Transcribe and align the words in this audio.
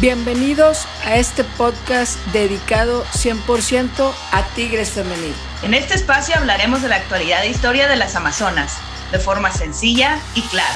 Bienvenidos 0.00 0.84
a 1.04 1.14
este 1.14 1.44
podcast 1.44 2.18
dedicado 2.32 3.04
100% 3.12 4.12
a 4.32 4.42
Tigres 4.56 4.90
Femenil. 4.90 5.32
En 5.62 5.74
este 5.74 5.94
espacio 5.94 6.34
hablaremos 6.36 6.82
de 6.82 6.88
la 6.88 6.96
actualidad 6.96 7.44
e 7.44 7.50
historia 7.50 7.86
de 7.86 7.94
las 7.94 8.16
Amazonas, 8.16 8.78
de 9.12 9.20
forma 9.20 9.52
sencilla 9.52 10.18
y 10.34 10.42
clara. 10.42 10.74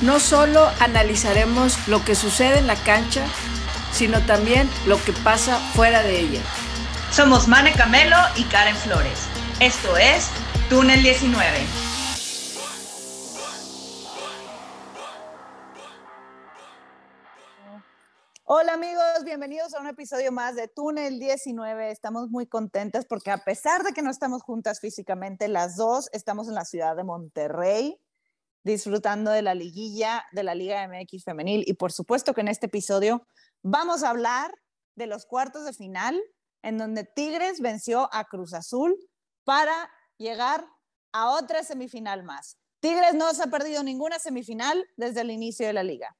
No 0.00 0.20
solo 0.20 0.70
analizaremos 0.78 1.88
lo 1.88 2.04
que 2.04 2.14
sucede 2.14 2.58
en 2.58 2.68
la 2.68 2.76
cancha, 2.76 3.24
sino 3.90 4.20
también 4.20 4.70
lo 4.86 5.02
que 5.02 5.12
pasa 5.12 5.58
fuera 5.74 6.04
de 6.04 6.20
ella. 6.20 6.40
Somos 7.10 7.48
Mane 7.48 7.72
Camelo 7.72 8.16
y 8.36 8.44
Karen 8.44 8.76
Flores. 8.76 9.26
Esto 9.58 9.96
es 9.96 10.30
Túnel 10.70 11.02
19. 11.02 11.85
Hola 18.48 18.74
amigos, 18.74 19.24
bienvenidos 19.24 19.74
a 19.74 19.80
un 19.80 19.88
episodio 19.88 20.30
más 20.30 20.54
de 20.54 20.68
Túnel 20.68 21.18
19. 21.18 21.90
Estamos 21.90 22.30
muy 22.30 22.46
contentas 22.46 23.04
porque 23.04 23.32
a 23.32 23.38
pesar 23.38 23.82
de 23.82 23.92
que 23.92 24.02
no 24.02 24.10
estamos 24.12 24.44
juntas 24.44 24.78
físicamente, 24.78 25.48
las 25.48 25.74
dos 25.74 26.08
estamos 26.12 26.46
en 26.46 26.54
la 26.54 26.64
ciudad 26.64 26.94
de 26.94 27.02
Monterrey 27.02 28.00
disfrutando 28.62 29.32
de 29.32 29.42
la 29.42 29.56
liguilla 29.56 30.24
de 30.30 30.44
la 30.44 30.54
Liga 30.54 30.86
MX 30.86 31.24
femenil 31.24 31.64
y 31.66 31.72
por 31.74 31.90
supuesto 31.90 32.34
que 32.34 32.42
en 32.42 32.46
este 32.46 32.66
episodio 32.66 33.26
vamos 33.64 34.04
a 34.04 34.10
hablar 34.10 34.54
de 34.94 35.08
los 35.08 35.26
cuartos 35.26 35.64
de 35.64 35.72
final 35.72 36.16
en 36.62 36.78
donde 36.78 37.02
Tigres 37.02 37.60
venció 37.60 38.08
a 38.12 38.26
Cruz 38.26 38.54
Azul 38.54 38.96
para 39.42 39.90
llegar 40.18 40.64
a 41.10 41.30
otra 41.30 41.64
semifinal 41.64 42.22
más. 42.22 42.58
Tigres 42.78 43.14
no 43.14 43.34
se 43.34 43.42
ha 43.42 43.46
perdido 43.48 43.82
ninguna 43.82 44.20
semifinal 44.20 44.86
desde 44.96 45.22
el 45.22 45.32
inicio 45.32 45.66
de 45.66 45.72
la 45.72 45.82
liga. 45.82 46.16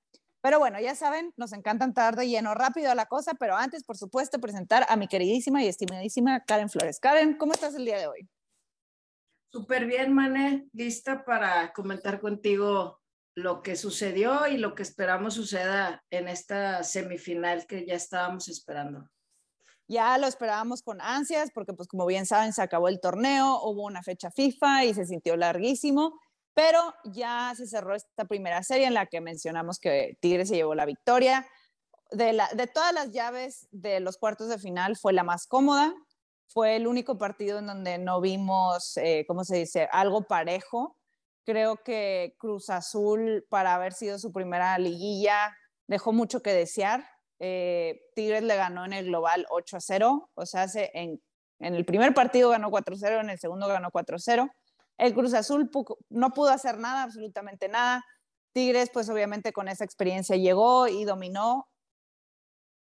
Pero 0.47 0.61
bueno, 0.61 0.79
ya 0.79 0.95
saben, 0.95 1.35
nos 1.37 1.53
encanta 1.53 1.85
entrar 1.85 2.15
de 2.15 2.29
lleno 2.29 2.55
rápido 2.55 2.93
a 2.93 2.95
la 2.95 3.07
cosa, 3.07 3.35
pero 3.35 3.57
antes, 3.57 3.83
por 3.83 3.97
supuesto, 3.97 4.39
presentar 4.39 4.87
a 4.89 4.95
mi 4.95 5.09
queridísima 5.09 5.61
y 5.65 5.67
estimadísima 5.67 6.45
Karen 6.45 6.71
Flores. 6.71 7.01
Karen, 7.01 7.37
¿cómo 7.37 7.53
estás 7.53 7.75
el 7.75 7.85
día 7.85 7.99
de 7.99 8.07
hoy? 8.07 8.29
Súper 9.51 9.87
bien, 9.87 10.13
Mane, 10.13 10.69
lista 10.73 11.25
para 11.25 11.73
comentar 11.73 12.21
contigo 12.21 13.01
lo 13.35 13.61
que 13.61 13.75
sucedió 13.75 14.47
y 14.47 14.57
lo 14.57 14.77
que 14.77 14.85
esperamos 14.85 15.35
suceda 15.35 16.05
en 16.11 16.29
esta 16.29 16.85
semifinal 16.85 17.67
que 17.67 17.85
ya 17.85 17.95
estábamos 17.95 18.47
esperando. 18.47 19.11
Ya 19.89 20.17
lo 20.17 20.29
esperábamos 20.29 20.81
con 20.81 21.01
ansias 21.01 21.51
porque, 21.53 21.73
pues 21.73 21.89
como 21.89 22.07
bien 22.07 22.25
saben, 22.25 22.53
se 22.53 22.63
acabó 22.63 22.87
el 22.87 23.01
torneo, 23.01 23.63
hubo 23.65 23.83
una 23.83 24.05
fecha 24.05 24.31
FIFA 24.31 24.85
y 24.85 24.95
se 24.95 25.07
sintió 25.07 25.37
larguísimo 25.37 26.21
pero 26.57 26.95
ya 27.05 27.53
se 27.55 27.67
cerró 27.67 27.95
esta 27.95 28.25
primera 28.25 28.63
serie 28.63 28.87
en 28.87 28.95
la 28.95 29.05
que 29.05 29.21
mencionamos 29.21 29.79
que 29.79 30.17
Tigres 30.21 30.49
se 30.49 30.55
llevó 30.55 30.75
la 30.75 30.87
victoria. 30.87 31.47
De, 32.11 32.33
todas 32.73 32.95
las 32.95 33.13
llaves 33.13 33.69
de 33.73 34.01
los 34.01 34.17
cuartos 34.17 34.49
de 34.49 34.59
final 34.59 34.97
fue 34.97 35.13
la 35.13 35.23
más 35.23 35.47
cómoda, 35.47 35.95
fue 36.49 36.77
el 36.77 36.87
único 36.87 37.19
partido 37.19 37.59
en 37.59 37.67
donde 37.67 37.99
no 37.99 38.23
vimos, 38.23 38.97
eh, 38.97 39.27
¿cómo 39.29 39.45
se 39.45 39.57
dice?, 39.57 39.87
algo 39.93 40.23
parejo. 40.23 40.97
Creo 41.45 41.77
que 41.85 42.35
Cruz 42.39 42.71
Azul, 42.71 43.45
para 43.51 43.75
haber 43.75 43.93
sido 43.93 44.19
su 44.19 44.33
primera 44.33 44.79
liguilla, 44.79 45.55
dejó 45.87 46.15
mucho 46.15 46.41
que 46.41 46.55
desear. 46.55 47.07
Eh, 47.39 48.01
Tigres 48.15 48.45
le 48.45 48.57
ganó 48.57 48.87
en 48.87 48.95
el 48.95 49.05
global 49.05 49.45
8 49.51 49.77
a 49.77 49.81
0, 49.81 50.31
o 50.33 50.47
sea, 50.47 50.67
en, 50.75 51.21
en 51.59 51.75
el 51.75 51.85
primer 51.85 52.15
partido 52.15 52.49
ganó 52.49 52.71
4 52.71 52.95
a 52.95 52.99
0, 52.99 53.21
en 53.21 53.29
el 53.29 53.39
segundo 53.39 53.69
ganó 53.69 53.91
4 53.91 54.17
a 54.17 54.19
0. 54.19 54.51
El 54.99 55.15
Cruz 55.15 55.35
Azul 55.35 55.71
no 56.09 56.31
pudo 56.31 56.51
hacer 56.51 56.79
nada, 56.79 57.03
absolutamente 57.03 57.69
nada. 57.69 58.05
Tigres, 58.53 58.91
pues 58.93 59.09
obviamente 59.11 59.53
con 59.53 59.69
esa 59.69 59.85
experiencia 59.85 60.37
llegó 60.37 60.89
y 60.89 61.05
dominó 61.05 61.69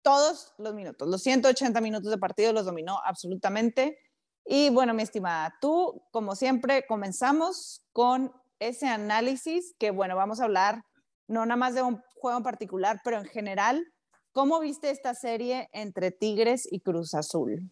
todos 0.03 0.53
los 0.57 0.73
minutos, 0.73 1.07
los 1.07 1.23
180 1.23 1.79
minutos 1.79 2.11
de 2.11 2.17
partido 2.17 2.51
los 2.51 2.65
dominó 2.65 2.99
absolutamente. 3.05 3.97
Y 4.45 4.69
bueno, 4.69 4.93
mi 4.93 5.03
estimada, 5.03 5.55
tú, 5.61 6.03
como 6.11 6.35
siempre, 6.35 6.85
comenzamos 6.85 7.85
con 7.93 8.33
ese 8.59 8.87
análisis 8.87 9.73
que, 9.79 9.91
bueno, 9.91 10.17
vamos 10.17 10.41
a 10.41 10.43
hablar 10.43 10.83
no 11.27 11.45
nada 11.45 11.55
más 11.55 11.73
de 11.73 11.81
un 11.81 12.01
juego 12.15 12.37
en 12.37 12.43
particular, 12.43 12.99
pero 13.03 13.17
en 13.17 13.25
general, 13.25 13.85
¿cómo 14.33 14.59
viste 14.59 14.89
esta 14.89 15.13
serie 15.15 15.69
entre 15.71 16.11
Tigres 16.11 16.67
y 16.69 16.81
Cruz 16.81 17.13
Azul? 17.13 17.71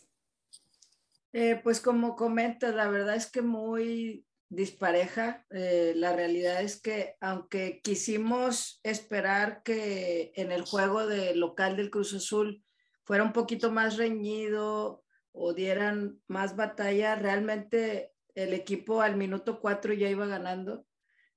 Eh, 1.33 1.59
pues 1.63 1.79
como 1.79 2.15
comentas, 2.15 2.75
la 2.75 2.89
verdad 2.89 3.15
es 3.15 3.31
que 3.31 3.41
muy 3.41 4.25
dispareja. 4.49 5.45
Eh, 5.49 5.93
la 5.95 6.13
realidad 6.13 6.61
es 6.61 6.81
que 6.81 7.15
aunque 7.21 7.81
quisimos 7.81 8.81
esperar 8.83 9.63
que 9.63 10.33
en 10.35 10.51
el 10.51 10.63
juego 10.63 11.07
de 11.07 11.35
local 11.35 11.77
del 11.77 11.89
Cruz 11.89 12.13
Azul 12.13 12.63
fuera 13.05 13.23
un 13.23 13.31
poquito 13.33 13.71
más 13.71 13.97
reñido 13.97 15.03
o 15.31 15.53
dieran 15.53 16.21
más 16.27 16.57
batalla, 16.57 17.15
realmente 17.15 18.11
el 18.35 18.53
equipo 18.53 19.01
al 19.01 19.15
minuto 19.15 19.61
cuatro 19.61 19.93
ya 19.93 20.09
iba 20.09 20.27
ganando. 20.27 20.85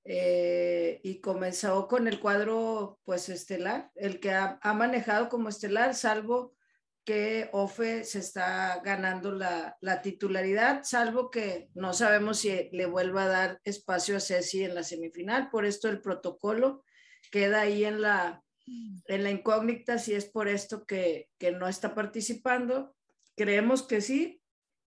Eh, 0.07 1.01
y 1.03 1.21
comenzó 1.21 1.89
con 1.89 2.09
el 2.09 2.21
cuadro 2.21 3.01
pues 3.05 3.31
estelar, 3.31 3.91
el 3.95 4.21
que 4.21 4.33
ha 4.33 4.75
manejado 4.75 5.31
como 5.31 5.49
estelar, 5.49 5.95
salvo 5.95 6.55
que 7.05 7.51
Ofe 7.53 8.05
se 8.05 8.19
está 8.19 8.81
ganando 8.83 9.33
la, 9.33 9.77
titularidad, 10.03 10.83
salvo 10.85 11.31
que 11.31 11.69
no 11.75 11.93
sabemos 11.93 12.39
si 12.39 12.71
le 12.73 12.87
vuelva 12.87 13.25
a 13.25 13.29
dar 13.29 13.61
espacio 13.65 14.17
a 14.17 14.21
Ceci 14.21 14.65
en 14.65 14.75
la 14.75 14.83
semifinal. 14.83 15.51
Por 15.51 15.67
esto 15.67 15.89
el 15.89 16.01
protocolo 16.01 16.83
queda 17.31 17.61
ahí 17.61 17.85
en 17.85 18.01
la, 18.01 18.43
en 18.67 19.23
la 19.23 19.31
incógnita 19.31 19.99
si 19.99 20.15
es 20.15 20.25
por 20.25 20.49
esto 20.49 20.87
que, 20.87 21.29
que 21.39 21.53
no 21.53 21.69
está 21.69 21.95
participando. 21.95 22.95
Creemos 23.37 23.83
que 23.83 24.01
sí. 24.01 24.41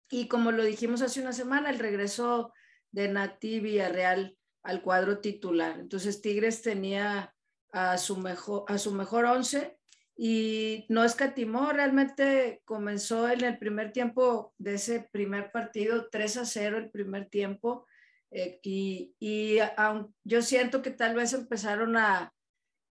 Y 0.08 0.28
como 0.28 0.52
lo 0.52 0.64
dijimos 0.64 1.02
hace 1.02 1.20
una 1.20 1.32
semana, 1.32 1.68
el 1.68 1.78
regreso 1.78 2.52
de 2.92 3.08
Nati 3.08 3.60
Villarreal 3.60 4.38
al 4.62 4.82
cuadro 4.82 5.20
titular. 5.20 5.78
Entonces 5.78 6.22
Tigres 6.22 6.62
tenía 6.62 7.34
a 7.72 7.98
su 7.98 8.16
mejor, 8.16 8.64
a 8.68 8.78
su 8.78 8.92
mejor 8.92 9.26
once 9.26 9.78
y 10.16 10.86
no 10.88 11.04
escatimó, 11.04 11.70
realmente 11.72 12.62
comenzó 12.64 13.28
en 13.28 13.44
el 13.44 13.58
primer 13.58 13.92
tiempo 13.92 14.54
de 14.56 14.74
ese 14.74 15.08
primer 15.12 15.52
partido, 15.52 16.08
3 16.10 16.38
a 16.38 16.44
0 16.46 16.78
el 16.78 16.90
primer 16.90 17.28
tiempo, 17.28 17.86
eh, 18.30 18.58
y, 18.62 19.14
y 19.20 19.58
yo 20.24 20.42
siento 20.42 20.80
que 20.80 20.90
tal 20.90 21.14
vez 21.14 21.34
empezaron 21.34 21.96
a, 21.98 22.32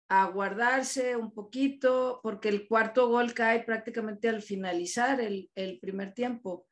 a, 0.07 0.25
guardarse 0.27 1.15
un 1.15 1.33
poquito, 1.33 2.19
porque 2.21 2.49
el 2.49 2.67
cuarto 2.67 3.09
gol 3.09 3.33
cae 3.33 3.63
prácticamente 3.63 4.29
al 4.29 4.43
finalizar 4.43 5.19
el, 5.19 5.49
el 5.55 5.79
primer 5.79 6.13
tiempo, 6.13 6.67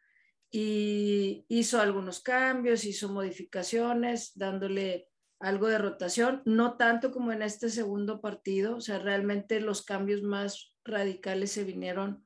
y 0.51 1.45
hizo 1.47 1.81
algunos 1.81 2.21
cambios, 2.21 2.85
hizo 2.85 3.09
modificaciones, 3.09 4.33
dándole 4.35 5.07
algo 5.43 5.67
de 5.67 5.77
rotación, 5.77 6.41
no 6.45 6.77
tanto 6.77 7.11
como 7.11 7.33
en 7.33 7.41
este 7.41 7.69
segundo 7.69 8.21
partido, 8.21 8.77
o 8.77 8.81
sea, 8.81 8.97
realmente 8.97 9.59
los 9.59 9.83
cambios 9.83 10.21
más 10.21 10.73
radicales 10.85 11.51
se 11.51 11.65
vinieron 11.65 12.25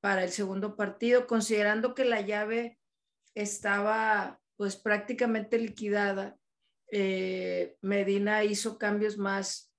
para 0.00 0.24
el 0.24 0.30
segundo 0.30 0.76
partido, 0.76 1.26
considerando 1.26 1.94
que 1.94 2.04
la 2.04 2.20
llave 2.20 2.78
estaba 3.34 4.40
pues 4.56 4.76
prácticamente 4.76 5.58
liquidada. 5.58 6.36
Eh, 6.92 7.78
Medina 7.80 8.44
hizo 8.44 8.76
cambios 8.76 9.16
más, 9.16 9.72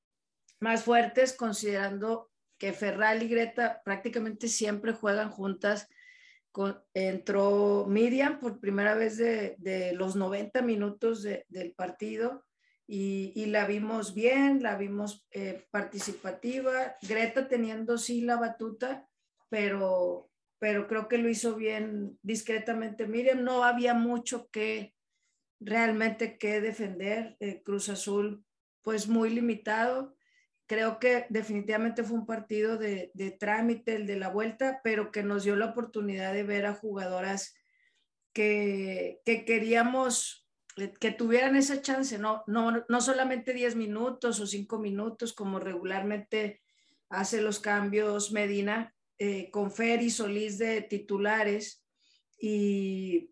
más 0.60 0.84
fuertes, 0.84 1.34
considerando 1.34 2.32
que 2.58 2.74
Ferral 2.74 3.22
y 3.22 3.28
Greta 3.28 3.84
prácticamente 3.86 4.48
siempre 4.48 4.94
juegan 4.94 5.30
juntas. 5.30 5.88
entró 6.96 7.86
Miriam 7.88 8.40
por 8.40 8.60
primera 8.60 8.96
vez 8.96 9.18
de, 9.18 9.94
los 9.94 10.16
90 10.16 10.64
minutos 10.64 11.22
del 11.22 11.74
partido 11.76 12.44
y, 12.94 13.46
la 13.46 13.66
vimos 13.66 14.14
bien, 14.14 14.62
la 14.62 14.76
vimos 14.76 15.26
eh, 15.32 15.66
participativa, 15.72 16.98
Greta 17.02 17.48
teniendo 17.48 17.98
sí 17.98 18.20
la 18.20 18.36
batuta, 18.36 19.08
pero, 19.48 20.30
pero 20.60 20.90
creo 20.90 21.08
que 21.08 21.18
lo 21.18 21.30
hizo 21.30 21.56
bien 21.56 22.20
discretamente. 22.22 23.08
Miriam, 23.08 23.46
no 23.46 23.64
había 23.64 23.94
mucho 23.94 24.50
que 24.50 24.94
realmente 25.62 26.38
que 26.38 26.60
defender. 26.60 27.38
Eh, 27.40 27.64
Cruz 27.64 27.88
Azul, 27.88 28.44
pues 28.82 29.08
muy 29.08 29.30
limitado. 29.30 30.18
Creo 30.68 31.00
que 31.00 31.28
definitivamente 31.30 32.04
fue 32.04 32.18
un 32.18 32.26
partido 32.26 32.78
de, 32.78 33.12
de 33.14 33.32
trámite, 33.32 33.96
el 33.96 34.06
de 34.06 34.18
la 34.18 34.28
vuelta, 34.28 34.82
pero 34.84 35.14
que 35.14 35.24
nos 35.24 35.46
dio 35.46 35.56
la 35.56 35.68
oportunidad 35.68 36.34
de 36.34 36.44
ver 36.44 36.66
a 36.66 36.74
jugadoras 36.74 37.56
que, 38.34 39.22
que 39.24 39.46
queríamos 39.46 40.41
que 41.00 41.12
tuvieran 41.12 41.56
esa 41.56 41.82
chance, 41.82 42.18
no, 42.18 42.44
no, 42.48 42.84
no 42.88 43.02
solamente 43.02 43.54
10 43.54 43.76
minutos 43.76 44.40
o 44.40 44.48
5 44.48 44.80
minutos 44.80 45.34
como 45.34 45.60
regularmente 45.60 46.62
hace 47.10 47.42
los 47.42 47.60
cambios 47.60 48.32
Medina, 48.32 48.96
eh, 49.18 49.52
con 49.52 49.72
Fer 49.72 50.02
y 50.02 50.10
Solís 50.10 50.58
de 50.58 50.82
titulares 50.82 51.86
y, 52.40 53.32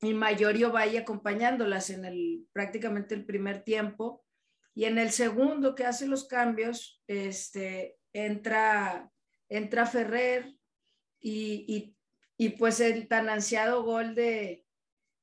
y 0.00 0.14
Mayorio 0.14 0.72
vaya 0.72 1.00
acompañándolas 1.00 1.90
en 1.90 2.04
el 2.04 2.46
prácticamente 2.52 3.14
el 3.14 3.26
primer 3.26 3.62
tiempo. 3.62 4.24
Y 4.74 4.84
en 4.84 4.98
el 4.98 5.10
segundo 5.10 5.74
que 5.74 5.84
hace 5.84 6.06
los 6.06 6.28
cambios, 6.28 7.02
este, 7.08 7.98
entra, 8.12 9.10
entra 9.48 9.86
Ferrer 9.86 10.54
y, 11.20 11.96
pues 12.58 12.78
el 12.80 13.08
tan 13.08 13.28
ansiado 13.28 13.82
gol 13.82 14.14
de, 14.14 14.64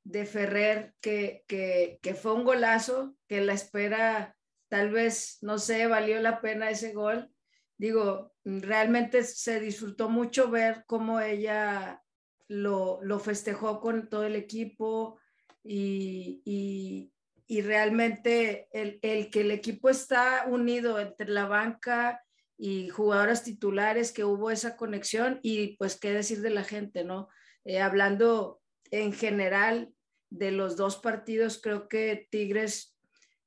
de 0.05 0.25
Ferrer, 0.25 0.93
que, 1.01 1.43
que, 1.47 2.13
fue 2.13 2.33
un 2.33 2.43
golazo, 2.43 3.15
que 3.27 3.41
la 3.41 3.53
espera, 3.53 4.37
tal 4.69 4.91
vez, 4.91 5.39
no 5.41 5.57
sé, 5.57 5.87
valió 5.87 6.21
la 6.21 6.41
pena 6.41 6.69
ese 6.69 6.93
gol. 6.93 7.29
Digo, 7.77 8.31
realmente 8.45 9.23
se 9.23 9.59
disfrutó 9.59 10.07
mucho 10.07 10.49
ver 10.49 10.83
cómo 10.85 11.19
ella 11.19 12.03
lo, 12.47 12.99
lo 13.01 13.19
festejó 13.19 13.81
con 13.81 14.07
todo 14.07 14.23
el 14.25 14.35
equipo 14.35 15.19
y, 15.63 16.43
y, 16.45 17.11
y 17.47 17.61
realmente 17.61 18.67
el, 18.71 18.99
el, 19.01 19.31
que 19.31 19.41
el 19.41 19.49
equipo 19.49 19.89
está 19.89 20.45
unido 20.47 20.99
entre 20.99 21.29
la 21.29 21.47
banca 21.47 22.21
y 22.59 22.89
jugadoras 22.89 23.43
titulares, 23.43 24.11
que 24.11 24.23
hubo 24.23 24.51
esa 24.51 24.77
conexión 24.77 25.39
y 25.41 25.75
pues 25.77 25.99
qué 25.99 26.11
decir 26.11 26.41
de 26.41 26.51
la 26.51 26.63
gente, 26.63 27.03
¿no? 27.03 27.27
Eh, 27.63 27.81
hablando 27.81 28.61
en 28.91 29.13
general 29.13 29.93
de 30.29 30.51
los 30.51 30.75
dos 30.75 30.97
partidos, 30.97 31.59
creo 31.61 31.87
que 31.87 32.27
Tigres 32.29 32.95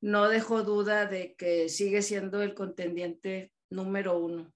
no 0.01 0.29
dejó 0.29 0.63
duda 0.63 1.07
de 1.07 1.35
que 1.37 1.69
sigue 1.69 2.03
siendo 2.03 2.43
el 2.43 2.55
contendiente 2.55 3.53
número 3.71 4.19
uno. 4.19 4.53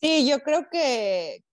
Sí, 0.00 0.26
yo 0.26 0.40
creo 0.40 0.68
que, 0.70 1.44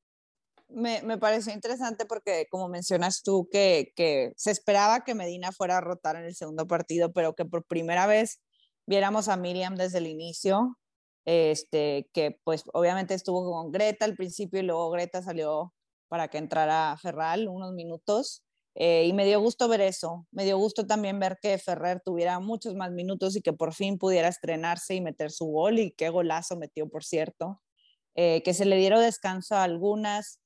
me, 0.70 1.02
me, 1.02 1.18
pareció 1.18 1.54
interesante 1.54 2.06
porque, 2.06 2.48
como 2.50 2.70
mencionas 2.70 3.24
tú, 3.24 3.48
que, 3.52 3.92
que, 3.96 4.34
se 4.38 4.52
esperaba 4.52 5.04
que 5.04 5.16
Medina 5.16 5.52
fuera 5.52 5.78
a 5.78 5.82
rotar 5.82 6.16
en 6.16 6.26
el 6.26 6.36
segundo 6.36 6.68
partido, 6.68 7.12
pero 7.12 7.36
que 7.36 7.46
por 7.46 7.66
primera 7.66 8.06
vez 8.08 8.40
viéramos 8.86 9.28
a 9.28 9.38
Miriam 9.38 9.76
desde 9.76 9.98
el 9.98 10.08
inicio, 10.08 10.78
este, 11.26 12.10
que 12.14 12.40
pues 12.44 12.64
obviamente 12.74 13.14
estuvo 13.14 13.52
con 13.52 13.72
Greta 13.72 14.06
al 14.06 14.16
principio 14.16 14.62
y 14.62 14.64
luego 14.64 14.90
Greta 14.92 15.22
salió 15.22 15.74
para 16.08 16.28
que 16.28 16.38
entrara 16.38 16.98
Ferral 17.02 17.48
unos 17.48 17.74
minutos. 17.74 18.44
Eh, 18.76 19.06
y 19.08 19.14
me 19.14 19.26
dio 19.26 19.40
gusto 19.42 19.68
ver 19.68 19.82
eso, 19.82 20.28
me 20.32 20.46
dio 20.46 20.58
gusto 20.60 20.86
también 20.86 21.20
ver 21.20 21.40
que 21.42 21.58
Ferrer 21.58 22.00
tuviera 22.06 22.40
muchos 22.40 22.76
más 22.76 22.92
minutos 22.92 23.36
y 23.36 23.42
que 23.42 23.52
por 23.52 23.74
fin 23.74 23.98
pudiera 23.98 24.28
estrenarse 24.28 24.94
y 24.94 25.02
meter 25.02 25.32
su 25.32 25.46
gol 25.46 25.80
y 25.80 25.92
qué 25.94 26.10
golazo 26.10 26.58
metió, 26.58 26.88
por 26.88 27.04
cierto. 27.04 27.60
Eh, 28.14 28.44
que 28.44 28.54
se 28.54 28.66
le 28.66 28.78
dieron 28.78 29.02
descanso 29.02 29.56
a 29.56 29.64
algunas, 29.64 30.40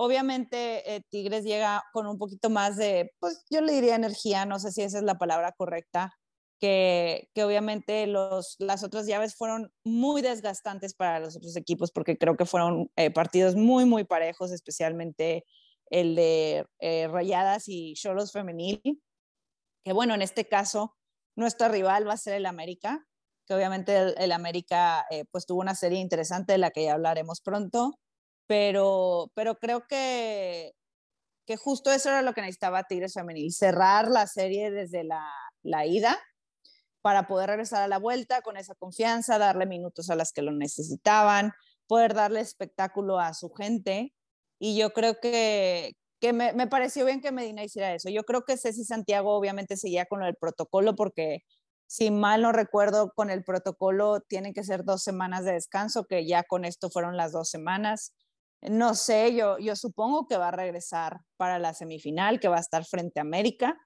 Obviamente 0.00 0.94
eh, 0.94 1.02
Tigres 1.10 1.42
llega 1.42 1.82
con 1.92 2.06
un 2.06 2.18
poquito 2.18 2.50
más 2.50 2.76
de, 2.76 3.10
pues 3.18 3.44
yo 3.50 3.60
le 3.60 3.72
diría 3.72 3.96
energía, 3.96 4.46
no 4.46 4.60
sé 4.60 4.70
si 4.70 4.82
esa 4.82 4.98
es 4.98 5.04
la 5.04 5.18
palabra 5.18 5.52
correcta, 5.58 6.12
que, 6.58 7.28
que 7.34 7.44
obviamente 7.44 8.06
los, 8.06 8.56
las 8.58 8.84
otras 8.84 9.06
llaves 9.06 9.34
fueron 9.34 9.72
muy 9.84 10.22
desgastantes 10.22 10.94
para 10.94 11.20
los 11.20 11.36
otros 11.36 11.56
equipos 11.56 11.92
porque 11.92 12.18
creo 12.18 12.36
que 12.36 12.46
fueron 12.46 12.90
eh, 12.96 13.10
partidos 13.10 13.54
muy, 13.56 13.84
muy 13.84 14.04
parejos, 14.04 14.52
especialmente 14.52 15.44
el 15.90 16.14
de 16.16 16.66
eh, 16.80 17.08
Rayadas 17.08 17.64
y 17.68 17.94
Cholos 17.94 18.32
Femenil, 18.32 18.80
que 19.84 19.92
bueno, 19.92 20.14
en 20.14 20.22
este 20.22 20.46
caso 20.46 20.96
nuestra 21.36 21.68
rival 21.68 22.06
va 22.08 22.14
a 22.14 22.18
ser 22.18 22.34
el 22.34 22.46
América, 22.46 23.06
que 23.46 23.54
obviamente 23.54 23.96
el, 23.96 24.14
el 24.18 24.32
América 24.32 25.06
pues 25.30 25.46
tuvo 25.46 25.60
una 25.60 25.74
serie 25.74 26.00
interesante 26.00 26.52
de 26.52 26.58
la 26.58 26.70
que 26.70 26.84
ya 26.84 26.94
hablaremos 26.94 27.40
pronto 27.40 27.98
pero, 28.48 29.30
pero 29.34 29.56
creo 29.56 29.86
que, 29.86 30.72
que 31.46 31.56
justo 31.56 31.92
eso 31.92 32.08
era 32.08 32.22
lo 32.22 32.32
que 32.32 32.40
necesitaba 32.40 32.84
Tigres 32.84 33.14
Femenil, 33.14 33.52
cerrar 33.52 34.08
la 34.08 34.26
serie 34.26 34.70
desde 34.72 35.04
la, 35.04 35.30
la 35.62 35.86
ida 35.86 36.18
para 37.02 37.26
poder 37.26 37.50
regresar 37.50 37.82
a 37.82 37.88
la 37.88 37.98
vuelta 37.98 38.42
con 38.42 38.56
esa 38.56 38.74
confianza, 38.74 39.38
darle 39.38 39.66
minutos 39.66 40.10
a 40.10 40.16
las 40.16 40.32
que 40.32 40.42
lo 40.42 40.52
necesitaban, 40.52 41.52
poder 41.86 42.14
darle 42.14 42.40
espectáculo 42.40 43.18
a 43.18 43.34
su 43.34 43.50
gente. 43.50 44.12
Y 44.58 44.76
yo 44.76 44.90
creo 44.92 45.18
que, 45.20 45.94
que 46.20 46.32
me, 46.32 46.52
me, 46.52 46.66
pareció 46.66 47.04
bien 47.04 47.20
que 47.20 47.32
Medina 47.32 47.64
hiciera 47.64 47.94
eso. 47.94 48.10
Yo 48.10 48.24
creo 48.24 48.42
que 48.42 48.56
Ceci 48.56 48.84
Santiago 48.84 49.34
obviamente 49.36 49.76
seguía 49.76 50.06
con 50.06 50.22
el 50.22 50.36
protocolo 50.36 50.94
porque 50.96 51.42
si 51.88 52.10
mal 52.10 52.42
no 52.42 52.52
recuerdo, 52.52 53.12
con 53.14 53.30
el 53.30 53.42
protocolo 53.44 54.20
tienen 54.20 54.52
que 54.52 54.62
ser 54.62 54.84
dos 54.84 55.02
semanas 55.02 55.44
de 55.44 55.52
descanso, 55.52 56.04
que 56.04 56.26
ya 56.26 56.44
con 56.44 56.64
esto 56.66 56.90
fueron 56.90 57.16
las 57.16 57.32
dos 57.32 57.48
semanas. 57.48 58.12
No 58.60 58.94
sé, 58.94 59.34
yo, 59.34 59.58
yo 59.58 59.74
supongo 59.74 60.26
que 60.26 60.36
va 60.36 60.48
a 60.48 60.52
regresar 60.52 61.20
para 61.38 61.58
la 61.58 61.72
semifinal, 61.72 62.40
que 62.40 62.48
va 62.48 62.56
a 62.58 62.60
estar 62.60 62.84
frente 62.84 63.20
a 63.20 63.22
América. 63.22 63.78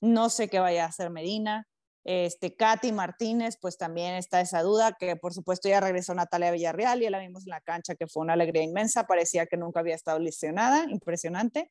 No 0.00 0.30
sé 0.30 0.48
qué 0.48 0.60
vaya 0.60 0.84
a 0.84 0.88
hacer 0.88 1.10
Medina. 1.10 1.66
Este, 2.04 2.56
Katy 2.56 2.92
Martínez, 2.92 3.58
pues 3.60 3.76
también 3.76 4.14
está 4.14 4.40
esa 4.40 4.62
duda, 4.62 4.96
que 4.98 5.16
por 5.16 5.34
supuesto 5.34 5.68
ya 5.68 5.80
regresó 5.80 6.14
Natalia 6.14 6.50
Villarreal, 6.50 7.02
y 7.02 7.10
la 7.10 7.18
vimos 7.18 7.44
en 7.44 7.50
la 7.50 7.60
cancha, 7.60 7.94
que 7.94 8.06
fue 8.06 8.22
una 8.22 8.32
alegría 8.32 8.62
inmensa, 8.62 9.06
parecía 9.06 9.46
que 9.46 9.56
nunca 9.56 9.80
había 9.80 9.94
estado 9.94 10.18
lesionada, 10.18 10.84
impresionante. 10.88 11.70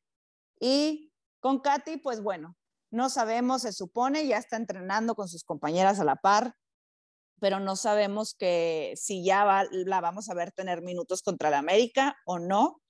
Y 0.59 1.12
con 1.39 1.59
Katy, 1.59 1.97
pues 1.97 2.21
bueno, 2.21 2.56
no 2.91 3.09
sabemos, 3.09 3.63
se 3.63 3.74
supone, 3.74 4.27
ya 4.27 4.38
está 4.38 4.57
entrenando 4.57 5.15
con 5.15 5.27
sus 5.27 5.44
compañeras 5.44 6.00
a 6.00 6.03
la 6.03 6.15
par, 6.15 6.56
pero 7.39 7.59
no 7.59 7.75
sabemos 7.75 8.33
que 8.33 8.94
si 8.95 9.24
ya 9.24 9.65
la 9.71 10.01
vamos 10.01 10.29
a 10.29 10.33
ver 10.33 10.51
tener 10.51 10.81
minutos 10.81 11.21
contra 11.21 11.50
la 11.50 11.59
América 11.59 12.15
o 12.25 12.39
no. 12.39 12.81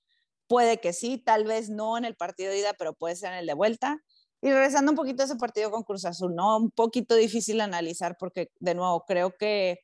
Puede 0.46 0.80
que 0.80 0.94
sí, 0.94 1.18
tal 1.18 1.44
vez 1.44 1.68
no 1.68 1.98
en 1.98 2.06
el 2.06 2.16
partido 2.16 2.50
de 2.50 2.60
ida, 2.60 2.72
pero 2.78 2.94
puede 2.94 3.16
ser 3.16 3.32
en 3.32 3.40
el 3.40 3.46
de 3.46 3.52
vuelta. 3.52 3.98
Y 4.40 4.50
regresando 4.50 4.92
un 4.92 4.96
poquito 4.96 5.22
a 5.22 5.26
ese 5.26 5.36
partido 5.36 5.70
con 5.70 5.82
Cruz 5.82 6.04
Azul, 6.04 6.34
¿no? 6.34 6.58
Un 6.58 6.70
poquito 6.70 7.14
difícil 7.16 7.60
analizar 7.60 8.16
porque, 8.18 8.50
de 8.60 8.74
nuevo, 8.74 9.04
creo 9.04 9.34
que, 9.36 9.80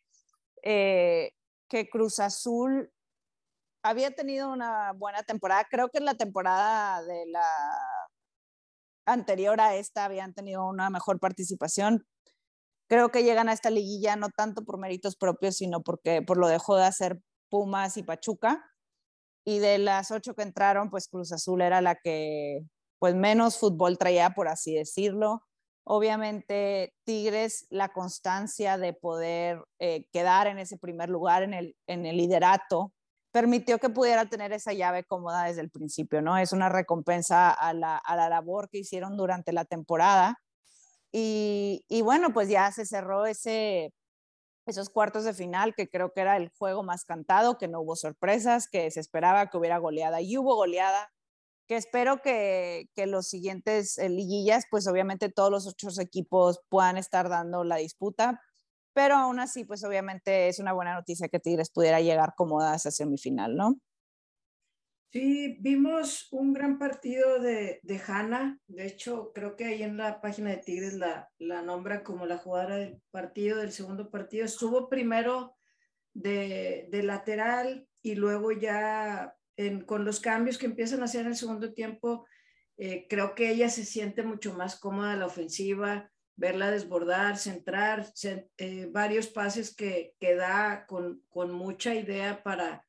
eh, 0.62 1.32
que 1.68 1.88
Cruz 1.88 2.20
Azul 2.20 2.92
había 3.82 4.12
tenido 4.14 4.50
una 4.52 4.92
buena 4.92 5.22
temporada. 5.24 5.66
Creo 5.70 5.88
que 5.90 5.98
en 5.98 6.04
la 6.06 6.14
temporada 6.14 7.02
de 7.02 7.26
la 7.26 7.46
anterior 9.06 9.60
a 9.60 9.76
esta 9.76 10.04
habían 10.04 10.34
tenido 10.34 10.66
una 10.66 10.88
mejor 10.88 11.20
participación, 11.20 12.06
creo 12.88 13.10
que 13.10 13.24
llegan 13.24 13.48
a 13.48 13.52
esta 13.52 13.70
liguilla 13.70 14.16
no 14.16 14.28
tanto 14.30 14.64
por 14.64 14.78
méritos 14.78 15.16
propios, 15.16 15.56
sino 15.56 15.82
porque 15.82 16.22
por 16.22 16.38
lo 16.38 16.48
dejó 16.48 16.76
de 16.76 16.84
hacer 16.84 17.20
Pumas 17.50 17.96
y 17.96 18.02
Pachuca. 18.02 18.64
Y 19.46 19.58
de 19.58 19.78
las 19.78 20.10
ocho 20.10 20.34
que 20.34 20.42
entraron, 20.42 20.90
pues 20.90 21.08
Cruz 21.08 21.32
Azul 21.32 21.60
era 21.60 21.82
la 21.82 21.96
que 21.96 22.60
pues 22.98 23.14
menos 23.14 23.58
fútbol 23.58 23.98
traía, 23.98 24.30
por 24.30 24.48
así 24.48 24.74
decirlo. 24.74 25.42
Obviamente 25.84 26.94
Tigres, 27.04 27.66
la 27.70 27.90
constancia 27.90 28.78
de 28.78 28.94
poder 28.94 29.62
eh, 29.78 30.06
quedar 30.12 30.46
en 30.46 30.58
ese 30.58 30.78
primer 30.78 31.10
lugar, 31.10 31.42
en 31.42 31.52
el, 31.52 31.76
en 31.86 32.06
el 32.06 32.16
liderato, 32.16 32.92
permitió 33.32 33.78
que 33.78 33.90
pudiera 33.90 34.26
tener 34.26 34.52
esa 34.52 34.72
llave 34.72 35.04
cómoda 35.04 35.44
desde 35.44 35.60
el 35.60 35.70
principio, 35.70 36.22
¿no? 36.22 36.38
Es 36.38 36.52
una 36.52 36.68
recompensa 36.68 37.50
a 37.50 37.74
la, 37.74 37.96
a 37.96 38.16
la 38.16 38.28
labor 38.28 38.70
que 38.70 38.78
hicieron 38.78 39.16
durante 39.16 39.52
la 39.52 39.64
temporada 39.64 40.38
y, 41.16 41.84
y, 41.88 42.02
bueno, 42.02 42.32
pues 42.32 42.48
ya 42.48 42.72
se 42.72 42.86
cerró 42.86 43.24
ese, 43.26 43.92
esos 44.66 44.90
cuartos 44.90 45.24
de 45.24 45.34
final, 45.34 45.74
que 45.74 45.88
creo 45.88 46.12
que 46.12 46.20
era 46.20 46.36
el 46.36 46.50
juego 46.58 46.82
más 46.82 47.04
cantado, 47.04 47.56
que 47.56 47.68
no 47.68 47.80
hubo 47.80 47.94
sorpresas, 47.94 48.68
que 48.68 48.90
se 48.90 49.00
esperaba 49.00 49.48
que 49.48 49.56
hubiera 49.56 49.78
goleada 49.78 50.20
y 50.20 50.36
hubo 50.38 50.56
goleada, 50.56 51.12
que 51.66 51.76
espero 51.76 52.20
que, 52.22 52.88
que 52.94 53.06
los 53.06 53.28
siguientes 53.28 53.98
eh, 53.98 54.08
liguillas, 54.08 54.64
pues 54.70 54.86
obviamente 54.86 55.30
todos 55.30 55.50
los 55.50 55.66
otros 55.66 55.98
equipos 55.98 56.60
puedan 56.68 56.96
estar 56.96 57.28
dando 57.28 57.64
la 57.64 57.76
disputa, 57.76 58.40
pero 58.94 59.16
aún 59.16 59.40
así, 59.40 59.64
pues 59.64 59.82
obviamente 59.84 60.48
es 60.48 60.58
una 60.60 60.72
buena 60.72 60.94
noticia 60.94 61.28
que 61.28 61.40
Tigres 61.40 61.70
pudiera 61.70 62.00
llegar 62.00 62.34
cómoda 62.36 62.72
a 62.72 62.78
semifinal, 62.78 63.56
¿no? 63.56 63.76
Sí, 65.14 65.58
vimos 65.60 66.26
un 66.32 66.52
gran 66.52 66.78
partido 66.78 67.38
de, 67.38 67.78
de 67.82 68.00
Hanna. 68.04 68.58
De 68.66 68.86
hecho, 68.86 69.32
creo 69.32 69.54
que 69.54 69.64
ahí 69.64 69.82
en 69.84 69.96
la 69.96 70.20
página 70.20 70.50
de 70.50 70.56
Tigres 70.56 70.94
la, 70.94 71.28
la 71.38 71.62
nombra 71.62 72.02
como 72.02 72.26
la 72.26 72.38
jugadora 72.38 72.76
del 72.78 73.00
partido, 73.12 73.58
del 73.58 73.70
segundo 73.70 74.10
partido. 74.10 74.44
Estuvo 74.44 74.88
primero 74.88 75.56
de, 76.14 76.88
de 76.90 77.02
lateral 77.04 77.86
y 78.02 78.16
luego 78.16 78.50
ya 78.50 79.36
en, 79.56 79.82
con 79.82 80.04
los 80.04 80.20
cambios 80.20 80.58
que 80.58 80.66
empiezan 80.66 81.02
a 81.02 81.04
hacer 81.04 81.22
en 81.22 81.28
el 81.28 81.36
segundo 81.36 81.72
tiempo, 81.72 82.26
eh, 82.76 83.06
creo 83.08 83.34
que 83.34 83.50
ella 83.50 83.68
se 83.68 83.84
siente 83.84 84.22
mucho 84.22 84.54
más 84.54 84.78
cómoda 84.78 85.16
la 85.16 85.26
ofensiva, 85.26 86.10
verla 86.36 86.70
desbordar, 86.70 87.38
centrar, 87.38 88.06
eh, 88.58 88.88
varios 88.90 89.28
pases 89.28 89.74
que, 89.74 90.14
que 90.18 90.34
da 90.34 90.86
con, 90.86 91.22
con 91.28 91.52
mucha 91.52 91.94
idea 91.94 92.42
para, 92.42 92.84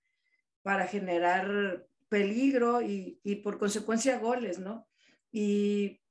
para 0.64 0.88
generar 0.88 1.86
peligro 2.10 2.82
y, 2.82 3.20
y 3.24 3.36
por 3.38 3.60
consecuencia 3.60 4.18
goles, 4.18 4.58
¿no? 4.60 4.88
Y, 5.32 6.02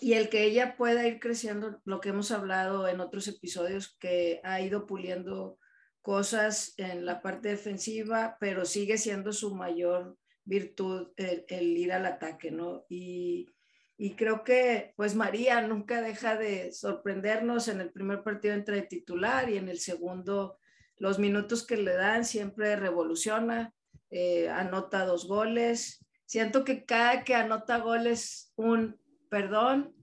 y, 0.00 0.14
el 0.14 0.28
que 0.28 0.44
ella 0.44 0.76
pueda 0.76 1.06
ir 1.06 1.20
creciendo, 1.20 1.80
lo 1.84 2.00
que 2.00 2.10
hemos 2.10 2.30
hablado 2.30 2.88
en 2.88 3.00
otros 3.00 3.28
episodios, 3.28 3.96
que 3.98 4.40
ha 4.44 4.60
ido 4.60 4.86
puliendo 4.86 5.58
cosas 6.02 6.74
en 6.76 7.06
la 7.06 7.22
parte 7.22 7.48
defensiva, 7.48 8.36
pero 8.40 8.64
sigue 8.64 8.98
siendo 8.98 9.32
su 9.32 9.54
mayor 9.54 10.18
virtud 10.44 11.08
el, 11.16 11.44
el 11.48 11.76
ir 11.76 11.92
al 11.92 12.06
ataque, 12.06 12.50
¿no? 12.50 12.84
Y, 12.88 13.48
y, 13.96 14.16
creo 14.16 14.42
que 14.42 14.92
pues 14.96 15.14
María 15.14 15.60
nunca 15.62 16.02
deja 16.02 16.36
de 16.36 16.72
sorprendernos 16.72 17.68
en 17.68 17.80
el 17.80 17.92
primer 17.92 18.24
partido 18.24 18.54
entre 18.54 18.82
titular 18.82 19.48
y 19.48 19.56
en 19.56 19.68
el 19.68 19.78
segundo 19.78 20.58
los 20.96 21.18
minutos 21.18 21.66
que 21.66 21.76
le 21.76 21.94
dan 21.94 22.24
siempre 22.24 22.76
revoluciona, 22.76 23.74
eh, 24.10 24.48
anota 24.48 25.04
dos 25.04 25.26
goles. 25.26 26.04
Siento 26.26 26.64
que 26.64 26.84
cada 26.84 27.24
que 27.24 27.34
anota 27.34 27.78
goles, 27.78 28.52
un 28.56 29.00
perdón, 29.28 29.94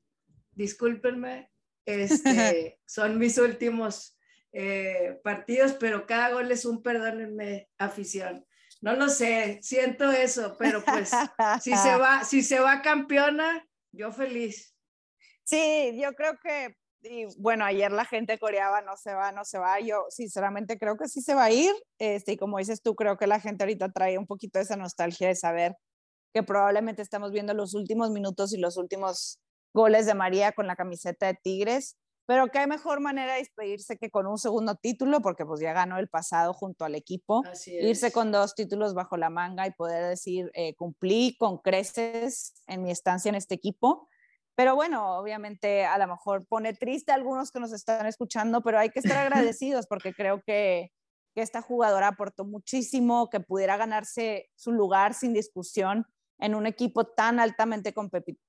discúlpenme, 0.53 1.49
este, 1.85 2.79
son 2.85 3.17
mis 3.17 3.37
últimos 3.37 4.18
eh, 4.51 5.19
partidos, 5.23 5.73
pero 5.73 6.05
cada 6.05 6.31
gol 6.31 6.51
es 6.51 6.65
un 6.65 6.81
perdónenme, 6.81 7.69
afición. 7.77 8.45
No 8.81 8.93
lo 8.93 9.09
sé, 9.09 9.59
siento 9.61 10.09
eso, 10.11 10.55
pero 10.57 10.83
pues 10.83 11.11
si 11.61 11.75
se 11.75 11.95
va, 11.95 12.23
si 12.23 12.41
se 12.41 12.59
va 12.59 12.81
campeona, 12.81 13.67
yo 13.91 14.11
feliz. 14.11 14.75
Sí, 15.43 15.99
yo 16.01 16.13
creo 16.13 16.37
que, 16.41 16.75
y 17.01 17.25
bueno, 17.37 17.65
ayer 17.65 17.91
la 17.91 18.05
gente 18.05 18.37
coreaba, 18.37 18.81
no 18.81 18.95
se 18.95 19.13
va, 19.13 19.31
no 19.31 19.43
se 19.43 19.57
va. 19.57 19.79
Yo 19.79 20.05
sinceramente 20.09 20.77
creo 20.77 20.95
que 20.95 21.07
sí 21.07 21.21
se 21.21 21.33
va 21.33 21.45
a 21.45 21.51
ir. 21.51 21.73
Este, 21.97 22.33
y 22.33 22.37
como 22.37 22.59
dices 22.59 22.81
tú, 22.81 22.95
creo 22.95 23.17
que 23.17 23.27
la 23.27 23.39
gente 23.39 23.63
ahorita 23.63 23.91
trae 23.91 24.17
un 24.17 24.27
poquito 24.27 24.59
esa 24.59 24.77
nostalgia 24.77 25.27
de 25.27 25.35
saber 25.35 25.75
que 26.33 26.43
probablemente 26.43 27.01
estamos 27.01 27.31
viendo 27.31 27.53
los 27.53 27.73
últimos 27.73 28.11
minutos 28.11 28.53
y 28.53 28.57
los 28.57 28.77
últimos 28.77 29.39
goles 29.73 30.05
de 30.05 30.13
María 30.13 30.51
con 30.51 30.67
la 30.67 30.75
camiseta 30.75 31.27
de 31.27 31.37
Tigres. 31.41 31.97
Pero 32.29 32.49
qué 32.49 32.67
mejor 32.67 32.99
manera 32.99 33.33
de 33.33 33.39
despedirse 33.39 33.97
que 33.97 34.11
con 34.11 34.27
un 34.27 34.37
segundo 34.37 34.75
título, 34.75 35.19
porque 35.19 35.47
pues 35.47 35.61
ya 35.61 35.73
ganó 35.73 35.97
el 35.97 36.09
pasado 36.09 36.53
junto 36.53 36.85
al 36.85 36.93
equipo. 36.93 37.41
Irse 37.65 38.11
con 38.11 38.31
dos 38.31 38.53
títulos 38.53 38.93
bajo 38.93 39.17
la 39.17 39.31
manga 39.31 39.65
y 39.65 39.71
poder 39.71 40.07
decir, 40.07 40.51
eh, 40.53 40.75
cumplí 40.75 41.35
con 41.39 41.57
creces 41.57 42.53
en 42.67 42.83
mi 42.83 42.91
estancia 42.91 43.29
en 43.29 43.33
este 43.33 43.55
equipo. 43.55 44.07
Pero 44.53 44.75
bueno, 44.75 45.17
obviamente 45.17 45.85
a 45.85 45.97
lo 45.97 46.05
mejor 46.05 46.45
pone 46.45 46.75
triste 46.75 47.11
a 47.11 47.15
algunos 47.15 47.49
que 47.49 47.59
nos 47.59 47.73
están 47.73 48.05
escuchando, 48.05 48.61
pero 48.61 48.77
hay 48.77 48.91
que 48.91 48.99
estar 48.99 49.17
agradecidos 49.57 49.87
porque 49.87 50.13
creo 50.13 50.43
que, 50.43 50.91
que 51.33 51.41
esta 51.41 51.63
jugadora 51.63 52.09
aportó 52.09 52.45
muchísimo, 52.45 53.31
que 53.31 53.39
pudiera 53.39 53.75
ganarse 53.75 54.51
su 54.55 54.71
lugar 54.71 55.15
sin 55.15 55.33
discusión 55.33 56.05
en 56.37 56.53
un 56.53 56.67
equipo 56.67 57.05
tan 57.05 57.39
altamente 57.39 57.91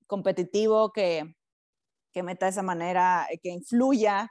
competitivo 0.07 0.93
que, 0.93 1.35
que 2.13 2.23
meta 2.23 2.47
de 2.47 2.51
esa 2.51 2.63
manera, 2.63 3.27
eh, 3.31 3.39
que 3.39 3.51
influya. 3.51 4.31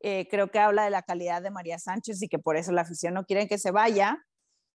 Eh, 0.00 0.26
creo 0.30 0.50
que 0.50 0.58
habla 0.58 0.84
de 0.84 0.90
la 0.90 1.02
calidad 1.02 1.42
de 1.42 1.50
María 1.50 1.78
Sánchez 1.78 2.22
y 2.22 2.28
que 2.28 2.38
por 2.38 2.56
eso 2.56 2.72
la 2.72 2.82
afición 2.82 3.14
no 3.14 3.24
quiere 3.24 3.48
que 3.48 3.58
se 3.58 3.70
vaya. 3.70 4.18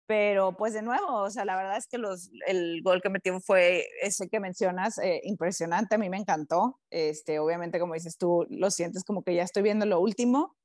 Pero 0.05 0.57
pues 0.57 0.73
de 0.73 0.81
nuevo, 0.81 1.21
o 1.21 1.29
sea, 1.29 1.45
la 1.45 1.55
verdad 1.55 1.77
es 1.77 1.87
que 1.87 1.97
los, 1.97 2.29
el 2.45 2.81
gol 2.83 3.01
que 3.01 3.09
metió 3.09 3.39
fue 3.39 3.85
ese 4.01 4.27
que 4.27 4.41
mencionas, 4.41 4.97
eh, 4.97 5.21
impresionante, 5.23 5.95
a 5.95 5.97
mí 5.97 6.09
me 6.09 6.17
encantó. 6.17 6.79
Este, 6.89 7.39
obviamente, 7.39 7.79
como 7.79 7.93
dices 7.93 8.17
tú, 8.17 8.45
lo 8.49 8.69
sientes 8.69 9.05
como 9.05 9.23
que 9.23 9.33
ya 9.33 9.43
estoy 9.43 9.63
viendo 9.63 9.85
lo 9.85 10.01
último, 10.01 10.57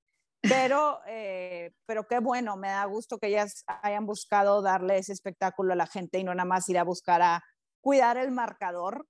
pero, 0.42 0.98
pero 1.86 2.06
qué 2.08 2.18
bueno, 2.18 2.56
me 2.56 2.68
da 2.68 2.84
gusto 2.86 3.18
que 3.18 3.28
ellas 3.28 3.64
hayan 3.82 4.06
buscado 4.06 4.60
darle 4.60 4.98
ese 4.98 5.12
espectáculo 5.12 5.72
a 5.72 5.76
la 5.76 5.86
gente 5.86 6.18
y 6.18 6.24
no 6.24 6.34
nada 6.34 6.48
más 6.48 6.68
ir 6.68 6.78
a 6.78 6.84
buscar 6.84 7.22
a 7.22 7.42
cuidar 7.80 8.16
el 8.16 8.32
marcador, 8.32 9.06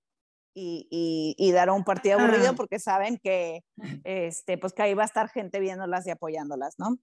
y, 0.59 1.51
dar 1.51 1.69
un 1.69 1.83
partido 1.83 2.19
aburrido 2.19 2.55
porque 2.55 2.79
saben 2.79 3.17
que, 3.17 3.63
este, 4.03 4.57
pues 4.57 4.73
que 4.73 4.83
ahí 4.83 4.93
va 4.93 5.03
a 5.03 5.05
estar 5.05 5.29
gente 5.29 5.59
viéndolas 5.59 6.05
y 6.07 6.11
apoyándolas, 6.11 6.75
¿no? 6.77 6.97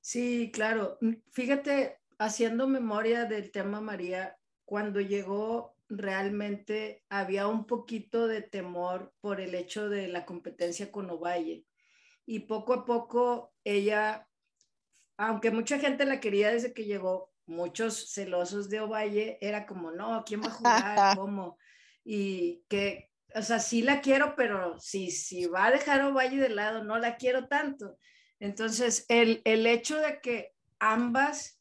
Sí, 0.00 0.50
claro. 0.52 0.98
Mm, 1.00 1.14
fíjate, 1.32 1.98
haciendo 2.18 2.68
memoria 2.68 3.24
del 3.24 3.50
tema 3.50 3.80
María, 3.80 4.36
cuando 4.64 5.00
llegó 5.00 5.74
realmente 5.88 7.04
había 7.08 7.46
un 7.46 7.66
poquito 7.66 8.26
de 8.26 8.42
temor 8.42 9.14
por 9.20 9.40
el 9.40 9.54
hecho 9.54 9.88
de 9.88 10.08
la 10.08 10.24
competencia 10.24 10.90
con 10.90 11.10
Ovalle. 11.10 11.64
Y 12.24 12.40
poco 12.40 12.74
a 12.74 12.84
poco 12.84 13.52
ella, 13.62 14.28
aunque 15.16 15.50
mucha 15.50 15.78
gente 15.78 16.04
la 16.04 16.20
quería 16.20 16.50
desde 16.50 16.72
que 16.72 16.84
llegó, 16.84 17.32
muchos 17.46 18.12
celosos 18.12 18.68
de 18.68 18.80
Ovalle, 18.80 19.38
era 19.40 19.66
como, 19.66 19.92
no, 19.92 20.24
¿quién 20.26 20.42
va 20.42 20.46
a 20.46 20.50
jugar? 20.50 21.16
¿Cómo? 21.18 21.56
Y 22.08 22.62
que, 22.68 23.10
o 23.34 23.42
sea, 23.42 23.58
sí 23.58 23.82
la 23.82 24.00
quiero, 24.00 24.36
pero 24.36 24.78
si, 24.78 25.10
si 25.10 25.46
va 25.46 25.66
a 25.66 25.70
dejar 25.72 26.04
Ovalle 26.04 26.36
de 26.36 26.50
lado, 26.50 26.84
no 26.84 26.98
la 26.98 27.16
quiero 27.16 27.48
tanto. 27.48 27.98
Entonces, 28.38 29.04
el, 29.08 29.42
el 29.44 29.66
hecho 29.66 29.98
de 29.98 30.20
que 30.20 30.52
ambas 30.78 31.60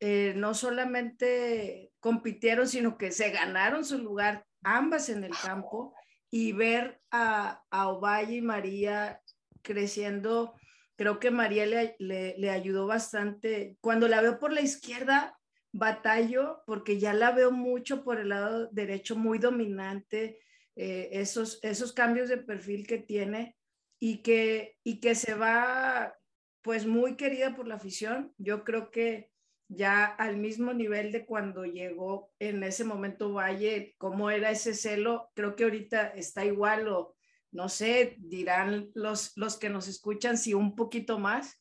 eh, 0.00 0.32
no 0.36 0.54
solamente 0.54 1.92
compitieron, 2.00 2.66
sino 2.66 2.96
que 2.96 3.12
se 3.12 3.30
ganaron 3.30 3.84
su 3.84 3.98
lugar, 3.98 4.46
ambas 4.62 5.10
en 5.10 5.22
el 5.22 5.32
campo, 5.36 5.94
y 6.30 6.52
ver 6.52 6.98
a, 7.10 7.62
a 7.70 7.88
Ovalle 7.88 8.36
y 8.36 8.42
María 8.42 9.20
creciendo, 9.60 10.54
creo 10.96 11.20
que 11.20 11.30
María 11.30 11.66
le, 11.66 11.94
le, 11.98 12.36
le 12.38 12.50
ayudó 12.50 12.86
bastante. 12.86 13.76
Cuando 13.82 14.08
la 14.08 14.22
veo 14.22 14.38
por 14.38 14.50
la 14.50 14.62
izquierda, 14.62 15.38
batallo 15.74 16.62
porque 16.66 17.00
ya 17.00 17.12
la 17.12 17.32
veo 17.32 17.50
mucho 17.50 18.04
por 18.04 18.20
el 18.20 18.28
lado 18.28 18.68
derecho, 18.70 19.16
muy 19.16 19.38
dominante, 19.38 20.38
eh, 20.76 21.08
esos, 21.12 21.58
esos 21.62 21.92
cambios 21.92 22.28
de 22.28 22.38
perfil 22.38 22.86
que 22.86 22.98
tiene 22.98 23.56
y 23.98 24.22
que, 24.22 24.76
y 24.84 25.00
que 25.00 25.16
se 25.16 25.34
va 25.34 26.14
pues 26.62 26.86
muy 26.86 27.16
querida 27.16 27.56
por 27.56 27.66
la 27.66 27.74
afición. 27.74 28.32
Yo 28.38 28.62
creo 28.62 28.92
que 28.92 29.30
ya 29.68 30.04
al 30.04 30.36
mismo 30.36 30.72
nivel 30.72 31.10
de 31.10 31.26
cuando 31.26 31.64
llegó 31.64 32.32
en 32.38 32.62
ese 32.62 32.84
momento 32.84 33.32
Valle, 33.32 33.96
cómo 33.98 34.30
era 34.30 34.52
ese 34.52 34.74
celo, 34.74 35.30
creo 35.34 35.56
que 35.56 35.64
ahorita 35.64 36.08
está 36.08 36.44
igual 36.44 36.86
o 36.86 37.16
no 37.50 37.68
sé, 37.68 38.14
dirán 38.18 38.90
los, 38.94 39.36
los 39.36 39.56
que 39.56 39.70
nos 39.70 39.88
escuchan 39.88 40.38
si 40.38 40.54
un 40.54 40.76
poquito 40.76 41.18
más, 41.18 41.60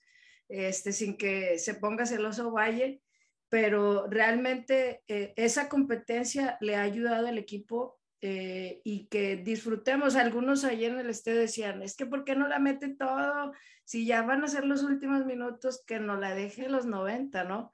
este, 0.49 0.91
sin 0.91 1.17
que 1.17 1.57
se 1.57 1.75
ponga 1.75 2.05
celoso 2.05 2.51
Valle, 2.51 3.02
pero 3.53 4.07
realmente 4.07 5.03
eh, 5.07 5.31
esa 5.35 5.69
competencia 5.69 6.57
le 6.59 6.75
ha 6.75 6.81
ayudado 6.81 7.27
al 7.27 7.37
equipo 7.37 7.99
eh, 8.19 8.81
y 8.83 9.05
que 9.09 9.35
disfrutemos. 9.35 10.15
Algunos 10.15 10.63
ayer 10.63 10.91
en 10.91 10.97
el 10.97 11.11
este 11.11 11.35
decían, 11.35 11.83
es 11.83 11.95
que 11.95 12.07
¿por 12.07 12.23
qué 12.23 12.35
no 12.35 12.47
la 12.47 12.57
mete 12.57 12.95
todo? 12.95 13.53
Si 13.85 14.07
ya 14.07 14.23
van 14.23 14.43
a 14.43 14.47
ser 14.47 14.65
los 14.65 14.81
últimos 14.81 15.27
minutos, 15.27 15.83
que 15.85 15.99
no 15.99 16.17
la 16.19 16.33
deje 16.33 16.67
los 16.67 16.87
90, 16.87 17.43
¿no? 17.43 17.71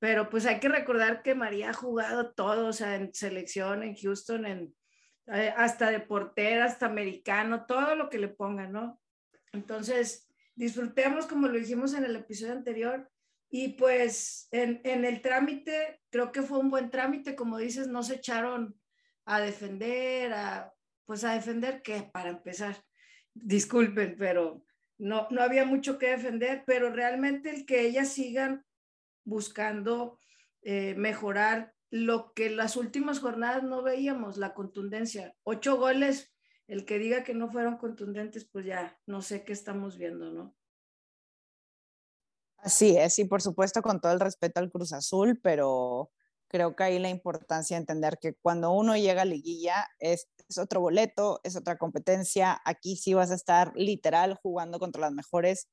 Pero 0.00 0.28
pues 0.30 0.46
hay 0.46 0.58
que 0.58 0.68
recordar 0.68 1.22
que 1.22 1.36
María 1.36 1.70
ha 1.70 1.74
jugado 1.74 2.32
todo, 2.32 2.66
o 2.66 2.72
sea, 2.72 2.96
en 2.96 3.14
selección, 3.14 3.84
en 3.84 3.94
Houston, 3.94 4.46
en, 4.46 4.74
eh, 5.28 5.54
hasta 5.56 5.92
de 5.92 6.00
portera, 6.00 6.64
hasta 6.64 6.86
americano, 6.86 7.66
todo 7.66 7.94
lo 7.94 8.10
que 8.10 8.18
le 8.18 8.26
pongan, 8.26 8.72
¿no? 8.72 9.00
Entonces, 9.52 10.28
disfrutemos 10.56 11.26
como 11.26 11.46
lo 11.46 11.56
dijimos 11.56 11.94
en 11.94 12.02
el 12.02 12.16
episodio 12.16 12.54
anterior, 12.54 13.08
y 13.50 13.70
pues 13.74 14.46
en, 14.52 14.80
en, 14.84 15.04
el 15.04 15.20
trámite, 15.22 16.00
creo 16.10 16.30
que 16.30 16.42
fue 16.42 16.58
un 16.58 16.70
buen 16.70 16.90
trámite, 16.90 17.34
como 17.34 17.58
dices, 17.58 17.88
no 17.88 18.04
se 18.04 18.14
echaron 18.14 18.80
a 19.24 19.40
defender, 19.40 20.32
a, 20.32 20.72
pues 21.04 21.24
a 21.24 21.34
defender 21.34 21.82
qué, 21.82 22.08
para 22.12 22.30
empezar. 22.30 22.76
Disculpen, 23.34 24.14
pero 24.16 24.64
no, 24.98 25.26
no 25.30 25.42
había 25.42 25.64
mucho 25.64 25.98
que 25.98 26.10
defender, 26.10 26.62
pero 26.64 26.90
realmente 26.90 27.50
el 27.50 27.66
que 27.66 27.80
ellas 27.80 28.12
sigan 28.12 28.64
buscando 29.24 30.20
eh, 30.62 30.94
mejorar 30.96 31.74
lo 31.90 32.32
que 32.34 32.50
las 32.50 32.76
últimas 32.76 33.18
jornadas 33.18 33.64
no 33.64 33.82
veíamos, 33.82 34.36
la 34.36 34.54
contundencia. 34.54 35.34
Ocho 35.42 35.76
goles, 35.76 36.32
el 36.68 36.84
que 36.84 37.00
diga 37.00 37.24
que 37.24 37.34
no 37.34 37.50
fueron 37.50 37.78
contundentes, 37.78 38.44
pues 38.44 38.64
ya 38.64 38.96
no 39.06 39.22
sé 39.22 39.42
qué 39.44 39.52
estamos 39.52 39.98
viendo, 39.98 40.30
¿no? 40.30 40.54
Así 42.62 42.96
es, 42.96 43.18
y 43.18 43.24
por 43.24 43.40
supuesto 43.40 43.80
con 43.80 44.00
todo 44.00 44.12
el 44.12 44.20
respeto 44.20 44.60
al 44.60 44.70
Cruz 44.70 44.92
Azul, 44.92 45.40
pero 45.42 46.10
creo 46.48 46.76
que 46.76 46.82
ahí 46.82 46.98
la 46.98 47.08
importancia 47.08 47.76
de 47.76 47.80
entender 47.82 48.18
que 48.20 48.34
cuando 48.34 48.72
uno 48.72 48.96
llega 48.96 49.22
a 49.22 49.24
liguilla 49.24 49.88
es, 49.98 50.28
otro 50.58 50.80
boleto, 50.80 51.40
es 51.42 51.56
otra 51.56 51.78
competencia, 51.78 52.60
aquí 52.64 52.96
sí 52.96 53.14
vas 53.14 53.30
a 53.30 53.34
estar 53.36 53.72
literal 53.76 54.38
jugando 54.42 54.78
contra 54.78 55.00
las 55.00 55.12
mejores, 55.12 55.68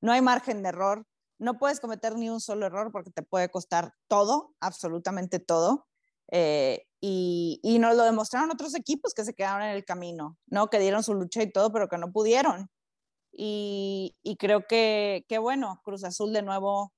no 0.00 0.12
hay 0.12 0.20
margen 0.22 0.62
de 0.62 0.68
error, 0.68 1.06
no 1.38 1.58
puedes 1.58 1.80
cometer 1.80 2.14
ni 2.16 2.30
un 2.30 2.40
solo 2.40 2.66
error 2.66 2.92
porque 2.92 3.10
te 3.10 3.22
puede 3.22 3.48
costar 3.50 3.94
todo, 4.06 4.54
absolutamente 4.60 5.38
todo. 5.38 5.86
Eh, 6.30 6.84
y, 7.00 7.60
y 7.62 7.78
nos 7.78 7.96
lo 7.96 8.04
demostraron 8.04 8.50
otros 8.50 8.74
equipos 8.74 9.14
que 9.14 9.24
se 9.24 9.34
quedaron 9.34 9.62
en 9.62 9.70
el 9.70 9.84
camino, 9.84 10.36
¿no? 10.46 10.68
Que 10.68 10.78
dieron 10.78 11.02
su 11.02 11.14
lucha 11.14 11.42
y 11.42 11.50
todo, 11.50 11.72
pero 11.72 11.88
que 11.88 11.96
no 11.96 12.12
pudieron. 12.12 12.70
Y, 13.32 14.14
creo 14.38 14.66
que, 14.66 15.24
que, 15.28 15.38
bueno, 15.38 15.80
Cruz 15.84 16.04
Azul 16.04 16.32
de 16.32 16.42
nuevo 16.42 16.92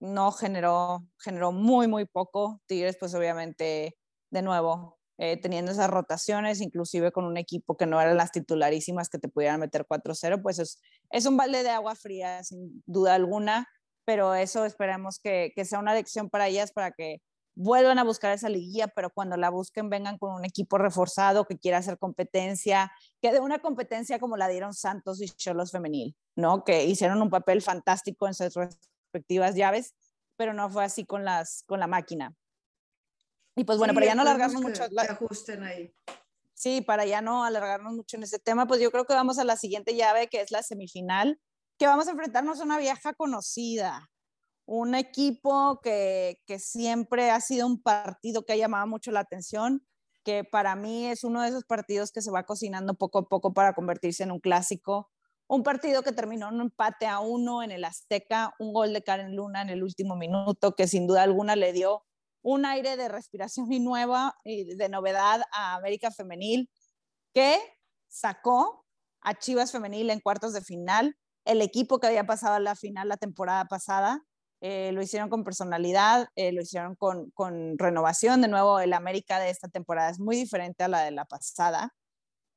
no 0.00 0.32
generó, 0.32 1.06
generó 1.18 1.52
muy, 1.52 1.88
muy 1.88 2.04
poco. 2.06 2.60
Tigres, 2.66 2.96
pues 2.98 3.14
obviamente, 3.14 3.96
de 4.30 4.42
nuevo, 4.42 4.98
eh, 5.18 5.40
teniendo 5.40 5.72
esas 5.72 5.90
rotaciones, 5.90 6.60
inclusive 6.60 7.12
con 7.12 7.24
un 7.24 7.36
equipo 7.36 7.76
que 7.76 7.86
no 7.86 8.00
eran 8.00 8.16
las 8.16 8.32
titularísimas 8.32 9.08
que 9.08 9.18
te 9.18 9.28
pudieran 9.28 9.60
meter 9.60 9.86
4-0, 9.86 10.42
pues 10.42 10.58
es, 10.58 10.80
es 11.10 11.26
un 11.26 11.36
balde 11.36 11.62
de 11.62 11.70
agua 11.70 11.94
fría, 11.94 12.44
sin 12.44 12.82
duda 12.86 13.14
alguna, 13.14 13.66
pero 14.04 14.34
eso 14.34 14.64
esperemos 14.64 15.18
que, 15.18 15.52
que 15.56 15.64
sea 15.64 15.78
una 15.78 15.94
lección 15.94 16.28
para 16.28 16.48
ellas, 16.48 16.72
para 16.72 16.92
que 16.92 17.22
vuelvan 17.56 17.98
a 17.98 18.04
buscar 18.04 18.32
esa 18.32 18.48
liguilla, 18.48 18.86
pero 18.86 19.10
cuando 19.10 19.36
la 19.36 19.48
busquen 19.48 19.88
vengan 19.88 20.18
con 20.18 20.32
un 20.34 20.44
equipo 20.44 20.76
reforzado 20.76 21.46
que 21.46 21.58
quiera 21.58 21.78
hacer 21.78 21.98
competencia, 21.98 22.92
que 23.20 23.32
de 23.32 23.40
una 23.40 23.58
competencia 23.60 24.18
como 24.18 24.36
la 24.36 24.46
dieron 24.46 24.74
Santos 24.74 25.22
y 25.22 25.28
Cholos 25.30 25.72
Femenil, 25.72 26.14
¿no? 26.36 26.64
Que 26.64 26.84
hicieron 26.84 27.20
un 27.22 27.30
papel 27.30 27.62
fantástico 27.62 28.28
en 28.28 28.34
sus 28.34 28.54
respectivas 28.54 29.54
llaves, 29.54 29.94
pero 30.36 30.52
no 30.52 30.68
fue 30.70 30.84
así 30.84 31.06
con, 31.06 31.24
las, 31.24 31.64
con 31.66 31.80
la 31.80 31.86
máquina. 31.86 32.36
Y 33.56 33.64
pues 33.64 33.78
bueno, 33.78 33.94
para 33.94 34.06
ya 34.06 34.14
no 34.14 34.22
alargarnos 34.22 34.60
mucho. 34.60 34.84
La... 34.90 35.02
ajusten 35.02 35.64
ahí. 35.64 35.94
Sí, 36.52 36.82
para 36.82 37.06
ya 37.06 37.22
no 37.22 37.44
alargarnos 37.44 37.94
mucho 37.94 38.18
en 38.18 38.24
ese 38.24 38.38
tema, 38.38 38.66
pues 38.66 38.80
yo 38.80 38.90
creo 38.90 39.06
que 39.06 39.14
vamos 39.14 39.38
a 39.38 39.44
la 39.44 39.56
siguiente 39.56 39.96
llave, 39.96 40.28
que 40.28 40.42
es 40.42 40.50
la 40.50 40.62
semifinal, 40.62 41.40
que 41.78 41.86
vamos 41.86 42.06
a 42.06 42.10
enfrentarnos 42.10 42.60
a 42.60 42.64
una 42.64 42.78
vieja 42.78 43.14
conocida, 43.14 44.10
un 44.66 44.94
equipo 44.94 45.80
que, 45.82 46.42
que, 46.46 46.58
siempre 46.58 47.30
ha 47.30 47.40
sido 47.40 47.66
un 47.66 47.80
partido 47.80 48.44
que 48.44 48.52
ha 48.52 48.56
llamado 48.56 48.86
mucho 48.86 49.12
la 49.12 49.20
atención, 49.20 49.86
que 50.24 50.42
para 50.42 50.74
mí 50.74 51.06
es 51.06 51.22
uno 51.22 51.42
de 51.42 51.48
esos 51.48 51.64
partidos 51.64 52.10
que 52.10 52.20
se 52.20 52.32
va 52.32 52.44
cocinando 52.44 52.94
poco 52.94 53.20
a 53.20 53.28
poco 53.28 53.54
para 53.54 53.74
convertirse 53.74 54.24
en 54.24 54.32
un 54.32 54.40
clásico. 54.40 55.08
Un 55.46 55.62
partido 55.62 56.02
que 56.02 56.10
terminó 56.10 56.48
en 56.48 56.56
un 56.56 56.60
empate 56.62 57.06
a 57.06 57.20
uno 57.20 57.62
en 57.62 57.70
el 57.70 57.84
Azteca, 57.84 58.52
un 58.58 58.72
gol 58.72 58.92
de 58.92 59.04
Karen 59.04 59.36
Luna 59.36 59.62
en 59.62 59.68
el 59.68 59.84
último 59.84 60.16
minuto, 60.16 60.74
que 60.74 60.88
sin 60.88 61.06
duda 61.06 61.22
alguna 61.22 61.54
le 61.54 61.72
dio 61.72 62.02
un 62.42 62.64
aire 62.64 62.96
de 62.96 63.08
respiración 63.08 63.72
y 63.72 63.78
nueva 63.78 64.34
y 64.44 64.74
de 64.74 64.88
novedad 64.88 65.42
a 65.52 65.76
América 65.76 66.10
Femenil, 66.10 66.68
que 67.32 67.58
sacó 68.08 68.84
a 69.20 69.34
Chivas 69.34 69.70
Femenil 69.70 70.10
en 70.10 70.20
cuartos 70.20 70.52
de 70.52 70.60
final, 70.60 71.16
el 71.44 71.62
equipo 71.62 72.00
que 72.00 72.08
había 72.08 72.26
pasado 72.26 72.54
a 72.54 72.60
la 72.60 72.74
final 72.74 73.08
la 73.08 73.16
temporada 73.16 73.64
pasada, 73.66 74.24
eh, 74.68 74.90
lo 74.90 75.00
hicieron 75.00 75.30
con 75.30 75.44
personalidad, 75.44 76.28
eh, 76.34 76.50
lo 76.50 76.60
hicieron 76.60 76.96
con, 76.96 77.30
con, 77.30 77.78
renovación. 77.78 78.42
De 78.42 78.48
nuevo, 78.48 78.80
el 78.80 78.94
América 78.94 79.38
de 79.38 79.48
esta 79.48 79.68
temporada 79.68 80.10
es 80.10 80.18
muy 80.18 80.34
diferente 80.34 80.82
a 80.82 80.88
la 80.88 81.02
de 81.02 81.12
la 81.12 81.24
pasada. 81.24 81.94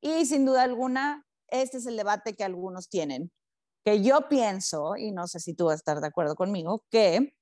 Y 0.00 0.26
sin 0.26 0.44
duda 0.44 0.64
alguna, 0.64 1.24
este 1.46 1.76
es 1.76 1.86
el 1.86 1.96
debate 1.96 2.34
que 2.34 2.42
algunos 2.42 2.88
tienen, 2.88 3.30
que 3.84 4.02
yo 4.02 4.28
pienso, 4.28 4.96
y 4.96 5.12
no 5.12 5.28
sé 5.28 5.38
si 5.38 5.54
tú 5.54 5.66
vas 5.66 5.74
a 5.74 5.76
estar 5.76 6.00
de 6.00 6.08
acuerdo 6.08 6.34
conmigo, 6.34 6.84
que 6.90 7.32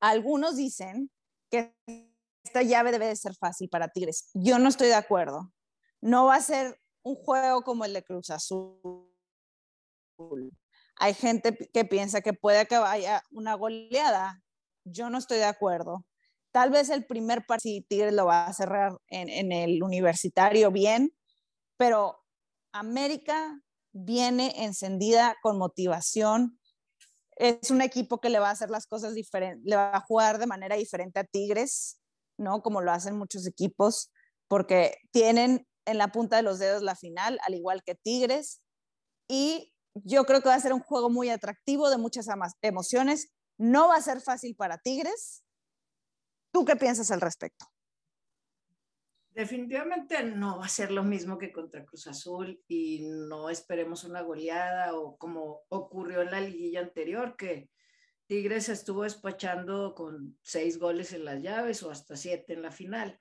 algunos 0.00 0.54
dicen 0.54 1.10
que 1.50 1.74
esta 2.44 2.62
llave 2.62 2.92
debe 2.92 3.08
de 3.08 3.16
ser 3.16 3.34
fácil 3.34 3.68
para 3.68 3.88
Tigres. 3.88 4.30
Yo 4.34 4.60
no 4.60 4.68
estoy 4.68 4.86
de 4.86 4.94
acuerdo. 4.94 5.52
No 6.00 6.26
va 6.26 6.36
a 6.36 6.40
ser 6.40 6.80
un 7.02 7.16
juego 7.16 7.62
como 7.62 7.84
el 7.84 7.94
de 7.94 8.04
Cruz 8.04 8.30
Azul 8.30 9.10
hay 10.96 11.14
gente 11.14 11.56
que 11.72 11.84
piensa 11.84 12.20
que 12.20 12.32
puede 12.32 12.66
que 12.66 12.78
vaya 12.78 13.22
una 13.30 13.54
goleada. 13.54 14.42
Yo 14.84 15.10
no 15.10 15.18
estoy 15.18 15.38
de 15.38 15.44
acuerdo. 15.44 16.04
Tal 16.52 16.70
vez 16.70 16.88
el 16.88 17.04
primer 17.04 17.44
partido 17.46 17.84
Tigres 17.88 18.14
lo 18.14 18.26
va 18.26 18.46
a 18.46 18.52
cerrar 18.52 18.96
en, 19.08 19.28
en 19.28 19.52
el 19.52 19.82
universitario 19.82 20.70
bien, 20.70 21.14
pero 21.76 22.24
América 22.72 23.60
viene 23.92 24.64
encendida 24.64 25.36
con 25.42 25.58
motivación. 25.58 26.58
Es 27.36 27.70
un 27.70 27.82
equipo 27.82 28.20
que 28.20 28.30
le 28.30 28.38
va 28.38 28.48
a 28.48 28.52
hacer 28.52 28.70
las 28.70 28.86
cosas 28.86 29.14
diferentes, 29.14 29.64
le 29.64 29.76
va 29.76 29.94
a 29.94 30.00
jugar 30.00 30.38
de 30.38 30.46
manera 30.46 30.76
diferente 30.76 31.20
a 31.20 31.24
Tigres, 31.24 32.00
¿no? 32.38 32.62
Como 32.62 32.80
lo 32.80 32.92
hacen 32.92 33.18
muchos 33.18 33.46
equipos, 33.46 34.10
porque 34.48 34.96
tienen 35.10 35.66
en 35.84 35.98
la 35.98 36.08
punta 36.08 36.36
de 36.36 36.42
los 36.42 36.58
dedos 36.58 36.82
la 36.82 36.96
final, 36.96 37.38
al 37.46 37.54
igual 37.54 37.82
que 37.84 37.94
Tigres, 37.94 38.62
y 39.28 39.74
yo 40.04 40.24
creo 40.24 40.40
que 40.40 40.48
va 40.48 40.54
a 40.54 40.60
ser 40.60 40.72
un 40.72 40.80
juego 40.80 41.10
muy 41.10 41.30
atractivo, 41.30 41.90
de 41.90 41.98
muchas 41.98 42.26
emociones. 42.62 43.32
No 43.58 43.88
va 43.88 43.96
a 43.96 44.02
ser 44.02 44.20
fácil 44.20 44.54
para 44.54 44.78
Tigres. 44.78 45.44
¿Tú 46.52 46.64
qué 46.64 46.76
piensas 46.76 47.10
al 47.10 47.20
respecto? 47.20 47.66
Definitivamente 49.30 50.22
no 50.24 50.58
va 50.58 50.64
a 50.64 50.70
ser 50.70 50.90
lo 50.90 51.02
mismo 51.02 51.36
que 51.36 51.52
contra 51.52 51.84
Cruz 51.84 52.06
Azul 52.06 52.62
y 52.66 53.06
no 53.06 53.50
esperemos 53.50 54.04
una 54.04 54.22
goleada 54.22 54.94
o 54.94 55.18
como 55.18 55.62
ocurrió 55.68 56.22
en 56.22 56.30
la 56.30 56.40
liguilla 56.40 56.80
anterior, 56.80 57.36
que 57.36 57.68
Tigres 58.26 58.70
estuvo 58.70 59.02
despachando 59.02 59.94
con 59.94 60.38
seis 60.42 60.78
goles 60.78 61.12
en 61.12 61.26
las 61.26 61.42
llaves 61.42 61.82
o 61.82 61.90
hasta 61.90 62.16
siete 62.16 62.54
en 62.54 62.62
la 62.62 62.72
final 62.72 63.20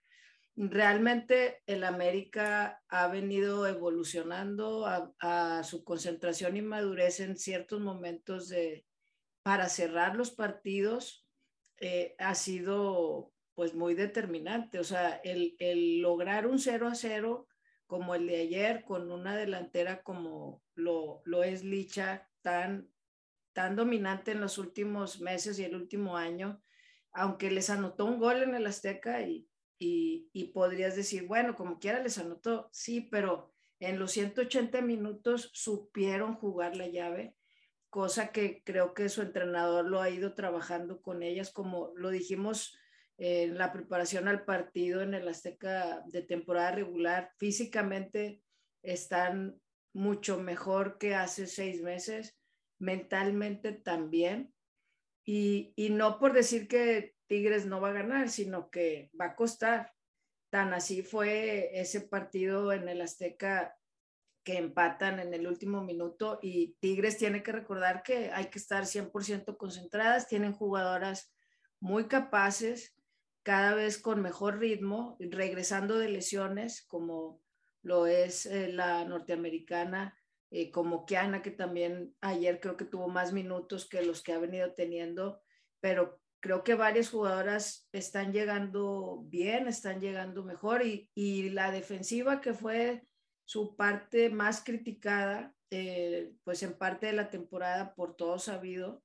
realmente 0.56 1.62
el 1.68 1.84
América 1.84 2.82
ha 2.88 3.08
venido 3.08 3.68
evolucionando 3.68 4.86
a, 4.86 5.64
su 5.64 5.84
concentración 5.84 6.56
y 6.58 6.62
madurez 6.62 7.20
en 7.20 7.38
ciertos 7.38 7.82
momentos 7.82 8.48
de, 8.48 8.86
para 9.44 9.68
cerrar 9.70 10.16
los 10.16 10.32
partidos 10.32 11.28
eh, 11.78 12.16
ha 12.20 12.36
sido 12.36 13.34
pues 13.54 13.74
muy 13.74 13.96
determinante. 13.96 14.80
O 14.80 14.84
sea, 14.84 15.16
el, 15.24 15.56
el, 15.60 16.02
lograr 16.02 16.48
un 16.48 16.60
0 16.60 16.88
a 16.88 16.96
0 16.96 17.48
como 17.86 18.16
el 18.16 18.28
de 18.28 18.38
ayer 18.38 18.84
con 18.84 19.12
una 19.12 19.36
delantera 19.36 20.04
como 20.04 20.64
lo, 20.74 21.22
lo 21.26 21.44
es 21.44 21.64
Licha, 21.64 22.30
tan, 22.42 22.90
tan 23.54 23.76
dominante 23.76 24.32
en 24.32 24.42
los 24.42 24.58
últimos 24.58 25.20
meses 25.22 25.60
y 25.60 25.64
el 25.64 25.76
último 25.76 26.18
año, 26.18 26.62
aunque 27.12 27.52
les 27.52 27.70
anotó 27.70 28.06
un 28.06 28.20
gol 28.20 28.42
en 28.44 28.56
el 28.56 28.66
Azteca 28.68 29.22
y, 29.22 29.48
y, 29.78 30.52
podrías 30.54 30.96
decir, 30.96 31.28
bueno, 31.28 31.56
como 31.56 31.80
quiera 31.80 32.02
les 32.02 32.18
anotó, 32.18 32.70
sí, 32.72 33.02
pero 33.02 33.54
en 33.80 34.00
los 34.00 34.12
180 34.12 34.82
minutos 34.82 35.50
supieron 35.54 36.36
jugar 36.36 36.76
la 36.76 36.88
llave, 36.88 37.36
cosa 37.90 38.32
que 38.32 38.64
creo 38.64 38.94
que 38.94 39.10
su 39.10 39.22
entrenador 39.22 39.86
lo 39.86 40.02
ha 40.02 40.10
ido 40.10 40.34
trabajando 40.34 41.02
con 41.02 41.24
ellas, 41.24 41.52
como 41.52 41.92
lo 41.96 42.10
dijimos 42.10 42.78
en 43.18 43.58
la 43.58 43.72
preparación 43.72 44.28
al 44.28 44.44
partido 44.44 45.02
en 45.02 45.14
el 45.14 45.28
Azteca 45.28 46.04
de 46.08 46.22
temporada 46.22 46.72
regular, 46.72 47.32
físicamente 47.38 48.42
están 48.82 49.60
mucho 49.94 50.40
mejor 50.40 50.98
que 50.98 51.16
hace 51.16 51.48
seis 51.48 51.82
meses, 51.82 52.38
mentalmente 52.78 53.72
también. 53.72 54.54
Y, 55.24 55.74
y 55.76 55.90
no 55.90 56.20
por 56.20 56.34
decir 56.34 56.68
que 56.68 57.15
Tigres 57.28 57.66
no 57.66 57.82
va 57.82 57.90
a 57.90 57.94
ganar, 57.94 58.30
sino 58.30 58.70
que 58.70 59.12
va 59.20 59.26
a 59.26 59.36
costar. 59.36 59.94
Tan 60.50 60.74
así 60.74 61.02
fue 61.02 61.80
ese 61.80 62.02
partido 62.02 62.72
en 62.72 62.88
el 62.88 63.02
Azteca 63.02 63.76
que 64.44 64.58
empatan 64.58 65.20
en 65.20 65.34
el 65.34 65.48
último 65.48 65.84
minuto 65.84 66.40
y 66.42 66.76
Tigres 66.80 67.18
tiene 67.18 67.42
que 67.42 67.52
recordar 67.52 68.04
que 68.04 68.30
hay 68.32 68.46
que 68.46 68.60
estar 68.60 68.84
100% 68.86 69.58
concentradas, 69.58 70.28
tienen 70.28 70.54
jugadoras 70.54 71.34
muy 71.80 72.08
capaces, 72.08 72.96
cada 73.42 73.74
vez 73.74 73.98
con 73.98 74.22
mejor 74.22 74.60
ritmo, 74.60 75.18
regresando 75.20 75.98
de 75.98 76.10
lesiones 76.10 76.84
como 76.88 77.42
lo 77.82 78.08
es 78.08 78.46
eh, 78.46 78.70
la 78.70 79.06
norteamericana, 79.06 80.18
eh, 80.52 80.72
como 80.72 81.06
Kiana, 81.06 81.42
que 81.42 81.52
también 81.52 82.16
ayer 82.22 82.60
creo 82.60 82.78
que 82.78 82.86
tuvo 82.86 83.08
más 83.08 83.34
minutos 83.34 83.88
que 83.88 84.04
los 84.04 84.24
que 84.24 84.34
ha 84.34 84.40
venido 84.40 84.74
teniendo, 84.74 85.42
pero 85.80 86.20
creo 86.46 86.64
que 86.64 86.76
varias 86.76 87.10
jugadoras 87.10 87.90
están 87.92 88.32
llegando 88.32 89.24
bien, 89.26 89.68
están 89.68 90.00
llegando 90.00 90.44
mejor 90.44 90.86
y, 90.86 91.10
y 91.16 91.50
la 91.50 91.72
defensiva 91.72 92.40
que 92.40 92.54
fue 92.54 93.08
su 93.46 93.76
parte 93.76 94.30
más 94.30 94.64
criticada, 94.64 95.56
eh, 95.72 96.36
pues 96.44 96.62
en 96.62 96.78
parte 96.78 97.08
de 97.08 97.14
la 97.14 97.32
temporada 97.32 97.96
por 97.96 98.16
todo 98.16 98.38
sabido, 98.38 99.04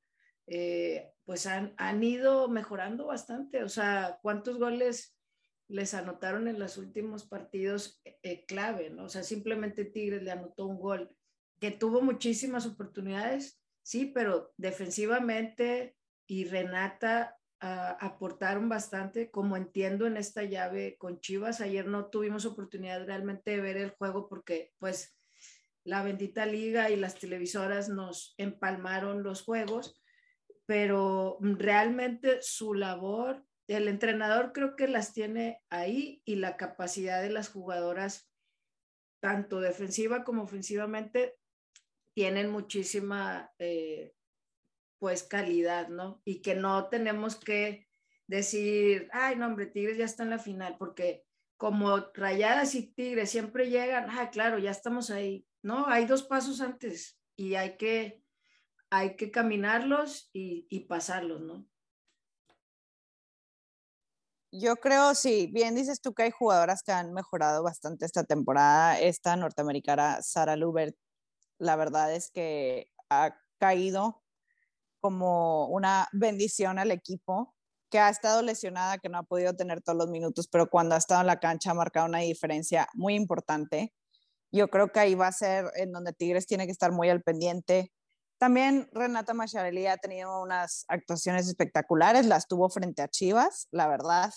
eh, 0.48 1.14
pues 1.24 1.46
han, 1.46 1.72
han, 1.78 2.04
ido 2.04 2.46
mejorando 2.50 3.06
bastante. 3.06 3.62
O 3.62 3.70
sea, 3.70 4.18
¿cuántos 4.20 4.58
goles 4.58 5.16
les 5.66 5.94
anotaron 5.94 6.46
en 6.46 6.58
los 6.58 6.76
últimos 6.76 7.26
partidos 7.26 8.02
eh, 8.04 8.44
clave? 8.44 8.90
¿no? 8.90 9.04
O 9.04 9.08
sea, 9.08 9.22
simplemente 9.22 9.86
Tigres 9.86 10.22
le 10.22 10.30
anotó 10.30 10.66
un 10.66 10.78
gol 10.78 11.16
que 11.58 11.70
tuvo 11.70 12.02
muchísimas 12.02 12.66
oportunidades, 12.66 13.62
sí, 13.82 14.12
pero 14.14 14.52
defensivamente 14.58 15.96
y 16.30 16.44
Renata 16.44 17.36
uh, 17.60 17.96
aportaron 17.98 18.68
bastante, 18.68 19.32
como 19.32 19.56
entiendo 19.56 20.06
en 20.06 20.16
esta 20.16 20.44
llave 20.44 20.96
con 20.96 21.18
Chivas. 21.18 21.60
Ayer 21.60 21.88
no 21.88 22.06
tuvimos 22.06 22.46
oportunidad 22.46 23.04
realmente 23.04 23.50
de 23.50 23.60
ver 23.60 23.76
el 23.76 23.90
juego 23.90 24.28
porque 24.28 24.72
pues 24.78 25.18
la 25.82 26.04
bendita 26.04 26.46
liga 26.46 26.88
y 26.88 26.94
las 26.94 27.16
televisoras 27.16 27.88
nos 27.88 28.36
empalmaron 28.38 29.24
los 29.24 29.42
juegos, 29.42 30.00
pero 30.66 31.38
realmente 31.40 32.38
su 32.42 32.74
labor, 32.74 33.44
el 33.66 33.88
entrenador 33.88 34.52
creo 34.52 34.76
que 34.76 34.86
las 34.86 35.12
tiene 35.12 35.60
ahí 35.68 36.22
y 36.24 36.36
la 36.36 36.56
capacidad 36.56 37.20
de 37.20 37.30
las 37.30 37.48
jugadoras, 37.48 38.30
tanto 39.18 39.60
defensiva 39.60 40.22
como 40.22 40.44
ofensivamente, 40.44 41.34
tienen 42.14 42.50
muchísima 42.50 43.50
eh, 43.58 44.12
pues 45.00 45.24
calidad, 45.24 45.88
¿no? 45.88 46.22
Y 46.24 46.42
que 46.42 46.54
no 46.54 46.88
tenemos 46.88 47.34
que 47.34 47.88
decir, 48.28 49.08
ay, 49.12 49.34
no, 49.34 49.46
hombre, 49.46 49.66
Tigres 49.66 49.96
ya 49.98 50.04
está 50.04 50.22
en 50.22 50.30
la 50.30 50.38
final, 50.38 50.76
porque 50.78 51.24
como 51.56 51.96
Rayadas 52.14 52.74
y 52.74 52.92
Tigres 52.92 53.30
siempre 53.30 53.70
llegan, 53.70 54.08
ah, 54.10 54.30
claro, 54.30 54.58
ya 54.58 54.70
estamos 54.70 55.10
ahí. 55.10 55.46
No, 55.62 55.86
hay 55.88 56.04
dos 56.04 56.22
pasos 56.22 56.60
antes 56.60 57.18
y 57.34 57.54
hay 57.54 57.76
que, 57.76 58.22
hay 58.90 59.16
que 59.16 59.30
caminarlos 59.30 60.30
y, 60.32 60.66
y 60.70 60.80
pasarlos, 60.80 61.40
¿no? 61.40 61.66
Yo 64.52 64.76
creo, 64.76 65.14
sí, 65.14 65.48
bien 65.52 65.74
dices 65.76 66.00
tú 66.00 66.12
que 66.12 66.24
hay 66.24 66.30
jugadoras 66.30 66.82
que 66.82 66.92
han 66.92 67.12
mejorado 67.12 67.62
bastante 67.62 68.04
esta 68.04 68.24
temporada. 68.24 68.98
Esta 68.98 69.36
norteamericana, 69.36 70.22
Sara 70.22 70.56
Lubert, 70.56 70.96
la 71.58 71.76
verdad 71.76 72.12
es 72.14 72.30
que 72.30 72.90
ha 73.08 73.38
caído 73.58 74.19
como 75.00 75.66
una 75.68 76.08
bendición 76.12 76.78
al 76.78 76.90
equipo, 76.90 77.54
que 77.90 77.98
ha 77.98 78.08
estado 78.08 78.42
lesionada, 78.42 78.98
que 78.98 79.08
no 79.08 79.18
ha 79.18 79.22
podido 79.24 79.54
tener 79.54 79.82
todos 79.82 79.98
los 79.98 80.08
minutos, 80.08 80.48
pero 80.48 80.70
cuando 80.70 80.94
ha 80.94 80.98
estado 80.98 81.22
en 81.22 81.26
la 81.26 81.40
cancha 81.40 81.72
ha 81.72 81.74
marcado 81.74 82.06
una 82.06 82.20
diferencia 82.20 82.86
muy 82.94 83.14
importante. 83.14 83.92
Yo 84.52 84.68
creo 84.68 84.92
que 84.92 85.00
ahí 85.00 85.14
va 85.14 85.28
a 85.28 85.32
ser 85.32 85.66
en 85.74 85.92
donde 85.92 86.12
Tigres 86.12 86.46
tiene 86.46 86.66
que 86.66 86.72
estar 86.72 86.92
muy 86.92 87.08
al 87.08 87.22
pendiente. 87.22 87.92
También 88.38 88.88
Renata 88.92 89.34
Macharelli 89.34 89.86
ha 89.86 89.96
tenido 89.96 90.42
unas 90.42 90.84
actuaciones 90.88 91.46
espectaculares, 91.48 92.26
las 92.26 92.46
tuvo 92.46 92.70
frente 92.70 93.02
a 93.02 93.08
Chivas, 93.08 93.68
la 93.70 93.88
verdad. 93.88 94.32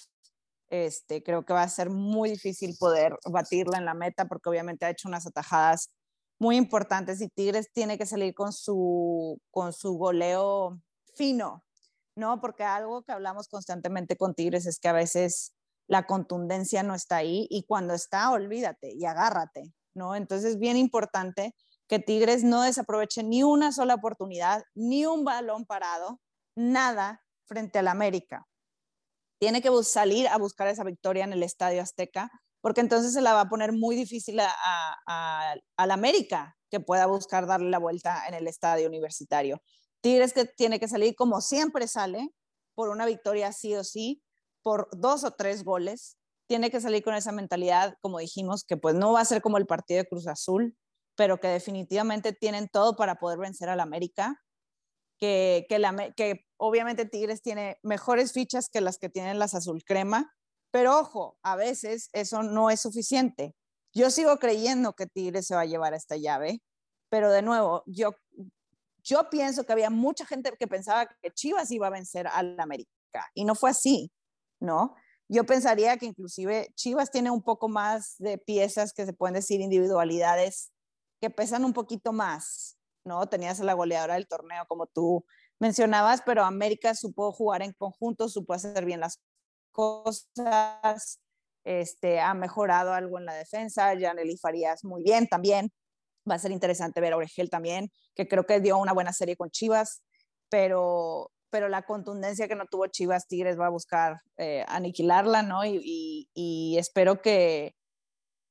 Este, 0.69 1.21
creo 1.21 1.45
que 1.45 1.53
va 1.53 1.63
a 1.63 1.69
ser 1.69 1.89
muy 1.89 2.31
difícil 2.31 2.75
poder 2.79 3.15
batirla 3.29 3.77
en 3.77 3.85
la 3.85 3.93
meta 3.93 4.25
porque 4.25 4.49
obviamente 4.49 4.85
ha 4.85 4.89
hecho 4.89 5.07
unas 5.07 5.27
atajadas 5.27 5.91
muy 6.39 6.57
importantes 6.57 7.21
y 7.21 7.29
Tigres 7.29 7.71
tiene 7.71 7.97
que 7.97 8.05
salir 8.05 8.33
con 8.33 8.53
su, 8.53 9.39
con 9.51 9.73
su 9.73 9.93
goleo 9.97 10.81
fino, 11.15 11.63
¿no? 12.15 12.41
Porque 12.41 12.63
algo 12.63 13.03
que 13.03 13.11
hablamos 13.11 13.47
constantemente 13.47 14.17
con 14.17 14.33
Tigres 14.33 14.65
es 14.65 14.79
que 14.79 14.89
a 14.89 14.93
veces 14.93 15.53
la 15.87 16.05
contundencia 16.05 16.83
no 16.83 16.95
está 16.95 17.17
ahí 17.17 17.47
y 17.49 17.63
cuando 17.63 17.93
está, 17.93 18.31
olvídate 18.31 18.93
y 18.93 19.05
agárrate, 19.05 19.73
¿no? 19.93 20.15
Entonces 20.15 20.51
es 20.51 20.59
bien 20.59 20.77
importante 20.77 21.55
que 21.87 21.99
Tigres 21.99 22.43
no 22.43 22.61
desaproveche 22.61 23.23
ni 23.23 23.43
una 23.43 23.71
sola 23.71 23.95
oportunidad, 23.95 24.63
ni 24.73 25.05
un 25.05 25.23
balón 25.23 25.65
parado, 25.65 26.19
nada 26.55 27.21
frente 27.45 27.79
al 27.79 27.87
América. 27.87 28.47
Tiene 29.39 29.61
que 29.61 29.69
salir 29.83 30.27
a 30.29 30.37
buscar 30.37 30.67
esa 30.69 30.83
victoria 30.83 31.25
en 31.25 31.33
el 31.33 31.43
Estadio 31.43 31.81
Azteca 31.81 32.31
porque 32.63 32.79
entonces 32.79 33.11
se 33.11 33.19
la 33.19 33.33
va 33.33 33.41
a 33.41 33.49
poner 33.49 33.73
muy 33.73 33.93
difícil 33.93 34.39
a, 34.39 35.55
al 35.75 35.91
América 35.91 36.55
que 36.71 36.79
pueda 36.79 37.07
buscar 37.07 37.45
darle 37.45 37.69
la 37.69 37.77
vuelta 37.77 38.25
en 38.25 38.35
el 38.35 38.47
estadio 38.47 38.87
universitario. 38.87 39.61
Tigres 40.01 40.31
que 40.31 40.45
tiene 40.45 40.79
que 40.79 40.87
salir 40.87 41.13
como 41.13 41.41
siempre 41.41 41.89
sale, 41.89 42.29
por 42.73 42.87
una 42.87 43.05
victoria 43.05 43.51
sí 43.51 43.75
o 43.75 43.83
sí, 43.83 44.23
por 44.63 44.87
dos 44.93 45.25
o 45.25 45.31
tres 45.31 45.65
goles. 45.65 46.17
Tiene 46.47 46.71
que 46.71 46.79
salir 46.79 47.03
con 47.03 47.15
esa 47.15 47.33
mentalidad, 47.33 47.95
como 47.99 48.19
dijimos, 48.19 48.63
que 48.63 48.77
pues 48.77 48.95
no 48.95 49.11
va 49.11 49.19
a 49.19 49.25
ser 49.25 49.41
como 49.41 49.57
el 49.57 49.65
partido 49.65 49.97
de 49.97 50.07
Cruz 50.07 50.25
Azul, 50.27 50.77
pero 51.17 51.41
que 51.41 51.49
definitivamente 51.49 52.31
tienen 52.31 52.69
todo 52.69 52.95
para 52.95 53.15
poder 53.15 53.39
vencer 53.39 53.67
al 53.67 53.81
América. 53.81 54.41
Que, 55.19 55.65
que, 55.67 55.79
la, 55.79 56.13
que 56.15 56.45
obviamente 56.55 57.05
Tigres 57.05 57.41
tiene 57.41 57.77
mejores 57.83 58.31
fichas 58.31 58.69
que 58.69 58.79
las 58.79 58.97
que 58.97 59.09
tienen 59.09 59.37
las 59.37 59.53
azul 59.53 59.83
crema, 59.83 60.33
pero 60.73 60.99
ojo, 60.99 61.37
a 61.43 61.55
veces 61.55 62.09
eso 62.13 62.41
no 62.41 62.71
es 62.71 62.81
suficiente. 62.81 63.55
Yo 63.93 64.09
sigo 64.09 64.39
creyendo 64.39 64.93
que 64.93 65.05
Tigres 65.05 65.45
se 65.45 65.53
va 65.53 65.61
a 65.61 65.65
llevar 65.65 65.93
esta 65.93 66.17
llave, 66.17 66.63
pero 67.09 67.31
de 67.31 67.43
nuevo, 67.43 67.83
yo, 67.85 68.15
yo 69.03 69.29
pienso 69.29 69.65
que 69.65 69.73
había 69.73 69.91
mucha 69.91 70.25
gente 70.25 70.51
que 70.57 70.67
pensaba 70.67 71.07
que 71.21 71.29
Chivas 71.29 71.69
iba 71.69 71.85
a 71.85 71.91
vencer 71.91 72.25
al 72.25 72.59
América 72.59 72.89
y 73.35 73.45
no 73.45 73.53
fue 73.53 73.69
así, 73.69 74.11
¿no? 74.59 74.95
Yo 75.29 75.43
pensaría 75.43 75.95
que 75.97 76.07
inclusive 76.07 76.71
Chivas 76.73 77.11
tiene 77.11 77.29
un 77.29 77.43
poco 77.43 77.69
más 77.69 78.15
de 78.17 78.39
piezas 78.39 78.93
que 78.93 79.05
se 79.05 79.13
pueden 79.13 79.35
decir 79.35 79.61
individualidades 79.61 80.71
que 81.21 81.29
pesan 81.29 81.65
un 81.65 81.73
poquito 81.73 82.13
más, 82.13 82.79
¿no? 83.05 83.29
Tenías 83.29 83.61
a 83.61 83.63
la 83.63 83.73
goleadora 83.73 84.15
del 84.15 84.27
torneo 84.27 84.65
como 84.67 84.87
tú 84.87 85.23
mencionabas, 85.59 86.23
pero 86.25 86.43
América 86.43 86.95
supo 86.95 87.31
jugar 87.31 87.61
en 87.61 87.73
conjunto, 87.73 88.27
supo 88.27 88.53
hacer 88.53 88.85
bien 88.85 89.01
las 89.01 89.19
cosas, 89.73 91.19
este, 91.65 92.21
ha 92.21 92.33
mejorado 92.33 92.93
algo 92.93 93.19
en 93.19 93.25
la 93.25 93.33
defensa, 93.33 93.93
Janely 93.99 94.37
Farías 94.37 94.85
muy 94.85 95.03
bien 95.03 95.27
también, 95.27 95.71
va 96.29 96.35
a 96.35 96.39
ser 96.39 96.51
interesante 96.51 97.01
ver 97.01 97.13
a 97.13 97.17
Oregel 97.17 97.49
también, 97.49 97.91
que 98.15 98.27
creo 98.27 98.45
que 98.45 98.59
dio 98.59 98.77
una 98.77 98.93
buena 98.93 99.13
serie 99.13 99.35
con 99.35 99.49
Chivas, 99.49 100.01
pero, 100.49 101.31
pero 101.49 101.69
la 101.69 101.83
contundencia 101.83 102.47
que 102.47 102.55
no 102.55 102.65
tuvo 102.67 102.87
Chivas, 102.87 103.27
Tigres 103.27 103.59
va 103.59 103.67
a 103.67 103.71
buscar 103.71 104.21
eh, 104.37 104.63
aniquilarla, 104.67 105.43
¿no? 105.43 105.65
Y, 105.65 106.75
espero 106.77 107.21
que, 107.21 107.75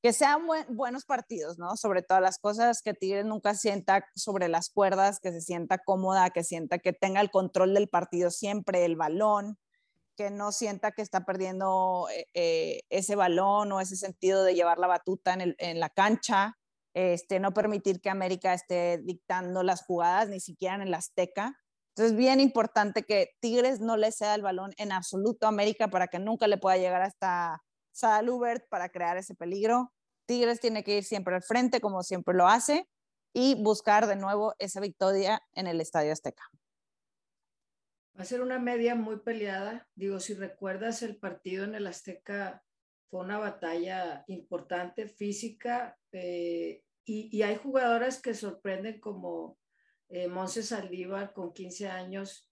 que 0.01 0.13
sean 0.13 0.41
buenos 0.69 1.05
partidos, 1.05 1.57
¿no? 1.57 1.75
Sobre 1.77 2.01
todas 2.01 2.21
las 2.21 2.39
cosas, 2.39 2.81
que 2.81 2.93
Tigres 2.93 3.25
nunca 3.25 3.55
sienta 3.55 4.05
sobre 4.15 4.47
las 4.49 4.69
cuerdas, 4.69 5.19
que 5.19 5.31
se 5.31 5.41
sienta 5.41 5.77
cómoda, 5.77 6.29
que 6.29 6.43
sienta 6.43 6.79
que 6.79 6.93
tenga 6.93 7.21
el 7.21 7.31
control 7.31 7.73
del 7.73 7.89
partido 7.89 8.31
siempre, 8.31 8.85
el 8.85 8.95
balón, 8.95 9.57
que 10.15 10.29
no 10.29 10.51
sienta 10.51 10.91
que 10.91 11.01
está 11.01 11.25
perdiendo 11.25 12.07
eh, 12.11 12.25
eh, 12.33 12.81
ese 12.89 13.15
balón 13.15 13.71
o 13.71 13.79
ese 13.79 13.95
sentido 13.95 14.43
de 14.43 14.55
llevar 14.55 14.79
la 14.79 14.87
batuta 14.87 15.33
en, 15.33 15.79
la 15.79 15.89
cancha, 15.89 16.57
este, 16.93 17.39
no 17.39 17.53
permitir 17.53 18.01
que 18.01 18.09
América 18.09 18.53
esté 18.53 18.99
dictando 19.03 19.63
las 19.63 19.83
jugadas, 19.83 20.29
ni 20.29 20.39
siquiera 20.39 20.75
en 20.75 20.81
el 20.81 20.93
Azteca. 20.93 21.57
Entonces, 21.95 22.17
bien 22.17 22.39
importante 22.39 23.03
que 23.03 23.29
Tigres 23.39 23.79
no 23.79 23.97
le 23.97 24.11
ceda 24.11 24.35
el 24.35 24.41
balón 24.41 24.71
en 24.77 24.91
absoluto 24.91 25.45
a 25.45 25.49
América 25.49 25.89
para 25.89 26.07
que 26.07 26.19
nunca 26.19 26.47
le 26.47 26.57
pueda 26.57 26.77
llegar 26.77 27.01
hasta 27.01 27.61
Salubert 27.91 28.67
para 28.69 28.89
crear 28.89 29.17
ese 29.17 29.35
peligro. 29.35 29.91
Tigres 30.25 30.59
tiene 30.59 30.83
que 30.83 30.97
ir 30.97 31.03
siempre 31.03 31.35
al 31.35 31.43
frente, 31.43 31.81
como 31.81 32.01
siempre 32.01 32.33
lo 32.33 32.47
hace, 32.47 32.87
y 33.33 33.61
buscar 33.61 34.07
de 34.07 34.15
nuevo 34.15 34.53
esa 34.59 34.79
victoria 34.79 35.41
en 35.53 35.67
el 35.67 35.81
Estadio 35.81 36.11
Azteca. 36.11 36.43
Va 38.17 38.23
a 38.23 38.25
ser 38.25 38.41
una 38.41 38.59
media 38.59 38.95
muy 38.95 39.19
peleada. 39.19 39.87
Digo, 39.95 40.19
si 40.19 40.33
recuerdas 40.35 41.01
el 41.01 41.17
partido 41.17 41.63
en 41.63 41.75
el 41.75 41.87
Azteca, 41.87 42.63
fue 43.09 43.21
una 43.21 43.37
batalla 43.37 44.23
importante, 44.27 45.07
física, 45.07 45.97
eh, 46.11 46.83
y, 47.05 47.41
hay 47.41 47.57
jugadoras 47.57 48.21
que 48.21 48.33
sorprenden 48.33 48.99
como 48.99 49.59
eh, 50.09 50.27
Monse 50.27 50.63
Saldívar 50.63 51.33
con 51.33 51.53
15 51.53 51.89
años, 51.89 52.49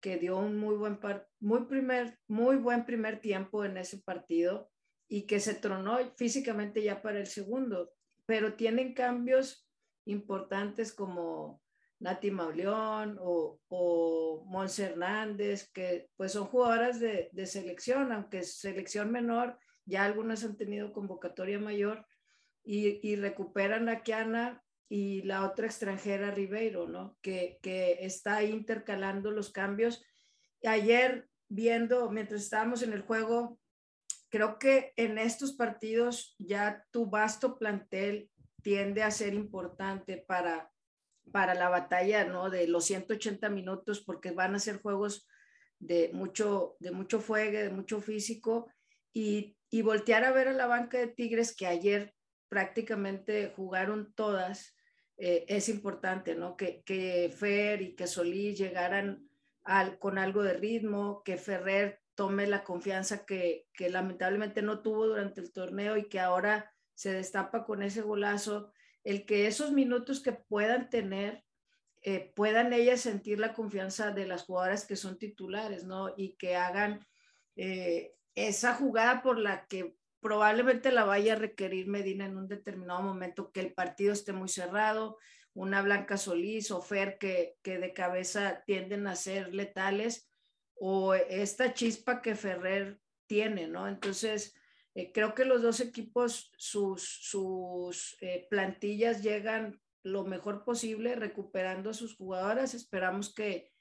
que 0.00 0.18
dio 0.18 0.36
un 0.36 0.58
muy 0.58 0.76
buen, 0.76 1.00
muy, 1.40 1.64
primer, 1.64 2.18
muy 2.28 2.56
buen 2.56 2.84
primer 2.84 3.20
tiempo 3.20 3.64
en 3.64 3.78
ese 3.78 4.02
partido 4.02 4.70
y 5.08 5.26
que 5.26 5.40
se 5.40 5.54
tronó 5.54 5.98
físicamente 6.16 6.82
ya 6.82 7.00
para 7.00 7.18
el 7.18 7.26
segundo, 7.26 7.90
pero 8.26 8.54
tienen 8.54 8.94
cambios 8.94 9.66
importantes 10.04 10.92
como 10.92 11.62
Nati 12.00 12.30
Mauleón 12.30 13.18
o, 13.20 13.60
o 13.68 14.44
Mons 14.46 14.78
Hernández, 14.78 15.70
que 15.72 16.08
pues 16.16 16.32
son 16.32 16.46
jugadoras 16.46 17.00
de, 17.00 17.30
de, 17.32 17.46
selección, 17.46 18.12
aunque 18.12 18.42
selección 18.42 19.10
menor, 19.10 19.58
ya 19.86 20.04
algunas 20.04 20.44
han 20.44 20.56
tenido 20.56 20.92
convocatoria 20.92 21.58
mayor 21.58 22.06
y, 22.62 23.00
y 23.08 23.16
recuperan 23.16 23.88
a 23.88 24.02
Kiana 24.02 24.62
y 24.88 25.22
la 25.22 25.46
otra 25.46 25.66
extranjera 25.66 26.30
Ribeiro, 26.30 26.88
¿no? 26.88 27.16
Que, 27.22 27.58
que 27.62 27.98
está 28.00 28.42
intercalando 28.42 29.30
los 29.30 29.50
cambios. 29.50 30.04
Ayer 30.62 31.28
viendo, 31.48 32.10
mientras 32.10 32.42
estábamos 32.42 32.82
en 32.82 32.92
el 32.92 33.02
juego, 33.02 33.58
creo 34.28 34.58
que 34.58 34.92
en 34.96 35.18
estos 35.18 35.52
partidos 35.52 36.34
ya 36.38 36.84
tu 36.90 37.06
vasto 37.06 37.56
plantel 37.58 38.30
tiende 38.62 39.02
a 39.02 39.10
ser 39.10 39.34
importante 39.34 40.16
para, 40.16 40.70
para 41.32 41.54
la 41.54 41.68
batalla, 41.68 42.24
¿no? 42.24 42.50
De 42.50 42.66
los 42.66 42.84
180 42.84 43.48
minutos, 43.48 44.00
porque 44.00 44.30
van 44.30 44.54
a 44.54 44.58
ser 44.60 44.80
juegos 44.80 45.26
de 45.78 46.10
mucho, 46.12 46.76
de 46.80 46.90
mucho 46.90 47.20
fuego, 47.20 47.58
de 47.58 47.70
mucho 47.70 48.00
físico, 48.00 48.70
y, 49.12 49.56
y 49.70 49.82
voltear 49.82 50.24
a 50.24 50.32
ver 50.32 50.48
a 50.48 50.52
la 50.52 50.66
banca 50.66 50.98
de 50.98 51.08
Tigres 51.08 51.54
que 51.54 51.66
ayer 51.66 52.14
prácticamente 52.48 53.52
jugaron 53.56 54.12
todas, 54.14 54.76
eh, 55.16 55.44
es 55.48 55.68
importante, 55.68 56.34
¿no? 56.34 56.56
Que, 56.56 56.82
que 56.84 57.32
Fer 57.34 57.82
y 57.82 57.94
que 57.94 58.06
Solís 58.06 58.58
llegaran 58.58 59.28
al, 59.64 59.98
con 59.98 60.18
algo 60.18 60.42
de 60.42 60.54
ritmo, 60.54 61.22
que 61.24 61.36
Ferrer 61.36 62.00
tome 62.14 62.46
la 62.46 62.64
confianza 62.64 63.24
que, 63.24 63.66
que 63.72 63.90
lamentablemente 63.90 64.62
no 64.62 64.82
tuvo 64.82 65.06
durante 65.06 65.40
el 65.40 65.52
torneo 65.52 65.96
y 65.96 66.08
que 66.08 66.20
ahora 66.20 66.72
se 66.94 67.12
destapa 67.12 67.64
con 67.64 67.82
ese 67.82 68.02
golazo 68.02 68.72
el 69.04 69.26
que 69.26 69.46
esos 69.46 69.72
minutos 69.72 70.20
que 70.20 70.32
puedan 70.32 70.90
tener, 70.90 71.44
eh, 72.02 72.32
puedan 72.34 72.72
ellas 72.72 73.00
sentir 73.00 73.38
la 73.38 73.54
confianza 73.54 74.10
de 74.10 74.26
las 74.26 74.44
jugadoras 74.44 74.86
que 74.86 74.96
son 74.96 75.18
titulares, 75.18 75.84
¿no? 75.84 76.12
Y 76.16 76.36
que 76.36 76.56
hagan 76.56 77.06
eh, 77.56 78.14
esa 78.34 78.74
jugada 78.74 79.22
por 79.22 79.38
la 79.38 79.66
que 79.66 79.94
probablemente 80.20 80.90
la 80.90 81.04
vaya 81.04 81.34
a 81.34 81.36
requerir 81.36 81.86
Medina 81.86 82.24
en 82.24 82.36
un 82.36 82.48
determinado 82.48 83.02
momento, 83.02 83.52
que 83.52 83.60
el 83.60 83.74
partido 83.74 84.12
esté 84.12 84.32
muy 84.32 84.48
cerrado, 84.48 85.18
una 85.52 85.82
Blanca 85.82 86.16
Solís 86.16 86.70
o 86.70 86.80
Fer 86.80 87.18
que, 87.18 87.56
que 87.62 87.78
de 87.78 87.92
cabeza 87.92 88.64
tienden 88.66 89.06
a 89.06 89.16
ser 89.16 89.54
letales, 89.54 90.28
o 90.74 91.14
esta 91.14 91.74
chispa 91.74 92.22
que 92.22 92.34
Ferrer 92.34 92.98
tiene, 93.26 93.68
¿no? 93.68 93.86
Entonces, 93.86 94.54
eh, 94.94 95.12
creo 95.12 95.34
que 95.34 95.44
los 95.44 95.62
dos 95.62 95.80
equipos, 95.80 96.52
sus, 96.56 97.02
sus 97.02 98.16
eh, 98.20 98.46
plantillas 98.48 99.22
llegan 99.22 99.80
lo 100.02 100.24
mejor 100.24 100.64
posible 100.64 101.14
recuperando 101.14 101.90
a 101.90 101.94
sus 101.94 102.16
jugadoras. 102.16 102.74
Esperamos 102.74 103.34
que, 103.34 103.72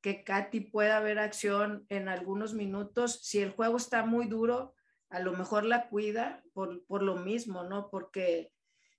que 0.00 0.24
Katy 0.24 0.60
pueda 0.60 1.00
ver 1.00 1.18
acción 1.18 1.86
en 1.88 2.08
algunos 2.08 2.54
minutos. 2.54 3.20
Si 3.22 3.40
el 3.40 3.50
juego 3.50 3.76
está 3.76 4.04
muy 4.04 4.26
duro, 4.26 4.74
a 5.10 5.20
lo 5.20 5.32
mejor 5.32 5.64
la 5.64 5.88
cuida 5.88 6.42
por, 6.52 6.84
por 6.86 7.02
lo 7.02 7.16
mismo, 7.16 7.62
¿no? 7.64 7.90
Porque 7.90 8.50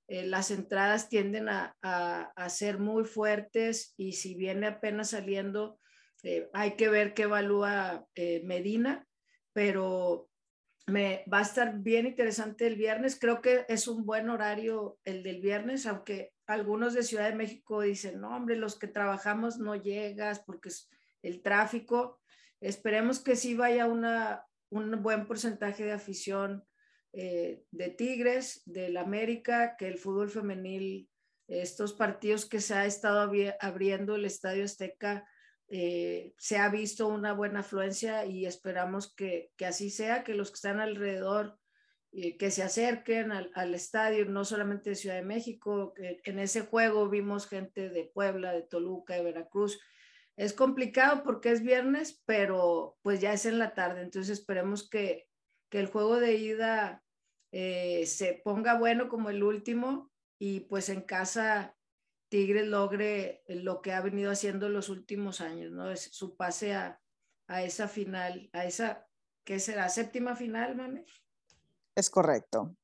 eh, 0.08 0.26
las 0.26 0.52
entradas 0.52 1.10
tienden 1.10 1.50
a, 1.50 1.76
a, 1.82 2.50
ser 2.50 2.80
muy 2.80 3.04
fuertes 3.04 3.94
y 3.98 4.14
si 4.14 4.36
viene 4.36 4.68
apenas 4.68 5.10
saliendo, 5.10 5.80
eh, 6.24 6.50
hay 6.54 6.78
que 6.78 6.88
ver 6.88 7.14
qué 7.14 7.24
evalúa 7.24 8.06
eh, 8.16 8.42
Medina, 8.46 9.06
pero 9.52 10.30
me 10.88 11.26
va 11.32 11.40
a 11.40 11.44
estar 11.44 11.80
bien 11.80 12.08
interesante 12.08 12.66
el 12.66 12.76
viernes. 12.76 13.20
Creo 13.20 13.42
que 13.42 13.66
es 13.68 13.88
un 13.88 14.06
buen 14.06 14.30
horario 14.30 14.98
el 15.04 15.22
del 15.22 15.42
viernes, 15.42 15.86
aunque 15.86 16.34
algunos 16.48 16.94
de 16.94 17.04
Ciudad 17.04 17.30
de 17.30 17.36
México 17.36 17.82
dicen, 17.82 18.22
no, 18.22 18.36
hombre, 18.36 18.56
los 18.56 18.80
que 18.80 18.88
trabajamos 18.88 19.58
no 19.58 19.76
llegas 19.76 20.40
porque 20.40 20.70
es 20.70 20.90
el 21.22 21.42
tráfico. 21.42 22.22
Esperemos 22.62 23.20
que 23.20 23.36
sí 23.36 23.54
vaya 23.54 23.86
una, 23.86 24.46
un 24.70 25.04
buen 25.04 25.28
porcentaje 25.28 25.84
de 25.84 25.92
afición 25.92 26.64
eh, 27.12 27.64
de 27.72 27.90
Tigres, 27.90 28.62
del 28.66 28.96
América, 28.96 29.76
que 29.78 29.88
el 29.88 29.98
fútbol 29.98 30.30
femenil, 30.30 31.10
estos 31.50 31.94
partidos 31.94 32.46
que 32.46 32.62
se 32.62 32.74
ha 32.76 32.86
estado 32.86 33.30
abriendo 33.60 34.16
el 34.16 34.26
Estadio 34.26 34.64
Azteca, 34.64 35.28
eh, 35.70 36.34
se 36.38 36.58
ha 36.58 36.70
visto 36.70 37.08
una 37.08 37.34
buena 37.34 37.60
afluencia 37.60 38.26
y 38.26 38.46
esperamos 38.46 39.14
que, 39.14 39.52
que 39.58 39.66
así 39.66 39.90
sea, 39.90 40.24
que 40.24 40.34
los 40.34 40.50
que 40.50 40.56
están 40.56 40.80
alrededor 40.80 41.60
eh, 42.14 42.38
que 42.38 42.52
se 42.52 42.64
acerquen 42.64 43.32
al, 43.32 43.52
al, 43.54 43.76
estadio, 43.76 44.26
no 44.26 44.46
solamente 44.46 44.92
de 44.92 44.96
Ciudad 44.96 45.16
de 45.16 45.24
México, 45.24 45.94
en 45.98 46.40
ese 46.40 46.62
juego 46.62 47.10
vimos 47.10 47.48
gente 47.48 47.90
de 47.90 48.06
Puebla, 48.06 48.54
de 48.54 48.64
Toluca, 48.64 49.16
de 49.16 49.24
Veracruz. 49.24 49.80
Es 50.38 50.54
complicado 50.54 51.24
porque 51.24 51.52
es 51.52 51.62
viernes, 51.62 52.22
pero 52.26 52.98
pues 53.02 53.20
ya 53.20 53.34
es 53.34 53.46
en 53.46 53.60
la 53.60 53.74
tarde, 53.74 54.02
entonces 54.02 54.40
esperemos 54.40 54.90
que, 54.90 55.28
que 55.70 55.80
el 55.80 55.88
juego 55.88 56.20
de 56.20 56.36
ida 56.36 57.04
eh, 57.52 58.06
se 58.06 58.42
ponga 58.44 58.78
bueno 58.78 59.08
como 59.10 59.30
el 59.30 59.42
último 59.42 60.12
y 60.38 60.62
pues 60.62 60.90
en 60.90 61.02
casa 61.02 61.77
Tigres 62.30 62.68
logre 62.68 63.44
lo 63.48 63.82
que 63.82 63.94
ha 63.94 64.02
venido 64.02 64.32
haciendo 64.32 64.70
los 64.70 64.90
últimos 64.90 65.42
años, 65.42 65.72
¿no? 65.72 65.90
Es 65.92 66.10
su 66.12 66.36
pase 66.36 66.74
a, 66.74 67.02
a 67.48 67.64
esa 67.64 67.88
final, 67.88 68.50
a 68.54 68.66
esa, 68.66 69.08
¿qué 69.44 69.60
será? 69.60 69.88
¿Séptima 69.90 70.36
final, 70.36 70.76
mami? 70.76 71.06
Es 71.96 72.10
correcto. 72.10 72.76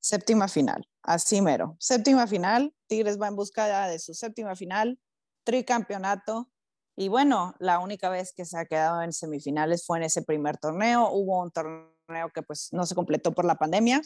Séptima 0.00 0.48
final, 0.48 0.88
así 1.02 1.42
mero. 1.42 1.76
Séptima 1.78 2.26
final, 2.26 2.74
Tigres 2.86 3.20
va 3.20 3.28
en 3.28 3.36
busca 3.36 3.86
de 3.86 3.98
su 3.98 4.14
séptima 4.14 4.56
final, 4.56 4.98
tricampeonato. 5.44 6.50
Y 6.96 7.08
bueno, 7.08 7.54
la 7.58 7.78
única 7.78 8.08
vez 8.08 8.32
que 8.32 8.46
se 8.46 8.58
ha 8.58 8.64
quedado 8.64 9.02
en 9.02 9.12
semifinales 9.12 9.84
fue 9.84 9.98
en 9.98 10.04
ese 10.04 10.22
primer 10.22 10.56
torneo. 10.56 11.10
Hubo 11.10 11.42
un 11.42 11.50
torneo 11.50 12.30
que 12.34 12.42
pues 12.42 12.72
no 12.72 12.86
se 12.86 12.94
completó 12.94 13.32
por 13.32 13.44
la 13.44 13.56
pandemia, 13.56 14.00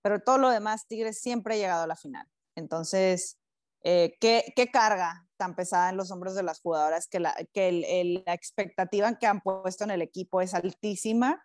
pero 0.00 0.20
todo 0.20 0.38
lo 0.38 0.50
demás, 0.50 0.86
Tigres 0.86 1.20
siempre 1.20 1.54
ha 1.54 1.58
llegado 1.58 1.82
a 1.82 1.86
la 1.88 1.96
final. 1.96 2.26
Entonces, 2.54 3.38
eh, 3.84 4.16
¿qué, 4.20 4.52
¿qué, 4.54 4.68
carga 4.68 5.26
tan 5.36 5.56
pesada 5.56 5.90
en 5.90 5.96
los 5.96 6.10
hombros 6.10 6.34
de 6.34 6.42
las 6.42 6.60
jugadoras 6.60 7.08
que, 7.08 7.20
la, 7.20 7.34
que 7.52 7.68
el, 7.68 8.22
la 8.24 8.34
expectativa 8.34 9.18
que 9.18 9.26
han 9.26 9.40
puesto 9.40 9.84
en 9.84 9.90
el 9.90 10.02
equipo 10.02 10.40
es 10.40 10.54
altísima, 10.54 11.42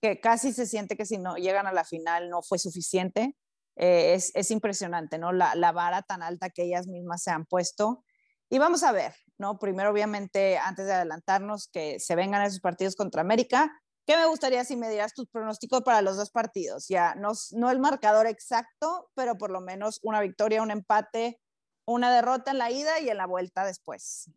que 0.00 0.20
casi 0.20 0.52
se 0.52 0.66
siente 0.66 0.96
que 0.96 1.06
si 1.06 1.18
no 1.18 1.36
llegan 1.36 1.66
a 1.66 1.72
la 1.72 1.84
final 1.84 2.30
no 2.30 2.42
fue 2.42 2.58
suficiente. 2.58 3.36
Eh, 3.76 4.14
es, 4.14 4.32
es, 4.34 4.50
impresionante, 4.50 5.18
¿no? 5.18 5.32
La, 5.32 5.54
la, 5.54 5.72
vara 5.72 6.02
tan 6.02 6.22
alta 6.22 6.50
que 6.50 6.64
ellas 6.64 6.86
mismas 6.86 7.22
se 7.22 7.30
han 7.30 7.46
puesto. 7.46 8.04
Y 8.50 8.58
vamos 8.58 8.82
a 8.82 8.92
ver, 8.92 9.14
¿no? 9.38 9.58
Primero, 9.58 9.90
obviamente, 9.90 10.58
antes 10.58 10.86
de 10.86 10.92
adelantarnos, 10.92 11.68
que 11.72 11.98
se 11.98 12.14
vengan 12.14 12.42
esos 12.42 12.60
partidos 12.60 12.96
contra 12.96 13.22
América, 13.22 13.72
¿qué 14.06 14.16
me 14.16 14.26
gustaría 14.26 14.64
si 14.64 14.76
me 14.76 14.90
dieras 14.90 15.14
tus 15.14 15.26
pronósticos 15.26 15.80
para 15.82 16.02
los 16.02 16.16
dos 16.16 16.30
partidos? 16.30 16.86
Ya, 16.88 17.14
no, 17.14 17.32
no 17.52 17.70
el 17.70 17.80
marcador 17.80 18.26
exacto, 18.26 19.10
pero 19.14 19.38
por 19.38 19.50
lo 19.50 19.62
menos 19.62 20.00
una 20.02 20.20
victoria, 20.20 20.62
un 20.62 20.70
empate, 20.70 21.40
una 21.86 22.14
derrota 22.14 22.50
en 22.50 22.58
la 22.58 22.70
ida 22.70 23.00
y 23.00 23.08
en 23.08 23.16
la 23.16 23.26
vuelta 23.26 23.64
después. 23.64 24.30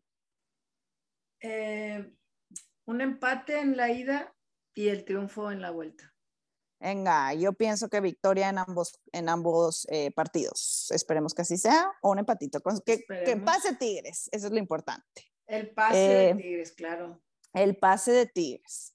Eh, 1.42 2.12
un 2.86 3.02
empate 3.02 3.60
en 3.60 3.78
la 3.78 3.92
ida 3.92 4.34
y 4.74 4.90
el 4.90 5.06
triunfo 5.06 5.52
en 5.52 5.62
la 5.62 5.72
vuelta. 5.72 6.12
Venga, 6.80 7.34
yo 7.34 7.54
pienso 7.54 7.90
que 7.90 8.02
victoria 8.02 8.50
en 8.50 8.58
ambos, 8.58 9.00
en 9.12 9.30
ambos 9.30 9.88
eh, 9.90 10.12
partidos. 10.12 10.92
Esperemos 10.92 11.34
que 11.34 11.42
así 11.42 11.58
sea, 11.58 11.92
o 12.02 12.12
un 12.12 12.20
empatito. 12.20 12.60
Que, 12.86 13.04
que, 13.06 13.38
pase 13.38 13.76
Tigres, 13.76 14.30
eso 14.32 14.48
es 14.48 14.52
lo 14.52 14.60
importante. 14.60 15.32
El 15.48 15.74
pase 15.74 15.98
de 15.98 16.30
eh, 16.30 16.36
Tigres, 16.36 16.72
claro. 16.74 17.22
El 17.54 17.78
pase 17.78 18.12
de 18.12 18.26
Tigres. 18.26 18.95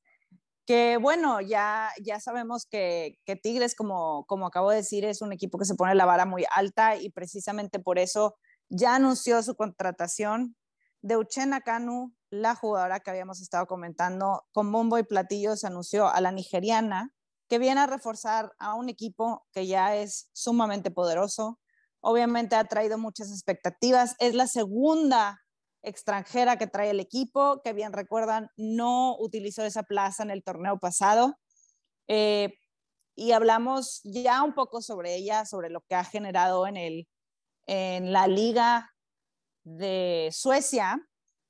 Que 0.70 0.98
bueno, 0.98 1.40
ya, 1.40 1.90
ya 2.00 2.20
sabemos 2.20 2.64
que, 2.64 3.18
que, 3.24 3.34
Tigres, 3.34 3.74
como, 3.74 4.24
como 4.26 4.46
acabo 4.46 4.70
de 4.70 4.76
decir, 4.76 5.04
es 5.04 5.20
un 5.20 5.32
equipo 5.32 5.58
que 5.58 5.64
se 5.64 5.74
pone 5.74 5.96
la 5.96 6.04
vara 6.04 6.26
muy 6.26 6.44
alta 6.54 6.94
y 6.94 7.10
precisamente 7.10 7.80
por 7.80 7.98
eso 7.98 8.36
ya 8.68 8.94
anunció 8.94 9.42
su 9.42 9.56
contratación 9.56 10.54
de 11.02 11.16
Uchena 11.16 11.60
Kanu, 11.60 12.14
la 12.30 12.54
jugadora 12.54 13.00
que 13.00 13.10
habíamos 13.10 13.40
estado 13.40 13.66
comentando, 13.66 14.44
con 14.52 14.70
bombo 14.70 14.96
y 14.96 15.02
platillo 15.02 15.56
se 15.56 15.66
anunció 15.66 16.06
a 16.06 16.20
la 16.20 16.30
nigeriana 16.30 17.12
que 17.48 17.58
viene 17.58 17.80
a 17.80 17.88
reforzar 17.88 18.52
a 18.60 18.74
un 18.74 18.88
equipo 18.88 19.44
que 19.50 19.66
ya 19.66 19.96
es 19.96 20.30
sumamente 20.32 20.92
poderoso. 20.92 21.58
Obviamente 21.98 22.54
ha 22.54 22.62
traído 22.62 22.96
muchas 22.96 23.32
expectativas. 23.32 24.14
Es 24.20 24.36
la 24.36 24.46
segunda 24.46 25.42
extranjera 25.82 26.56
que 26.56 26.66
trae 26.66 26.90
el 26.90 27.00
equipo, 27.00 27.60
que 27.62 27.72
bien 27.72 27.92
recuerdan, 27.92 28.50
no 28.56 29.16
utilizó 29.18 29.64
esa 29.64 29.82
plaza 29.82 30.22
en 30.22 30.30
el 30.30 30.42
torneo 30.42 30.78
pasado. 30.78 31.38
Eh, 32.08 32.54
y 33.14 33.32
hablamos 33.32 34.00
ya 34.04 34.42
un 34.42 34.54
poco 34.54 34.82
sobre 34.82 35.16
ella, 35.16 35.44
sobre 35.44 35.70
lo 35.70 35.80
que 35.82 35.94
ha 35.94 36.04
generado 36.04 36.66
en, 36.66 36.76
el, 36.76 37.08
en 37.66 38.12
la 38.12 38.26
liga 38.26 38.90
de 39.64 40.30
Suecia, 40.32 41.00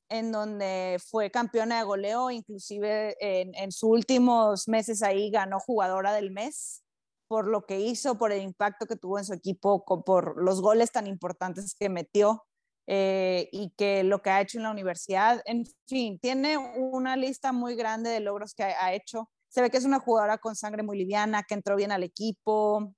en 0.09 0.33
donde 0.33 0.99
fue 1.11 1.31
campeona 1.31 1.79
de 1.79 1.85
goleo, 1.85 2.31
inclusive 2.31 3.16
en, 3.21 3.55
en 3.55 3.71
sus 3.71 3.90
últimos 3.90 4.66
meses 4.66 5.03
ahí 5.03 5.31
ganó 5.31 5.61
jugadora 5.61 6.12
del 6.12 6.33
mes 6.33 6.83
por 7.31 7.47
lo 7.47 7.64
que 7.64 7.79
hizo, 7.79 8.19
por 8.19 8.33
el 8.33 8.43
impacto 8.43 8.87
que 8.87 8.97
tuvo 8.97 9.16
en 9.16 9.25
su 9.25 9.33
equipo, 9.33 9.85
por 9.85 10.43
los 10.43 10.61
goles 10.61 10.90
tan 10.90 11.07
importantes 11.07 11.77
que 11.79 11.88
metió 11.88 12.45
eh, 12.92 13.48
y 13.53 13.70
que 13.76 14.03
lo 14.03 14.20
que 14.20 14.31
ha 14.31 14.40
hecho 14.40 14.59
en 14.59 14.64
la 14.64 14.72
universidad. 14.72 15.40
En 15.44 15.64
fin, 15.87 16.18
tiene 16.18 16.59
una 16.59 17.14
lista 17.16 17.53
muy 17.53 17.76
grande 17.76 18.11
de 18.11 18.18
logros 18.18 18.53
que 18.53 18.64
ha, 18.64 18.85
ha 18.85 18.92
hecho. 18.92 19.31
Se 19.48 19.62
ve 19.62 19.70
que 19.70 19.76
es 19.76 19.85
una 19.85 20.00
jugadora 20.00 20.38
con 20.38 20.57
sangre 20.57 20.83
muy 20.83 20.98
liviana, 20.98 21.44
que 21.44 21.55
entró 21.55 21.76
bien 21.76 21.92
al 21.92 22.03
equipo, 22.03 22.92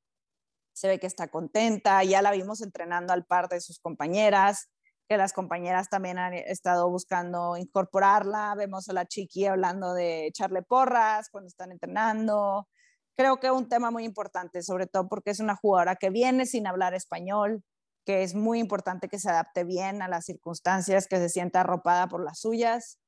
se 0.72 0.88
ve 0.88 0.98
que 0.98 1.06
está 1.06 1.28
contenta, 1.28 2.02
ya 2.04 2.22
la 2.22 2.30
vimos 2.30 2.62
entrenando 2.62 3.12
al 3.12 3.26
par 3.26 3.50
de 3.50 3.60
sus 3.60 3.80
compañeras, 3.80 4.70
que 5.10 5.18
las 5.18 5.34
compañeras 5.34 5.90
también 5.90 6.18
han 6.18 6.32
estado 6.32 6.88
buscando 6.88 7.58
incorporarla. 7.58 8.54
Vemos 8.56 8.88
a 8.88 8.94
la 8.94 9.04
chiqui 9.04 9.44
hablando 9.44 9.92
de 9.92 10.28
echarle 10.28 10.62
porras 10.62 11.28
cuando 11.30 11.48
están 11.48 11.70
entrenando. 11.70 12.66
Creo 13.14 13.38
que 13.40 13.48
es 13.48 13.52
un 13.52 13.68
tema 13.68 13.90
muy 13.90 14.04
importante, 14.04 14.62
sobre 14.62 14.86
todo 14.86 15.06
porque 15.10 15.32
es 15.32 15.40
una 15.40 15.54
jugadora 15.54 15.96
que 15.96 16.08
viene 16.08 16.46
sin 16.46 16.66
hablar 16.66 16.94
español, 16.94 17.62
que 18.04 18.22
es 18.22 18.34
muy 18.34 18.58
importante 18.58 19.08
que 19.08 19.18
se 19.18 19.30
adapte 19.30 19.64
bien 19.64 20.02
a 20.02 20.08
las 20.08 20.24
circunstancias, 20.24 21.06
que 21.06 21.16
se 21.16 21.28
sienta 21.28 21.60
arropada 21.60 22.08
por 22.08 22.24
las 22.24 22.40
suyas. 22.40 22.98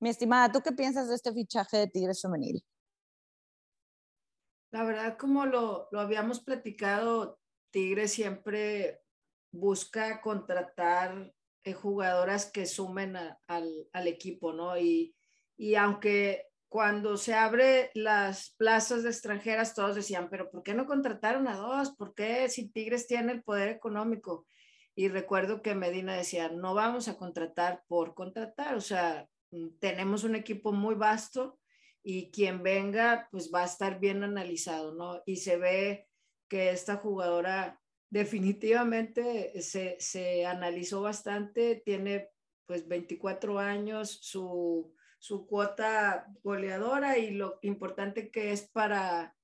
Mi 0.00 0.08
estimada, 0.08 0.50
¿tú 0.50 0.60
qué 0.62 0.72
piensas 0.72 1.08
de 1.08 1.14
este 1.14 1.32
fichaje 1.32 1.76
de 1.76 1.86
Tigres 1.88 2.22
Femenil? 2.22 2.64
La 4.72 4.84
verdad, 4.84 5.18
como 5.18 5.46
lo, 5.46 5.88
lo 5.90 6.00
habíamos 6.00 6.40
platicado, 6.40 7.40
Tigres 7.70 8.12
siempre 8.12 9.02
busca 9.52 10.20
contratar 10.20 11.34
eh, 11.64 11.72
jugadoras 11.72 12.50
que 12.50 12.66
sumen 12.66 13.16
al, 13.16 13.88
al, 13.92 14.06
equipo, 14.06 14.52
¿no? 14.52 14.78
Y, 14.78 15.14
y 15.58 15.74
aunque 15.74 16.49
cuando 16.70 17.16
se 17.16 17.34
abre 17.34 17.90
las 17.94 18.54
plazas 18.56 19.02
de 19.02 19.10
extranjeras, 19.10 19.74
todos 19.74 19.96
decían, 19.96 20.28
pero 20.30 20.48
¿por 20.52 20.62
qué 20.62 20.72
no 20.72 20.86
contrataron 20.86 21.48
a 21.48 21.56
dos? 21.56 21.96
¿Por 21.96 22.14
qué 22.14 22.48
si 22.48 22.70
Tigres 22.70 23.08
tiene 23.08 23.32
el 23.32 23.42
poder 23.42 23.70
económico? 23.70 24.46
Y 24.94 25.08
recuerdo 25.08 25.62
que 25.62 25.74
Medina 25.74 26.14
decía, 26.14 26.48
no 26.48 26.72
vamos 26.74 27.08
a 27.08 27.16
contratar 27.16 27.82
por 27.88 28.14
contratar, 28.14 28.76
o 28.76 28.80
sea, 28.80 29.28
mm, 29.50 29.78
tenemos 29.80 30.22
un 30.22 30.36
equipo 30.36 30.70
muy 30.70 30.94
vasto 30.94 31.58
y 32.04 32.30
quien 32.30 32.62
venga, 32.62 33.28
pues 33.32 33.50
va 33.52 33.62
a 33.62 33.66
estar 33.66 33.98
bien 33.98 34.22
analizado, 34.22 34.94
¿no? 34.94 35.22
Y 35.26 35.38
se 35.38 35.56
ve 35.56 36.06
que 36.48 36.70
esta 36.70 36.98
jugadora 36.98 37.80
definitivamente 38.10 39.60
se, 39.60 39.96
se 39.98 40.46
analizó 40.46 41.02
bastante, 41.02 41.82
tiene 41.84 42.28
pues 42.66 42.86
24 42.86 43.58
años, 43.58 44.20
su, 44.22 44.94
su 45.20 45.46
cuota 45.46 46.26
goleadora 46.42 47.18
y 47.18 47.30
lo 47.30 47.58
importante 47.62 48.30
que 48.30 48.52
es 48.52 48.62
para, 48.62 49.36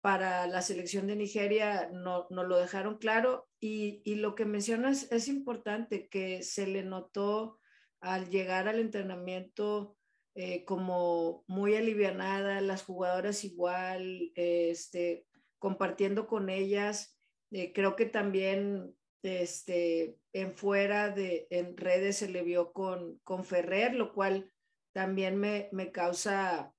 para 0.00 0.46
la 0.46 0.62
selección 0.62 1.06
de 1.06 1.14
Nigeria 1.14 1.90
no, 1.92 2.26
no 2.30 2.42
lo 2.42 2.56
dejaron 2.58 2.96
claro 2.96 3.46
y, 3.60 4.00
y, 4.04 4.16
lo 4.16 4.34
que 4.34 4.46
mencionas 4.46 5.12
es 5.12 5.28
importante, 5.28 6.08
que 6.08 6.42
se 6.42 6.66
le 6.66 6.82
notó 6.82 7.60
al 8.00 8.30
llegar 8.30 8.66
al 8.66 8.80
entrenamiento 8.80 9.98
eh, 10.34 10.64
como 10.64 11.44
muy 11.46 11.76
alivianada, 11.76 12.62
las 12.62 12.82
jugadoras 12.82 13.44
igual, 13.44 14.32
este, 14.36 15.26
compartiendo 15.58 16.26
con 16.26 16.48
ellas. 16.48 17.18
Eh, 17.50 17.74
creo 17.74 17.94
que 17.94 18.06
también 18.06 18.96
este, 19.22 20.16
en 20.32 20.54
fuera 20.56 21.10
de, 21.10 21.46
en 21.50 21.76
redes 21.76 22.16
se 22.16 22.30
le 22.30 22.42
vio 22.42 22.72
con, 22.72 23.18
con 23.22 23.44
Ferrer, 23.44 23.94
lo 23.94 24.14
cual 24.14 24.50
también 24.92 25.36
me, 25.38 25.68
me 25.72 25.92
causa 25.92 26.72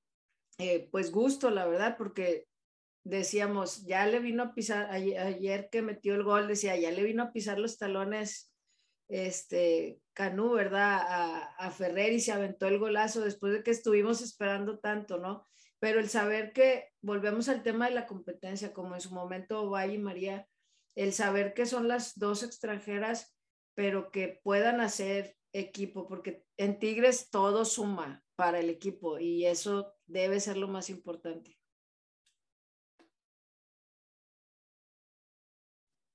eh, 0.57 0.87
pues 0.91 1.11
gusto, 1.11 1.49
la 1.49 1.65
verdad, 1.65 1.97
porque 1.97 2.47
decíamos, 3.03 3.83
ya 3.83 4.05
le 4.05 4.19
vino 4.19 4.43
a 4.43 4.53
pisar, 4.53 4.91
ayer, 4.91 5.69
que 5.71 5.81
metió 5.81 6.13
el 6.13 6.23
gol, 6.23 6.47
decía, 6.47 6.75
ya 6.77 6.91
le 6.91 7.03
vino 7.03 7.23
a 7.23 7.31
pisar 7.31 7.57
los 7.57 7.77
talones 7.77 8.53
este 9.09 9.99
Canú, 10.13 10.53
¿verdad? 10.53 10.99
A, 11.01 11.43
a, 11.55 11.71
Ferrer 11.71 12.13
y 12.13 12.19
se 12.19 12.31
aventó 12.31 12.67
el 12.67 12.79
golazo 12.79 13.21
después 13.21 13.53
de 13.53 13.63
que 13.63 13.71
estuvimos 13.71 14.21
esperando 14.21 14.79
tanto, 14.79 15.17
¿no? 15.17 15.47
Pero 15.79 15.99
el 15.99 16.09
saber 16.09 16.53
que, 16.53 16.89
volvemos 17.01 17.49
al 17.49 17.63
tema 17.63 17.87
de 17.89 17.95
la 17.95 18.05
competencia, 18.05 18.71
como 18.71 18.93
en 18.93 19.01
su 19.01 19.13
momento 19.13 19.69
Valle 19.69 19.95
y 19.95 19.97
María, 19.97 20.47
el 20.95 21.11
saber 21.13 21.53
que 21.53 21.65
son 21.65 21.87
las 21.87 22.19
dos 22.19 22.43
extranjeras, 22.43 23.35
pero 23.73 24.11
que 24.11 24.39
puedan 24.43 24.79
hacer 24.79 25.35
equipo, 25.53 26.07
porque 26.07 26.45
en 26.57 26.79
Tigres 26.79 27.29
todo 27.29 27.65
suma 27.65 28.23
para 28.35 28.59
el 28.59 28.69
equipo 28.69 29.19
y 29.19 29.45
eso 29.45 29.93
debe 30.05 30.39
ser 30.39 30.57
lo 30.57 30.67
más 30.67 30.89
importante. 30.89 31.57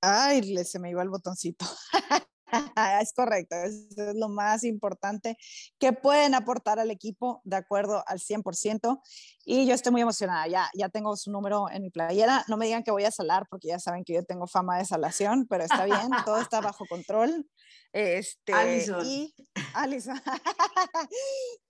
Ay, 0.01 0.65
se 0.65 0.79
me 0.79 0.91
iba 0.91 1.03
el 1.03 1.09
botoncito. 1.09 1.67
es 3.03 3.13
correcto, 3.13 3.57
eso 3.57 4.11
es 4.11 4.15
lo 4.15 4.29
más 4.29 4.65
importante 4.65 5.37
que 5.79 5.93
pueden 5.93 6.35
aportar 6.35 6.79
al 6.79 6.91
equipo 6.91 7.41
de 7.45 7.57
acuerdo 7.57 8.03
al 8.07 8.19
100%. 8.19 9.01
Y 9.45 9.67
yo 9.67 9.75
estoy 9.75 9.93
muy 9.93 10.01
emocionada, 10.01 10.47
ya, 10.49 10.69
ya 10.75 10.89
tengo 10.89 11.17
su 11.17 11.31
número 11.31 11.71
en 11.71 11.83
mi 11.83 11.91
playera. 11.91 12.45
No 12.49 12.57
me 12.57 12.67
digan 12.67 12.83
que 12.83 12.91
voy 12.91 13.05
a 13.05 13.11
salar 13.11 13.47
porque 13.49 13.69
ya 13.69 13.79
saben 13.79 14.05
que 14.05 14.15
yo 14.15 14.25
tengo 14.25 14.47
fama 14.47 14.79
de 14.79 14.85
salación, 14.85 15.47
pero 15.49 15.65
está 15.65 15.85
bien, 15.85 15.97
todo 16.27 16.41
está 16.41 16.61
bajo 16.61 16.85
control. 16.87 17.47
Este, 17.93 18.53
Alison. 18.53 19.07
Y 19.07 19.35
Alison. 19.75 20.21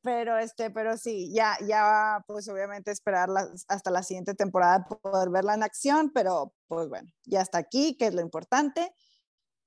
pero, 0.03 0.38
este, 0.38 0.70
pero 0.70 0.96
sí, 0.96 1.33
ya, 1.33 1.57
ya, 1.66 2.20
pues 2.27 2.49
obviamente 2.49 2.90
esperar 2.90 3.29
hasta 3.68 3.90
la 3.90 4.03
siguiente 4.03 4.35
temporada 4.35 4.87
poder 4.87 5.31
verla 5.31 5.55
en 5.55 5.62
acción, 5.62 6.11
pero 6.12 6.53
pues 6.66 6.88
bueno, 6.88 7.09
ya 7.25 7.42
está 7.42 7.59
aquí, 7.59 7.96
que 7.96 8.07
es 8.07 8.14
lo 8.14 8.22
importante. 8.22 8.92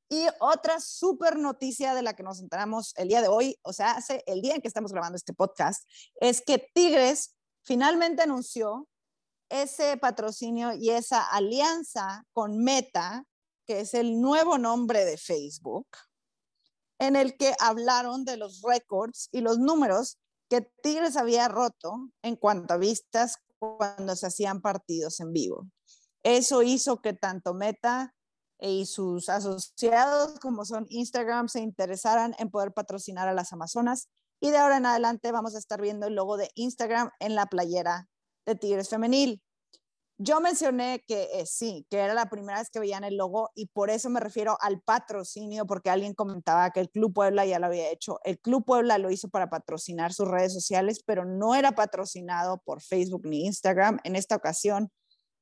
Y 0.10 0.26
otra 0.40 0.80
súper 0.80 1.38
noticia 1.38 1.94
de 1.94 2.02
la 2.02 2.16
que 2.16 2.24
nos 2.24 2.40
enteramos 2.40 2.94
el 2.98 3.10
día 3.10 3.22
de 3.22 3.28
hoy, 3.28 3.60
o 3.62 3.74
sea, 3.74 3.92
hace 3.92 4.24
el 4.26 4.42
día 4.42 4.56
en 4.56 4.62
que 4.62 4.68
estamos 4.68 4.92
grabando 4.92 5.16
este 5.16 5.34
podcast, 5.34 5.88
es 6.20 6.42
que 6.42 6.68
Tigres 6.74 7.36
finalmente 7.62 8.24
anunció 8.24 8.88
ese 9.50 9.98
patrocinio 9.98 10.74
y 10.74 10.90
esa 10.90 11.24
alianza 11.24 12.24
con 12.34 12.58
Meta, 12.64 13.24
que 13.68 13.82
es 13.82 13.94
el 13.94 14.20
nuevo 14.20 14.58
nombre 14.58 15.06
de 15.06 15.18
Facebook, 15.18 15.88
en 17.00 17.16
el 17.16 17.38
que 17.38 17.56
hablaron 17.60 18.26
de 18.26 18.38
los 18.38 18.62
récords 18.62 19.30
y 19.32 19.42
los 19.42 19.60
números 19.60 20.18
que 20.50 20.62
Tigres 20.82 21.18
había 21.18 21.48
roto 21.48 22.10
en 22.24 22.36
cuanto 22.36 22.74
a 22.74 22.78
vistas 22.78 23.38
cuando 23.60 24.16
se 24.16 24.28
hacían 24.28 24.62
partidos 24.62 25.20
en 25.20 25.34
vivo. 25.34 25.68
Eso 26.24 26.64
hizo 26.64 27.02
que 27.02 27.14
tanto 27.14 27.54
Meta 27.54 28.16
y 28.60 28.86
sus 28.86 29.30
asociados, 29.30 30.40
como 30.40 30.66
son 30.66 30.86
Instagram, 30.90 31.48
se 31.48 31.62
interesaran 31.62 32.36
en 32.40 32.50
poder 32.50 32.74
patrocinar 32.74 33.28
a 33.28 33.34
las 33.34 33.54
Amazonas. 33.54 34.10
Y 34.42 34.52
de 34.52 34.58
ahora 34.58 34.78
en 34.78 34.86
adelante 34.86 35.32
vamos 35.32 35.56
a 35.56 35.60
estar 35.60 35.82
viendo 35.82 36.08
el 36.08 36.16
logo 36.16 36.38
de 36.38 36.50
Instagram 36.56 37.12
en 37.20 37.36
la 37.36 37.46
playera 37.46 38.08
de 38.46 38.56
Tigres 38.56 38.90
Femenil. 38.90 39.42
Yo 40.22 40.42
mencioné 40.42 41.02
que 41.08 41.30
eh, 41.34 41.46
sí, 41.46 41.88
que 41.90 41.98
era 41.98 42.14
la 42.14 42.30
primera 42.30 42.60
vez 42.60 42.70
que 42.70 42.82
veían 42.82 43.06
el 43.06 43.16
logo 43.16 43.52
y 43.56 43.68
por 43.68 43.90
eso 43.90 44.10
me 44.10 44.20
refiero 44.20 44.58
al 44.60 44.82
patrocinio, 44.82 45.66
porque 45.66 45.90
alguien 45.90 46.14
comentaba 46.14 46.72
que 46.72 46.82
el 46.82 46.90
Club 46.90 47.14
Puebla 47.14 47.46
ya 47.46 47.58
lo 47.58 47.68
había 47.68 47.90
hecho. 47.90 48.20
El 48.26 48.38
Club 48.38 48.66
Puebla 48.66 48.98
lo 48.98 49.12
hizo 49.12 49.30
para 49.30 49.50
patrocinar 49.50 50.12
sus 50.12 50.28
redes 50.28 50.54
sociales, 50.54 51.02
pero 51.06 51.24
no 51.24 51.56
era 51.56 51.72
patrocinado 51.72 52.62
por 52.66 52.82
Facebook 52.82 53.26
ni 53.26 53.46
Instagram. 53.46 54.00
En 54.04 54.18
esta 54.18 54.36
ocasión 54.36 54.92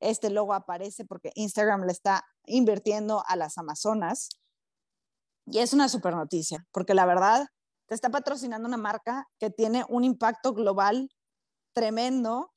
este 0.00 0.30
logo 0.30 0.54
aparece 0.54 1.04
porque 1.04 1.32
Instagram 1.34 1.84
le 1.84 1.92
está 1.92 2.24
invirtiendo 2.46 3.22
a 3.26 3.36
las 3.36 3.58
Amazonas. 3.58 4.28
Y 5.46 5.58
es 5.58 5.72
una 5.72 5.88
super 5.88 6.14
noticia, 6.14 6.66
porque 6.72 6.94
la 6.94 7.06
verdad 7.06 7.48
te 7.86 7.94
está 7.94 8.10
patrocinando 8.10 8.68
una 8.68 8.76
marca 8.76 9.26
que 9.38 9.50
tiene 9.50 9.84
un 9.88 10.04
impacto 10.04 10.52
global 10.52 11.08
tremendo, 11.72 12.52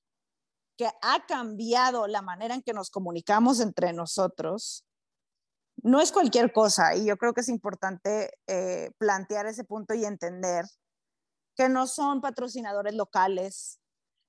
que 0.77 0.87
ha 1.01 1.25
cambiado 1.25 2.07
la 2.07 2.21
manera 2.21 2.53
en 2.53 2.61
que 2.61 2.73
nos 2.73 2.89
comunicamos 2.89 3.59
entre 3.59 3.93
nosotros. 3.93 4.85
No 5.83 6.01
es 6.01 6.11
cualquier 6.11 6.51
cosa, 6.51 6.95
y 6.95 7.05
yo 7.05 7.17
creo 7.17 7.33
que 7.33 7.41
es 7.41 7.49
importante 7.49 8.33
eh, 8.47 8.91
plantear 8.97 9.45
ese 9.45 9.63
punto 9.63 9.93
y 9.93 10.05
entender 10.05 10.65
que 11.55 11.69
no 11.69 11.87
son 11.87 12.21
patrocinadores 12.21 12.95
locales, 12.95 13.80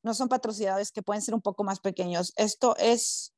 no 0.03 0.15
son 0.15 0.29
patrocinadores 0.29 0.93
que 0.93 1.03
pueden 1.03 1.23
ser 1.23 1.35
un 1.35 1.43
poco 1.43 1.65
más 1.65 1.81
pequeños. 1.81 2.33
Esto 2.37 2.77
es 2.77 3.33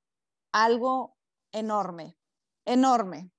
algo 0.53 1.17
enorme, 1.53 2.17
enorme. 2.65 3.31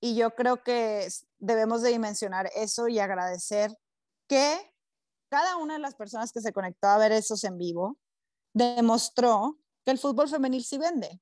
Y 0.00 0.16
yo 0.16 0.34
creo 0.34 0.62
que 0.62 1.08
debemos 1.38 1.82
de 1.82 1.90
dimensionar 1.90 2.50
eso 2.54 2.88
y 2.88 2.98
agradecer 2.98 3.76
que 4.26 4.74
cada 5.28 5.56
una 5.56 5.74
de 5.74 5.80
las 5.80 5.94
personas 5.94 6.32
que 6.32 6.40
se 6.40 6.52
conectó 6.52 6.88
a 6.88 6.98
ver 6.98 7.12
esos 7.12 7.44
en 7.44 7.56
vivo 7.56 7.98
demostró 8.52 9.58
que 9.84 9.90
el 9.90 9.98
fútbol 9.98 10.28
femenil 10.28 10.64
sí 10.64 10.78
vende. 10.78 11.20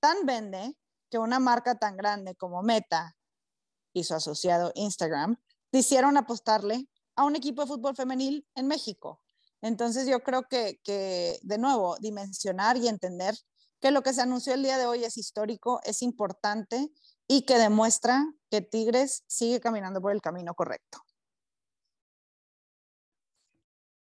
Tan 0.00 0.26
vende 0.26 0.76
que 1.10 1.18
una 1.18 1.40
marca 1.40 1.78
tan 1.78 1.96
grande 1.96 2.34
como 2.34 2.62
Meta 2.62 3.16
y 3.92 4.04
su 4.04 4.14
asociado 4.14 4.72
Instagram 4.74 5.36
hicieron 5.72 6.16
apostarle 6.16 6.88
a 7.16 7.24
un 7.24 7.36
equipo 7.36 7.62
de 7.62 7.68
fútbol 7.68 7.96
femenil 7.96 8.46
en 8.54 8.66
México. 8.66 9.20
Entonces 9.62 10.08
yo 10.08 10.20
creo 10.20 10.44
que, 10.48 10.78
de 11.42 11.58
nuevo, 11.58 11.96
dimensionar 12.00 12.76
y 12.76 12.88
entender 12.88 13.34
que 13.80 13.90
lo 13.90 14.02
que 14.02 14.12
se 14.12 14.22
anunció 14.22 14.54
el 14.54 14.62
día 14.62 14.78
de 14.78 14.86
hoy 14.86 15.04
es 15.04 15.16
histórico, 15.16 15.80
es 15.84 16.02
importante 16.02 16.90
y 17.26 17.42
que 17.42 17.58
demuestra 17.58 18.24
que 18.50 18.60
Tigres 18.60 19.24
sigue 19.26 19.60
caminando 19.60 20.00
por 20.00 20.12
el 20.12 20.20
camino 20.20 20.54
correcto. 20.54 20.98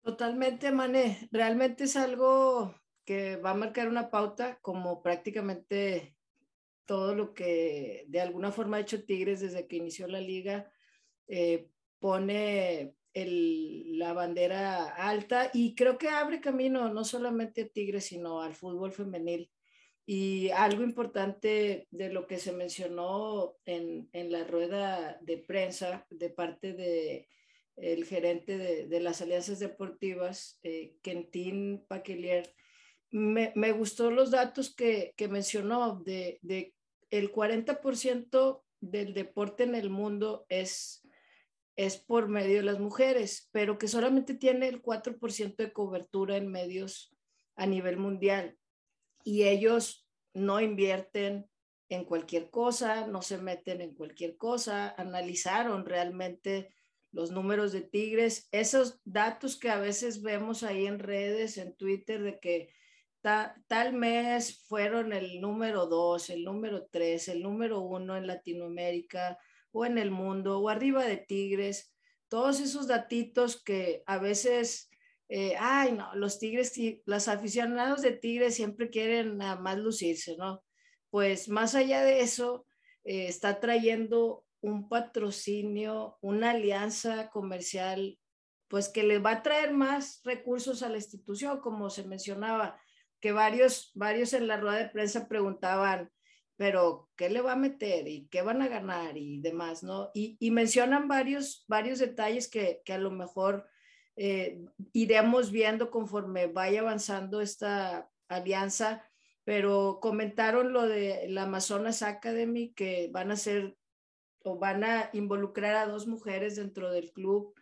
Totalmente, 0.02 0.70
Mané. 0.70 1.28
Realmente 1.32 1.84
es 1.84 1.96
algo 1.96 2.74
que 3.06 3.36
va 3.36 3.50
a 3.50 3.54
marcar 3.54 3.88
una 3.88 4.10
pauta 4.10 4.58
como 4.60 5.02
prácticamente 5.02 6.16
todo 6.84 7.14
lo 7.14 7.32
que 7.32 8.04
de 8.08 8.20
alguna 8.20 8.52
forma 8.52 8.76
ha 8.76 8.80
hecho 8.80 9.04
Tigres 9.04 9.40
desde 9.40 9.66
que 9.66 9.76
inició 9.76 10.06
la 10.06 10.20
liga. 10.20 10.70
Eh, 11.26 11.70
pone 11.98 12.96
la 13.14 14.12
bandera 14.12 14.86
alta 14.88 15.50
y 15.54 15.74
creo 15.74 15.98
que 15.98 16.08
abre 16.08 16.40
camino 16.40 16.92
no 16.92 17.04
solamente 17.04 17.62
a 17.62 17.68
Tigres, 17.68 18.06
sino 18.06 18.42
al 18.42 18.54
fútbol 18.54 18.92
femenil. 18.92 19.50
Y 20.06 20.50
algo 20.50 20.82
importante 20.82 21.86
de 21.90 22.12
lo 22.12 22.26
que 22.26 22.38
se 22.38 22.52
mencionó 22.52 23.56
en, 23.64 24.08
la 24.12 24.44
rueda 24.44 25.18
de 25.22 25.38
prensa 25.38 26.06
de 26.10 26.28
parte 26.28 26.74
de 26.74 27.28
el 27.76 28.04
gerente 28.04 28.58
de, 28.86 29.00
las 29.00 29.22
alianzas 29.22 29.58
deportivas, 29.58 30.60
eh, 30.62 30.94
Quentin 31.02 31.84
Paquelier, 31.88 32.54
me, 33.10 33.52
me, 33.56 33.72
gustó 33.72 34.10
los 34.10 34.30
datos 34.30 34.74
que, 34.74 35.14
mencionó 35.28 36.00
de, 36.04 36.38
de 36.42 36.74
el 37.10 37.32
40% 37.32 38.62
del 38.80 39.14
deporte 39.14 39.64
en 39.64 39.74
el 39.74 39.90
mundo 39.90 40.46
es 40.48 41.03
es 41.76 41.98
por 41.98 42.28
medio 42.28 42.58
de 42.58 42.62
las 42.62 42.78
mujeres, 42.78 43.48
pero 43.52 43.78
que 43.78 43.88
solamente 43.88 44.34
tiene 44.34 44.68
el 44.68 44.82
4% 44.82 45.56
de 45.56 45.72
cobertura 45.72 46.36
en 46.36 46.48
medios 46.48 47.14
a 47.56 47.66
nivel 47.66 47.96
mundial. 47.96 48.56
Y 49.24 49.44
ellos 49.44 50.06
no 50.34 50.60
invierten 50.60 51.48
en 51.88 52.04
cualquier 52.04 52.50
cosa, 52.50 53.06
no 53.06 53.22
se 53.22 53.38
meten 53.38 53.80
en 53.80 53.94
cualquier 53.94 54.36
cosa, 54.36 54.94
analizaron 54.96 55.84
realmente 55.84 56.74
los 57.12 57.30
números 57.30 57.72
de 57.72 57.82
Tigres, 57.82 58.48
esos 58.50 59.00
datos 59.04 59.56
que 59.56 59.70
a 59.70 59.78
veces 59.78 60.22
vemos 60.22 60.62
ahí 60.64 60.86
en 60.86 60.98
redes, 60.98 61.58
en 61.58 61.76
Twitter, 61.76 62.22
de 62.22 62.40
que 62.40 62.70
tal 63.68 63.92
mes 63.94 64.64
fueron 64.66 65.12
el 65.12 65.40
número 65.40 65.86
dos, 65.86 66.28
el 66.28 66.44
número 66.44 66.86
tres, 66.90 67.28
el 67.28 67.42
número 67.42 67.80
uno 67.80 68.16
en 68.16 68.26
Latinoamérica, 68.26 69.38
o 69.74 69.84
en 69.84 69.98
el 69.98 70.12
mundo 70.12 70.60
o 70.60 70.68
arriba 70.68 71.04
de 71.04 71.16
Tigres, 71.16 71.92
todos 72.28 72.60
esos 72.60 72.86
datitos 72.86 73.62
que 73.62 74.04
a 74.06 74.18
veces, 74.18 74.88
eh, 75.28 75.56
ay, 75.58 75.92
no, 75.92 76.14
los 76.14 76.38
Tigres, 76.38 76.72
los 77.04 77.28
aficionados 77.28 78.00
de 78.00 78.12
Tigres 78.12 78.54
siempre 78.54 78.88
quieren 78.88 79.36
nada 79.36 79.56
más 79.56 79.76
lucirse, 79.78 80.36
¿no? 80.36 80.62
Pues 81.10 81.48
más 81.48 81.74
allá 81.74 82.04
de 82.04 82.20
eso, 82.20 82.66
eh, 83.02 83.26
está 83.26 83.58
trayendo 83.58 84.44
un 84.60 84.88
patrocinio, 84.88 86.18
una 86.20 86.52
alianza 86.52 87.28
comercial, 87.30 88.18
pues 88.68 88.88
que 88.88 89.02
le 89.02 89.18
va 89.18 89.32
a 89.32 89.42
traer 89.42 89.72
más 89.72 90.20
recursos 90.22 90.84
a 90.84 90.88
la 90.88 90.98
institución, 90.98 91.60
como 91.60 91.90
se 91.90 92.04
mencionaba, 92.04 92.80
que 93.20 93.32
varios, 93.32 93.90
varios 93.94 94.32
en 94.34 94.46
la 94.46 94.56
rueda 94.56 94.78
de 94.78 94.88
prensa 94.88 95.26
preguntaban, 95.26 96.10
pero 96.56 97.10
¿qué 97.16 97.28
le 97.30 97.40
va 97.40 97.52
a 97.52 97.56
meter 97.56 98.06
y 98.06 98.28
qué 98.28 98.42
van 98.42 98.62
a 98.62 98.68
ganar 98.68 99.16
y 99.16 99.40
demás, 99.40 99.82
¿no? 99.82 100.10
Y, 100.14 100.50
mencionan 100.50 101.08
varios, 101.08 101.64
varios 101.68 101.98
detalles 101.98 102.48
que, 102.48 102.82
que 102.84 102.92
a 102.92 102.98
lo 102.98 103.10
mejor 103.10 103.66
eh, 104.16 104.64
iremos 104.92 105.50
viendo 105.50 105.90
conforme 105.90 106.46
vaya 106.46 106.80
avanzando 106.80 107.40
esta 107.40 108.08
alianza, 108.28 109.04
pero 109.44 109.98
comentaron 110.00 110.72
lo 110.72 110.86
de 110.86 111.26
la 111.28 111.42
Amazonas 111.42 112.02
Academy, 112.02 112.72
que 112.72 113.10
van 113.12 113.32
a 113.32 113.36
ser 113.36 113.76
o 114.44 114.58
van 114.58 114.84
a 114.84 115.10
involucrar 115.14 115.74
a 115.74 115.86
dos 115.86 116.06
mujeres 116.06 116.56
dentro 116.56 116.92
del 116.92 117.12
club, 117.12 117.54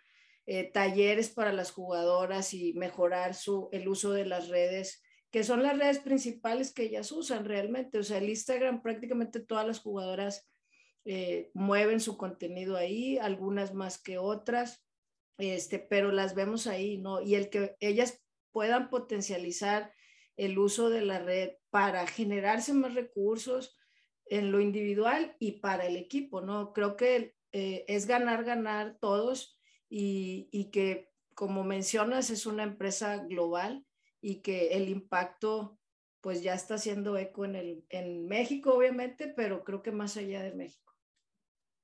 eh, 0.47 0.65
talleres 0.65 1.31
para 1.31 1.53
las 1.53 1.71
jugadoras 1.71 2.53
y 2.53 2.75
mejorar 2.75 3.35
su, 3.35 3.69
el 3.73 3.89
uso 3.89 4.13
de 4.13 4.27
las 4.27 4.49
redes 4.49 5.03
que 5.33 5.45
son 5.45 5.63
las 5.63 5.79
redes 5.79 5.99
principales 5.99 6.73
que 6.73 6.85
ellas 6.85 7.11
usan 7.11 7.47
realmente. 7.47 7.99
O 7.99 8.03
sea, 8.03 8.19
el 8.19 8.29
Instagram 8.29 8.83
prácticamente 8.83 9.41
todas 9.41 9.67
las 9.67 9.81
jugadoras 9.81 10.47
eh, 11.07 11.51
mueven 11.55 12.01
su 12.01 12.19
contenido 12.19 12.77
ahí, 12.77 13.17
algunas 13.17 13.73
más 13.73 14.01
que 14.01 14.19
otras, 14.19 14.85
este, 15.39 15.79
pero 15.79 16.13
las 16.13 16.35
vemos 16.35 16.67
ahí, 16.67 16.99
¿no? 16.99 17.23
Y 17.23 17.35
el 17.35 17.49
que 17.49 17.77
ellas 17.81 18.23
puedan 18.53 18.91
potencializar 18.91 19.93
el 20.37 20.59
uso 20.59 20.91
de 20.91 21.01
la 21.01 21.19
red 21.19 21.53
para 21.71 22.07
generarse 22.07 22.75
más 22.75 22.95
recursos 22.95 23.75
en 24.27 24.53
lo 24.53 24.61
individual 24.61 25.35
y 25.39 25.53
para 25.61 25.87
el 25.87 25.97
equipo, 25.97 26.43
¿no? 26.43 26.75
Creo 26.75 26.95
que 26.95 27.35
eh, 27.53 27.87
es 27.89 28.07
ganar, 28.07 28.45
ganar 28.45 28.99
todos 29.01 29.59
y, 29.89 30.51
y 30.53 30.71
que, 30.71 31.09
como 31.35 31.65
mencionas, 31.65 32.29
es 32.29 32.45
una 32.45 32.65
empresa 32.65 33.17
global 33.17 33.87
y 34.23 34.37
que 34.37 34.69
el 34.77 34.89
impacto 34.89 35.79
pues 36.23 36.41
ya 36.43 36.55
está 36.55 36.77
haciendo 36.77 37.19
eco 37.19 37.45
en, 37.45 37.57
el, 37.57 37.85
en 37.91 38.29
México, 38.29 38.75
obviamente, 38.75 39.27
pero 39.27 39.65
creo 39.65 39.83
que 39.83 39.91
más 39.91 40.17
allá 40.17 40.41
de 40.41 40.55
México. 40.55 40.95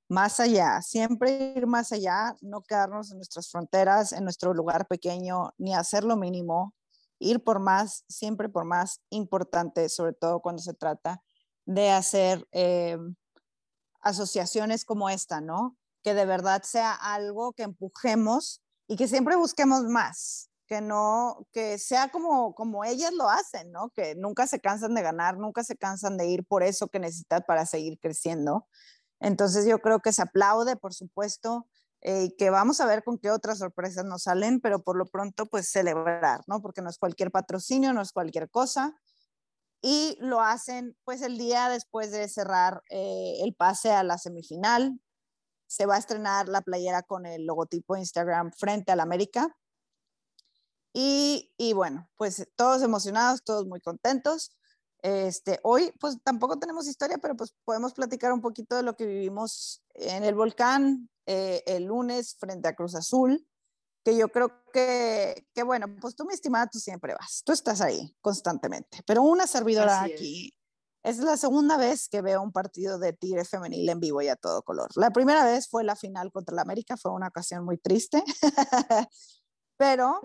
Más 0.07 0.39
allá, 0.39 0.81
siempre 0.81 1.53
ir 1.55 1.67
más 1.67 1.91
allá, 1.91 2.35
no 2.41 2.63
quedarnos 2.63 3.11
en 3.11 3.17
nuestras 3.17 3.51
fronteras, 3.51 4.13
en 4.13 4.23
nuestro 4.23 4.53
lugar 4.53 4.87
pequeño, 4.87 5.53
ni 5.57 5.75
hacer 5.75 6.05
lo 6.05 6.15
mínimo, 6.15 6.73
ir 7.19 7.43
por 7.43 7.59
más, 7.59 8.05
siempre 8.07 8.47
por 8.47 8.63
más 8.63 9.01
importante, 9.09 9.89
sobre 9.89 10.13
todo 10.13 10.39
cuando 10.39 10.61
se 10.61 10.73
trata 10.73 11.21
de 11.65 11.91
hacer 11.91 12.47
eh, 12.53 12.97
asociaciones 13.99 14.85
como 14.85 15.09
esta, 15.09 15.41
¿no? 15.41 15.77
Que 16.01 16.13
de 16.13 16.25
verdad 16.25 16.63
sea 16.63 16.93
algo 16.93 17.51
que 17.51 17.63
empujemos 17.63 18.63
y 18.87 18.95
que 18.95 19.07
siempre 19.07 19.35
busquemos 19.35 19.83
más, 19.83 20.48
que 20.69 20.81
no, 20.81 21.47
que 21.51 21.79
sea 21.79 22.09
como, 22.09 22.53
como 22.53 22.85
ellas 22.85 23.11
lo 23.11 23.27
hacen, 23.27 23.71
¿no? 23.71 23.89
Que 23.89 24.13
nunca 24.13 24.45
se 24.45 24.59
cansan 24.59 24.93
de 24.93 25.01
ganar, 25.01 25.39
nunca 25.39 25.63
se 25.63 25.75
cansan 25.75 26.15
de 26.15 26.27
ir 26.27 26.45
por 26.45 26.61
eso 26.61 26.89
que 26.89 26.99
necesitan 26.99 27.43
para 27.47 27.65
seguir 27.65 27.99
creciendo. 27.99 28.67
Entonces 29.19 29.65
yo 29.65 29.79
creo 29.79 29.99
que 29.99 30.13
se 30.13 30.21
aplaude, 30.21 30.75
por 30.75 30.93
supuesto, 30.93 31.67
eh, 32.01 32.25
y 32.25 32.35
que 32.37 32.51
vamos 32.51 32.79
a 32.81 32.85
ver 32.85 33.03
con 33.03 33.17
qué 33.17 33.31
otras 33.31 33.57
sorpresas 33.57 34.05
nos 34.05 34.23
salen, 34.23 34.61
pero 34.61 34.83
por 34.83 34.95
lo 34.95 35.07
pronto 35.07 35.47
pues 35.47 35.67
celebrar, 35.71 36.41
¿no? 36.45 36.61
Porque 36.61 36.83
no 36.83 36.91
es 36.91 36.99
cualquier 36.99 37.31
patrocinio, 37.31 37.91
no 37.91 38.03
es 38.03 38.11
cualquier 38.11 38.47
cosa. 38.51 38.95
Y 39.81 40.17
lo 40.19 40.41
hacen 40.41 40.95
pues 41.03 41.23
el 41.23 41.39
día 41.39 41.67
después 41.69 42.11
de 42.11 42.29
cerrar 42.29 42.83
eh, 42.91 43.39
el 43.41 43.55
pase 43.55 43.91
a 43.91 44.03
la 44.03 44.19
semifinal. 44.19 45.01
Se 45.67 45.87
va 45.87 45.95
a 45.95 45.99
estrenar 45.99 46.47
la 46.47 46.61
playera 46.61 47.01
con 47.01 47.25
el 47.25 47.47
logotipo 47.47 47.97
Instagram 47.97 48.51
frente 48.51 48.91
al 48.91 48.99
América 48.99 49.55
y, 50.93 51.53
y, 51.57 51.73
bueno, 51.73 52.09
pues 52.17 52.47
todos 52.55 52.81
emocionados, 52.81 53.43
todos 53.43 53.65
muy 53.65 53.79
contentos. 53.79 54.51
Este, 55.01 55.59
hoy 55.63 55.93
pues 55.99 56.17
tampoco 56.23 56.59
tenemos 56.59 56.87
historia, 56.87 57.17
pero 57.19 57.35
pues 57.35 57.53
podemos 57.63 57.93
platicar 57.93 58.33
un 58.33 58.41
poquito 58.41 58.75
de 58.75 58.83
lo 58.83 58.97
que 58.97 59.05
vivimos 59.05 59.81
en 59.93 60.23
el 60.25 60.35
volcán 60.35 61.09
eh, 61.25 61.63
el 61.67 61.85
lunes 61.85 62.35
frente 62.37 62.67
a 62.67 62.75
Cruz 62.75 62.95
Azul, 62.95 63.47
que 64.03 64.17
yo 64.17 64.29
creo 64.29 64.51
que, 64.73 65.47
que, 65.53 65.63
bueno, 65.63 65.87
pues 66.01 66.15
tú 66.15 66.25
mi 66.25 66.33
estimada, 66.33 66.67
tú 66.67 66.79
siempre 66.79 67.13
vas, 67.13 67.43
tú 67.45 67.53
estás 67.53 67.81
ahí 67.81 68.13
constantemente, 68.19 69.01
pero 69.05 69.21
una 69.21 69.47
servidora 69.47 70.01
aquí, 70.01 70.53
es 71.03 71.19
la 71.19 71.37
segunda 71.37 71.77
vez 71.77 72.09
que 72.09 72.21
veo 72.21 72.41
un 72.41 72.51
partido 72.51 72.99
de 72.99 73.13
Tigre 73.13 73.45
femenil 73.45 73.87
en 73.87 73.99
vivo 74.01 74.21
y 74.21 74.27
a 74.27 74.35
todo 74.35 74.63
color. 74.63 74.89
La 74.95 75.11
primera 75.11 75.45
vez 75.45 75.69
fue 75.69 75.83
la 75.85 75.95
final 75.95 76.29
contra 76.31 76.55
la 76.55 76.63
América, 76.63 76.97
fue 76.97 77.11
una 77.11 77.27
ocasión 77.27 77.63
muy 77.63 77.77
triste, 77.77 78.21
pero 79.77 80.19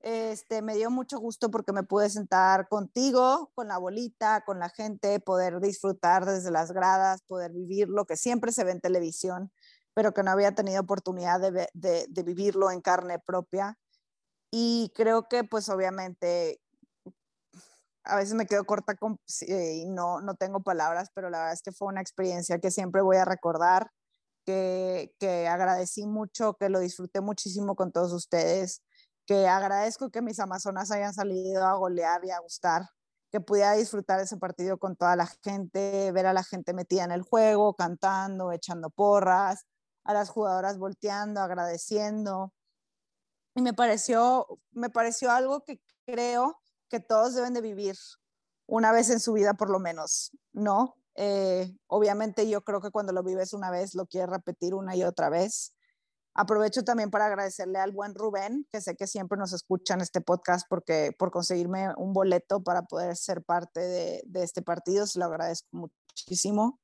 este, 0.00 0.62
me 0.62 0.76
dio 0.76 0.90
mucho 0.90 1.18
gusto 1.18 1.50
porque 1.50 1.72
me 1.72 1.82
pude 1.82 2.10
sentar 2.10 2.68
contigo, 2.68 3.50
con 3.54 3.68
la 3.68 3.78
bolita, 3.78 4.42
con 4.44 4.58
la 4.58 4.68
gente, 4.68 5.20
poder 5.20 5.60
disfrutar 5.60 6.24
desde 6.24 6.50
las 6.50 6.72
gradas, 6.72 7.22
poder 7.26 7.52
vivir 7.52 7.88
lo 7.88 8.04
que 8.04 8.16
siempre 8.16 8.52
se 8.52 8.64
ve 8.64 8.72
en 8.72 8.80
televisión, 8.80 9.52
pero 9.94 10.12
que 10.12 10.22
no 10.22 10.30
había 10.30 10.54
tenido 10.54 10.82
oportunidad 10.82 11.40
de, 11.40 12.06
vivirlo 12.24 12.70
en 12.70 12.82
carne 12.82 13.18
propia. 13.18 13.78
Y 14.52 14.92
creo 14.94 15.28
que 15.28 15.44
pues 15.44 15.68
obviamente 15.68 16.60
a 18.04 18.16
veces 18.16 18.34
me 18.34 18.46
quedo 18.46 18.64
corta 18.64 18.94
con, 18.94 19.18
y 19.40 19.86
no, 19.86 20.20
no 20.20 20.36
tengo 20.36 20.60
palabras, 20.60 21.10
pero 21.14 21.30
la 21.30 21.38
verdad 21.38 21.54
es 21.54 21.62
que 21.62 21.72
fue 21.72 21.88
una 21.88 22.00
experiencia 22.00 22.60
que 22.60 22.70
siempre 22.70 23.02
voy 23.02 23.16
a 23.16 23.24
recordar, 23.24 23.90
que, 24.44 25.12
que 25.18 25.48
agradecí 25.48 26.06
mucho, 26.06 26.54
que 26.54 26.68
lo 26.68 26.78
disfruté 26.78 27.20
muchísimo 27.20 27.74
con 27.74 27.90
todos 27.90 28.12
ustedes 28.12 28.82
que 29.26 29.48
agradezco 29.48 30.10
que 30.10 30.22
mis 30.22 30.38
amazonas 30.40 30.90
hayan 30.90 31.12
salido 31.14 31.64
a 31.66 31.74
golear 31.74 32.24
y 32.24 32.30
a 32.30 32.38
gustar, 32.38 32.88
que 33.30 33.40
pudiera 33.40 33.72
disfrutar 33.72 34.20
ese 34.20 34.36
partido 34.36 34.78
con 34.78 34.96
toda 34.96 35.16
la 35.16 35.26
gente, 35.42 36.10
ver 36.12 36.26
a 36.26 36.32
la 36.32 36.44
gente 36.44 36.72
metida 36.72 37.04
en 37.04 37.12
el 37.12 37.22
juego, 37.22 37.74
cantando, 37.74 38.52
echando 38.52 38.90
porras, 38.90 39.66
a 40.04 40.14
las 40.14 40.30
jugadoras 40.30 40.78
volteando, 40.78 41.40
agradeciendo. 41.40 42.52
Y 43.54 43.62
me 43.62 43.74
pareció, 43.74 44.46
me 44.70 44.90
pareció 44.90 45.30
algo 45.32 45.64
que 45.64 45.80
creo 46.06 46.58
que 46.88 47.00
todos 47.00 47.34
deben 47.34 47.54
de 47.54 47.60
vivir 47.62 47.96
una 48.66 48.92
vez 48.92 49.10
en 49.10 49.20
su 49.20 49.32
vida 49.32 49.54
por 49.54 49.70
lo 49.70 49.78
menos, 49.78 50.30
¿no? 50.52 50.94
Eh, 51.16 51.74
obviamente 51.86 52.48
yo 52.48 52.62
creo 52.62 52.80
que 52.80 52.90
cuando 52.90 53.12
lo 53.12 53.22
vives 53.22 53.54
una 53.54 53.70
vez 53.70 53.94
lo 53.94 54.06
quieres 54.06 54.30
repetir 54.30 54.74
una 54.74 54.94
y 54.94 55.02
otra 55.02 55.30
vez. 55.30 55.75
Aprovecho 56.38 56.84
también 56.84 57.10
para 57.10 57.26
agradecerle 57.26 57.78
al 57.78 57.92
buen 57.92 58.14
Rubén, 58.14 58.66
que 58.70 58.82
sé 58.82 58.94
que 58.94 59.06
siempre 59.06 59.38
nos 59.38 59.54
escucha 59.54 59.94
en 59.94 60.02
este 60.02 60.20
podcast 60.20 60.66
porque 60.68 61.12
por 61.18 61.30
conseguirme 61.30 61.94
un 61.96 62.12
boleto 62.12 62.62
para 62.62 62.82
poder 62.82 63.16
ser 63.16 63.42
parte 63.42 63.80
de, 63.80 64.22
de 64.26 64.42
este 64.42 64.60
partido, 64.60 65.06
se 65.06 65.18
lo 65.18 65.24
agradezco 65.24 65.68
muchísimo. 65.72 66.78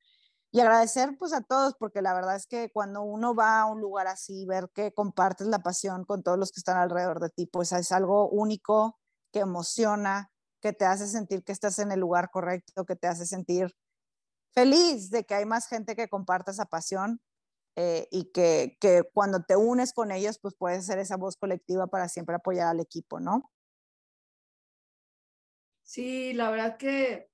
Y 0.50 0.60
agradecer 0.60 1.16
pues 1.18 1.34
a 1.34 1.42
todos, 1.42 1.74
porque 1.78 2.00
la 2.00 2.14
verdad 2.14 2.36
es 2.36 2.46
que 2.46 2.70
cuando 2.72 3.02
uno 3.02 3.34
va 3.34 3.60
a 3.60 3.66
un 3.66 3.80
lugar 3.82 4.06
así, 4.06 4.46
ver 4.46 4.70
que 4.74 4.92
compartes 4.94 5.46
la 5.46 5.58
pasión 5.58 6.04
con 6.04 6.22
todos 6.22 6.38
los 6.38 6.50
que 6.50 6.60
están 6.60 6.78
alrededor 6.78 7.20
de 7.20 7.28
ti, 7.28 7.46
pues 7.46 7.72
es 7.72 7.92
algo 7.92 8.28
único, 8.30 8.98
que 9.32 9.40
emociona, 9.40 10.30
que 10.60 10.72
te 10.72 10.86
hace 10.86 11.06
sentir 11.08 11.44
que 11.44 11.52
estás 11.52 11.78
en 11.78 11.92
el 11.92 12.00
lugar 12.00 12.30
correcto, 12.30 12.86
que 12.86 12.96
te 12.96 13.06
hace 13.06 13.26
sentir 13.26 13.74
feliz 14.54 15.10
de 15.10 15.24
que 15.24 15.34
hay 15.34 15.44
más 15.44 15.66
gente 15.66 15.96
que 15.96 16.08
comparte 16.08 16.52
esa 16.52 16.66
pasión 16.66 17.20
eh, 17.76 18.06
y 18.10 18.32
que, 18.32 18.76
que, 18.80 19.02
cuando 19.12 19.42
te 19.42 19.56
unes 19.56 19.92
con 19.92 20.10
ellos, 20.12 20.38
pues 20.38 20.54
puedes 20.54 20.86
ser 20.86 20.98
esa 20.98 21.16
voz 21.16 21.36
colectiva 21.36 21.86
para 21.86 22.08
siempre 22.08 22.36
apoyar 22.36 22.68
al 22.68 22.80
equipo, 22.80 23.20
¿no? 23.20 23.50
Sí, 25.82 26.32
la 26.32 26.50
verdad 26.50 26.76
que 26.76 27.28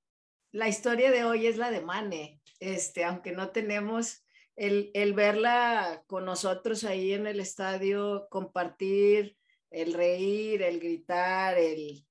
la 0.52 0.68
historia 0.68 1.10
de 1.10 1.24
hoy 1.24 1.46
es 1.46 1.56
la 1.56 1.70
de 1.70 1.80
Mane, 1.80 2.40
este, 2.60 3.04
aunque 3.04 3.32
no 3.32 3.50
tenemos 3.50 4.24
el, 4.56 4.90
el 4.94 5.12
verla 5.12 6.02
con 6.06 6.24
nosotros 6.24 6.84
ahí 6.84 7.12
en 7.12 7.26
el 7.26 7.40
estadio, 7.40 8.28
compartir, 8.30 9.36
el 9.70 9.92
reír, 9.94 10.62
el 10.62 10.80
gritar, 10.80 11.58
el 11.58 12.04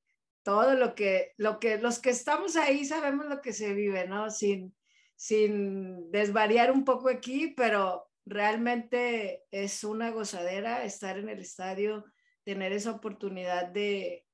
todo 0.43 0.75
lo 0.75 0.95
que, 0.95 1.33
lo 1.35 1.59
que 1.59 1.77
los 1.77 1.99
que 1.99 2.09
estamos 2.09 2.55
ahí 2.55 2.85
sabemos 2.85 3.25
lo 3.25 3.41
que 3.41 3.51
se 3.51 3.73
vive, 3.73 4.07
¿no? 4.07 4.29
Sin, 4.29 4.73
sin 5.17 6.09
desvariar 6.09 6.71
un 6.71 6.85
poco 6.85 7.09
aquí, 7.09 7.53
pero 7.57 8.06
realmente 8.27 9.45
es 9.51 9.83
una 9.83 10.11
gozadera 10.11 10.83
estar 10.83 11.17
en 11.17 11.29
el 11.29 11.39
estadio, 11.39 12.05
tener 12.43 12.73
esa 12.73 12.91
oportunidad 12.91 13.67
de, 13.67 14.25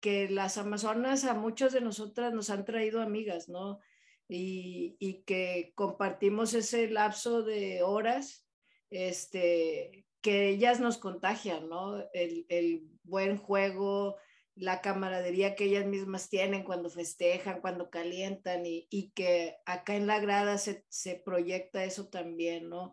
que 0.00 0.28
las 0.28 0.58
Amazonas 0.58 1.24
a 1.24 1.34
muchas 1.34 1.72
de 1.72 1.80
nosotras 1.80 2.32
nos 2.32 2.50
han 2.50 2.64
traído 2.64 3.00
amigas, 3.00 3.48
¿no? 3.48 3.80
Y, 4.28 5.22
que 5.26 5.72
compartimos 5.74 6.54
ese 6.54 6.88
lapso 6.88 7.42
de 7.42 7.82
horas, 7.82 8.46
este, 8.90 10.06
que 10.20 10.48
ellas 10.48 10.80
nos 10.80 10.98
contagian, 10.98 11.68
¿no? 11.68 12.04
El, 12.12 12.88
buen 13.02 13.36
juego, 13.38 14.16
la 14.54 14.80
camaradería 14.80 15.54
que 15.54 15.64
ellas 15.64 15.86
mismas 15.86 16.28
tienen 16.28 16.64
cuando 16.64 16.90
festejan, 16.90 17.60
cuando 17.60 17.90
calientan 17.90 18.66
y, 18.66 18.86
y 18.90 19.10
que 19.12 19.56
acá 19.64 19.96
en 19.96 20.06
la 20.06 20.20
grada 20.20 20.58
se, 20.58 20.84
se, 20.88 21.16
proyecta 21.16 21.84
eso 21.84 22.08
también, 22.08 22.68
¿no? 22.68 22.92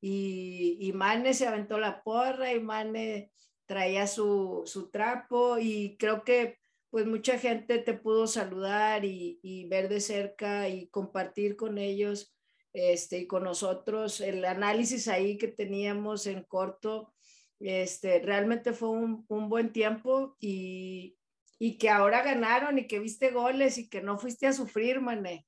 Y, 0.00 0.76
y 0.80 0.92
Mane 0.92 1.32
se 1.34 1.46
aventó 1.46 1.78
la 1.78 2.02
porra 2.02 2.52
y 2.52 2.60
Mane 2.60 3.32
traía 3.66 4.06
su, 4.06 4.62
su 4.66 4.90
trapo 4.90 5.58
y 5.58 5.96
creo 5.98 6.22
que 6.24 6.58
pues 6.90 7.06
mucha 7.06 7.38
gente 7.38 7.78
te 7.78 7.94
pudo 7.94 8.26
saludar 8.26 9.04
y, 9.04 9.38
y, 9.42 9.68
ver 9.68 9.88
de 9.88 10.00
cerca 10.00 10.68
y 10.68 10.88
compartir 10.88 11.56
con 11.56 11.78
ellos 11.78 12.34
este, 12.72 13.18
y 13.20 13.26
con 13.26 13.44
nosotros 13.44 14.20
el 14.20 14.44
análisis 14.44 15.08
ahí 15.08 15.38
que 15.38 15.48
teníamos 15.48 16.26
en 16.26 16.42
corto. 16.44 17.14
Este, 17.58 18.20
realmente 18.20 18.72
fue 18.72 18.90
un, 18.90 19.24
un 19.28 19.48
buen 19.48 19.72
tiempo 19.72 20.36
y, 20.40 21.18
y, 21.58 21.78
que 21.78 21.88
ahora 21.88 22.22
ganaron 22.22 22.78
y 22.78 22.86
que 22.86 22.98
viste 22.98 23.30
goles 23.30 23.78
y 23.78 23.88
que 23.88 24.02
no 24.02 24.18
fuiste 24.18 24.46
a 24.46 24.52
sufrir, 24.52 25.00
mané. 25.00 25.46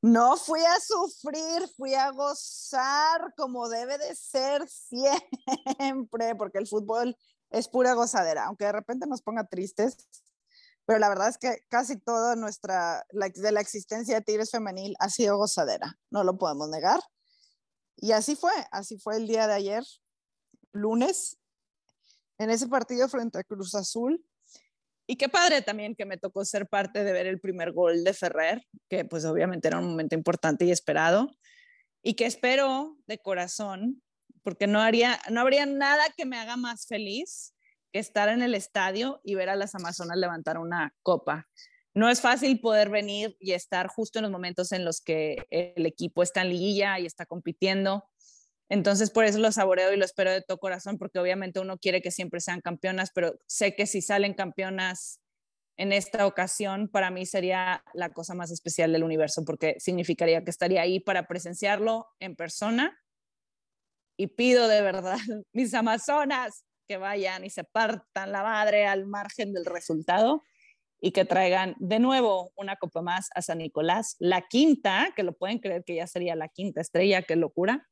No 0.00 0.36
fui 0.36 0.60
a 0.60 0.80
sufrir, 0.80 1.66
fui 1.76 1.94
a 1.94 2.10
gozar 2.10 3.32
como 3.36 3.68
debe 3.68 3.96
de 3.96 4.14
ser 4.14 4.66
siempre, 4.68 6.34
porque 6.36 6.58
el 6.58 6.66
fútbol 6.66 7.16
es 7.50 7.68
pura 7.68 7.94
gozadera, 7.94 8.44
aunque 8.44 8.66
de 8.66 8.72
repente 8.72 9.06
nos 9.06 9.22
ponga 9.22 9.46
tristes, 9.46 9.96
pero 10.86 10.98
la 10.98 11.08
verdad 11.08 11.28
es 11.28 11.38
que 11.38 11.64
casi 11.68 11.98
toda 11.98 12.36
nuestra, 12.36 13.06
de 13.12 13.52
la 13.52 13.60
existencia 13.60 14.16
de 14.16 14.20
Tigres 14.20 14.50
Femenil 14.50 14.94
ha 14.98 15.08
sido 15.08 15.38
gozadera, 15.38 15.98
no 16.10 16.24
lo 16.24 16.36
podemos 16.36 16.68
negar. 16.68 17.00
Y 17.96 18.12
así 18.12 18.36
fue, 18.36 18.52
así 18.70 18.98
fue 18.98 19.16
el 19.16 19.26
día 19.26 19.46
de 19.46 19.54
ayer, 19.54 19.84
lunes, 20.74 21.38
en 22.38 22.50
ese 22.50 22.68
partido 22.68 23.08
frente 23.08 23.38
a 23.38 23.44
Cruz 23.44 23.74
Azul. 23.74 24.24
Y 25.06 25.16
qué 25.16 25.28
padre 25.28 25.62
también 25.62 25.94
que 25.94 26.06
me 26.06 26.16
tocó 26.16 26.44
ser 26.44 26.66
parte 26.66 27.04
de 27.04 27.12
ver 27.12 27.26
el 27.26 27.40
primer 27.40 27.72
gol 27.72 28.04
de 28.04 28.14
Ferrer, 28.14 28.66
que 28.88 29.04
pues 29.04 29.24
obviamente 29.24 29.68
era 29.68 29.78
un 29.78 29.88
momento 29.88 30.14
importante 30.14 30.64
y 30.64 30.70
esperado, 30.70 31.30
y 32.02 32.14
que 32.14 32.26
espero 32.26 32.96
de 33.06 33.18
corazón 33.18 34.02
porque 34.44 34.66
no, 34.66 34.80
haría, 34.80 35.18
no 35.30 35.40
habría 35.40 35.66
nada 35.66 36.04
que 36.16 36.26
me 36.26 36.36
haga 36.36 36.56
más 36.56 36.86
feliz 36.86 37.54
que 37.92 37.98
estar 37.98 38.28
en 38.28 38.42
el 38.42 38.54
estadio 38.54 39.20
y 39.24 39.34
ver 39.34 39.48
a 39.48 39.56
las 39.56 39.74
Amazonas 39.74 40.18
levantar 40.18 40.58
una 40.58 40.94
copa. 41.02 41.48
No 41.94 42.10
es 42.10 42.20
fácil 42.20 42.60
poder 42.60 42.90
venir 42.90 43.36
y 43.40 43.52
estar 43.52 43.86
justo 43.86 44.18
en 44.18 44.24
los 44.24 44.32
momentos 44.32 44.72
en 44.72 44.84
los 44.84 45.00
que 45.00 45.46
el 45.50 45.86
equipo 45.86 46.22
está 46.22 46.42
en 46.42 46.50
liguilla 46.50 46.98
y 46.98 47.06
está 47.06 47.24
compitiendo. 47.24 48.04
Entonces, 48.68 49.10
por 49.10 49.24
eso 49.24 49.38
lo 49.38 49.52
saboreo 49.52 49.92
y 49.92 49.96
lo 49.96 50.04
espero 50.04 50.30
de 50.30 50.42
todo 50.42 50.58
corazón, 50.58 50.98
porque 50.98 51.18
obviamente 51.18 51.60
uno 51.60 51.78
quiere 51.78 52.00
que 52.00 52.10
siempre 52.10 52.40
sean 52.40 52.60
campeonas, 52.60 53.10
pero 53.14 53.38
sé 53.46 53.74
que 53.74 53.86
si 53.86 54.00
salen 54.00 54.34
campeonas 54.34 55.20
en 55.76 55.92
esta 55.92 56.26
ocasión, 56.26 56.88
para 56.88 57.10
mí 57.10 57.26
sería 57.26 57.82
la 57.94 58.12
cosa 58.12 58.34
más 58.34 58.50
especial 58.50 58.92
del 58.92 59.04
universo, 59.04 59.44
porque 59.44 59.76
significaría 59.78 60.44
que 60.44 60.50
estaría 60.50 60.82
ahí 60.82 61.00
para 61.00 61.26
presenciarlo 61.26 62.06
en 62.20 62.36
persona. 62.36 62.98
Y 64.16 64.28
pido 64.28 64.68
de 64.68 64.80
verdad, 64.80 65.18
mis 65.52 65.74
amazonas, 65.74 66.64
que 66.86 66.96
vayan 66.96 67.44
y 67.44 67.50
se 67.50 67.64
partan 67.64 68.32
la 68.32 68.42
madre 68.42 68.86
al 68.86 69.06
margen 69.06 69.52
del 69.52 69.64
resultado 69.64 70.42
y 71.00 71.12
que 71.12 71.24
traigan 71.24 71.74
de 71.78 71.98
nuevo 71.98 72.52
una 72.56 72.76
copa 72.76 73.02
más 73.02 73.28
a 73.34 73.42
San 73.42 73.58
Nicolás, 73.58 74.16
la 74.18 74.42
quinta, 74.42 75.12
que 75.16 75.22
lo 75.22 75.32
pueden 75.32 75.58
creer 75.58 75.84
que 75.84 75.96
ya 75.96 76.06
sería 76.06 76.36
la 76.36 76.48
quinta 76.48 76.80
estrella, 76.80 77.22
qué 77.22 77.36
locura, 77.36 77.88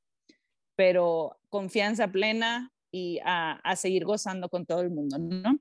pero 0.83 1.39
confianza 1.49 2.09
plena 2.09 2.73
y 2.91 3.21
a, 3.25 3.53
a 3.53 3.77
seguir 3.77 4.05
gozando 4.05 4.49
con 4.49 4.67
todo 4.67 4.81
el 4.81 4.91
mundo, 4.91 5.17
¿no? 5.17 5.61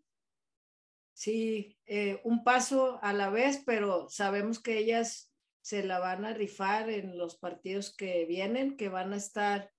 Sí, 1.14 1.78
eh, 1.86 2.20
un 2.24 2.44
paso 2.44 2.98
a 3.04 3.14
la 3.14 3.30
vez, 3.30 3.62
pero 3.64 4.10
sabemos 4.10 4.60
que 4.60 4.80
ellas 4.80 5.32
se 5.62 5.84
la 5.84 6.00
van 6.00 6.26
a 6.26 6.34
rifar 6.34 6.90
en 6.90 7.20
los 7.20 7.38
partidos 7.38 7.96
que 7.96 8.26
vienen, 8.26 8.76
que 8.76 8.90
van 8.90 9.14
a 9.14 9.18
estar 9.18 9.72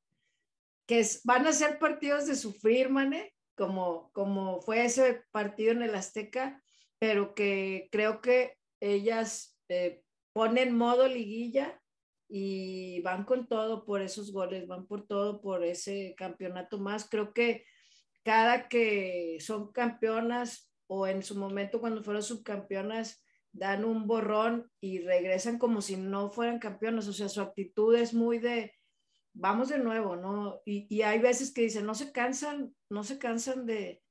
que 0.86 1.05
van 1.24 1.45
a 1.49 1.53
ser 1.53 1.80
partidos 1.80 2.28
de 2.28 2.36
sufrir, 2.36 2.88
mane, 2.88 3.34
como, 3.57 4.12
como 4.12 4.61
fue 4.61 4.84
ese 4.84 5.24
partido 5.32 5.72
en 5.72 5.82
el 5.82 5.97
Azteca, 5.97 6.62
pero 7.01 7.34
que 7.34 7.88
creo 7.90 8.20
que 8.20 8.59
ellas 8.78 9.59
eh, 9.68 10.05
ponen 10.32 10.76
modo 10.76 11.09
liguilla 11.09 11.82
y 12.35 13.03
van 13.03 13.24
con 13.24 13.47
todo 13.47 13.85
por 13.85 14.01
esos 14.01 14.33
goles, 14.33 14.66
van 14.66 14.87
por 14.87 15.07
todo 15.07 15.43
por 15.43 15.62
ese 15.64 16.14
campeonato 16.16 16.78
más. 16.78 17.07
Creo 17.07 17.35
que 17.35 17.66
cada 18.22 18.68
que 18.68 19.37
son 19.41 19.70
campeonas 19.70 20.72
o 20.87 21.07
en 21.07 21.22
su 21.22 21.37
momento 21.37 21.78
cuando 21.78 22.03
fueron 22.03 22.22
subcampeonas, 22.22 23.22
dan 23.53 23.85
un 23.85 24.07
borrón 24.07 24.72
y 24.80 25.01
regresan 25.01 25.59
como 25.59 25.83
si 25.83 25.99
no 25.99 26.30
fueran 26.30 26.59
campeonas. 26.59 27.07
O 27.07 27.12
sea, 27.12 27.28
su 27.28 27.43
actitud 27.43 27.95
es 27.95 28.14
muy 28.14 28.39
de, 28.39 28.72
vamos 29.35 29.68
de 29.68 29.78
nuevo, 29.78 30.16
¿no? 30.16 30.62
Y, 30.64 30.87
y, 30.89 31.03
hay 31.03 31.18
veces 31.18 31.53
que 31.53 31.61
dicen, 31.61 31.85
no 31.85 31.95
se 31.95 32.12
cansan, 32.12 32.74
no 32.89 33.05
se 33.05 33.18
cansan 33.18 33.66
de, 33.66 34.03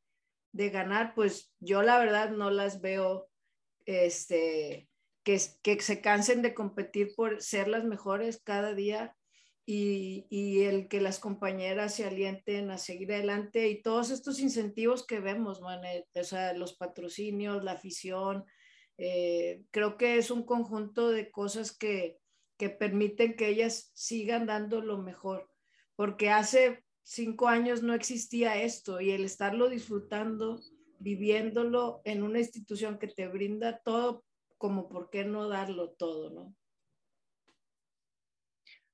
de, 0.52 0.70
ganar, 0.70 1.16
pues 1.16 1.52
yo 1.60 1.82
la 1.82 1.98
verdad 1.98 2.30
no 2.30 2.52
las 2.52 2.82
veo, 2.82 3.32
este, 3.88 4.91
que, 5.24 5.40
se 5.40 6.02
cansen 6.02 6.42
de 6.42 6.54
competir 6.54 7.14
por 7.16 7.42
ser 7.42 7.68
las 7.68 7.84
mejores 7.84 8.42
cada 8.44 8.74
día 8.74 9.16
y, 9.66 10.62
el 10.64 10.88
que 10.88 11.00
las 11.02 11.20
compañeras 11.20 11.96
se 11.96 12.06
alienten 12.06 12.72
a 12.72 12.78
seguir 12.78 13.14
adelante 13.14 13.70
y 13.70 13.82
todos 13.82 14.10
estos 14.10 14.40
incentivos 14.40 15.06
que 15.06 15.20
vemos, 15.20 15.62
o 15.62 16.24
sea, 16.24 16.54
los 16.54 16.74
patrocinios, 16.74 17.64
la 17.64 17.74
afición, 17.74 18.46
eh, 18.98 19.64
creo 19.72 19.98
que 19.98 20.18
es 20.18 20.30
un 20.32 20.44
conjunto 20.44 21.10
de 21.10 21.32
cosas 21.32 21.76
que, 21.76 22.20
que 22.58 22.70
permiten 22.70 23.36
que 23.36 23.48
ellas 23.48 23.92
sigan 23.94 24.46
dando 24.46 24.82
lo 24.82 24.98
mejor, 24.98 25.50
porque 25.96 26.30
hace 26.30 26.84
cinco 27.04 27.48
años 27.48 27.82
no 27.82 27.94
existía 27.94 28.62
esto 28.62 29.02
y 29.02 29.12
el 29.12 29.24
estarlo 29.24 29.70
disfrutando, 29.70 30.60
viviéndolo 31.00 32.02
en 32.04 32.24
una 32.24 32.40
institución 32.40 33.00
que 33.00 33.08
te 33.08 33.28
brinda 33.28 33.82
todo, 33.84 34.24
como 34.62 34.88
por 34.88 35.10
qué 35.10 35.26
no 35.26 35.50
darlo 35.50 35.90
todo, 35.90 36.30
¿no? 36.30 36.56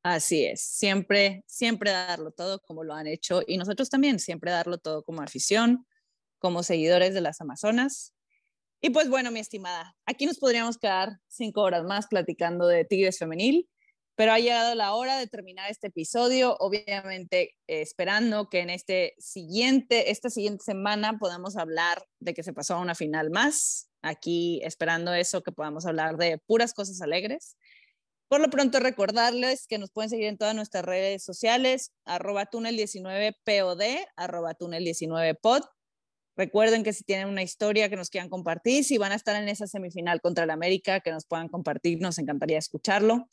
Así 0.02 0.46
es, 0.46 0.62
siempre, 0.62 1.44
siempre 1.46 1.92
darlo 1.92 2.32
todo 2.32 2.62
como 2.62 2.86
lo 2.86 2.94
han 2.94 3.08
hecho 3.08 3.42
y 3.46 3.58
nosotros 3.58 3.90
también, 3.90 4.20
siempre 4.20 4.52
darlo 4.52 4.78
todo 4.78 5.04
como 5.04 5.22
afición, 5.22 5.86
como 6.40 6.64
seguidores 6.64 7.14
de 7.14 7.20
las 7.20 7.42
Amazonas 7.42 8.14
y 8.80 8.92
pues 8.92 9.10
bueno, 9.10 9.32
mi 9.32 9.40
estimada, 9.40 9.96
aquí 10.06 10.28
nos 10.28 10.38
podríamos 10.38 10.78
quedar 10.78 11.20
cinco 11.28 11.62
horas 11.62 11.84
más 11.84 12.08
platicando 12.08 12.68
de 12.68 12.86
Tigres 12.86 13.18
Femenil, 13.18 13.68
pero 14.16 14.32
ha 14.32 14.40
llegado 14.40 14.76
la 14.76 14.94
hora 14.94 15.18
de 15.18 15.28
terminar 15.28 15.70
este 15.72 15.88
episodio, 15.88 16.56
obviamente 16.60 17.56
esperando 17.66 18.50
que 18.50 18.60
en 18.60 18.70
este 18.70 19.16
siguiente, 19.18 20.12
esta 20.12 20.30
siguiente 20.30 20.64
semana 20.64 21.18
podamos 21.20 21.58
hablar 21.58 22.04
de 22.20 22.36
que 22.36 22.44
se 22.44 22.54
pasó 22.54 22.76
a 22.76 22.80
una 22.80 22.94
final 22.94 23.32
más, 23.32 23.87
aquí 24.08 24.62
esperando 24.64 25.14
eso, 25.14 25.44
que 25.44 25.52
podamos 25.52 25.86
hablar 25.86 26.18
de 26.18 26.38
puras 26.38 26.74
cosas 26.74 27.02
alegres. 27.02 27.58
Por 28.28 28.42
lo 28.42 28.50
pronto 28.50 28.80
recordarles 28.80 29.68
que 29.68 29.78
nos 29.78 29.92
pueden 29.92 30.10
seguir 30.10 30.26
en 30.28 30.38
todas 30.38 30.56
nuestras 30.56 30.84
redes 30.84 31.24
sociales, 31.24 31.94
arroba 32.06 32.50
túnel19pod, 32.50 34.06
arroba 34.16 34.54
túnel19pod, 34.56 35.64
Recuerden 36.38 36.84
que 36.84 36.94
si 36.94 37.04
tienen 37.04 37.28
una 37.28 37.42
historia 37.42 37.90
que 37.90 37.96
nos 37.96 38.12
quieran 38.12 38.30
compartir, 38.30 38.84
si 38.84 39.00
van 39.00 39.12
a 39.12 39.16
estar 39.16 39.36
en 39.42 39.50
esa 39.50 39.66
semifinal 39.66 40.22
contra 40.22 40.44
el 40.44 40.52
América, 40.52 41.00
que 41.00 41.12
nos 41.12 41.26
puedan 41.26 41.48
compartir, 41.50 42.00
nos 42.00 42.20
encantaría 42.20 42.60
escucharlo. 42.60 43.28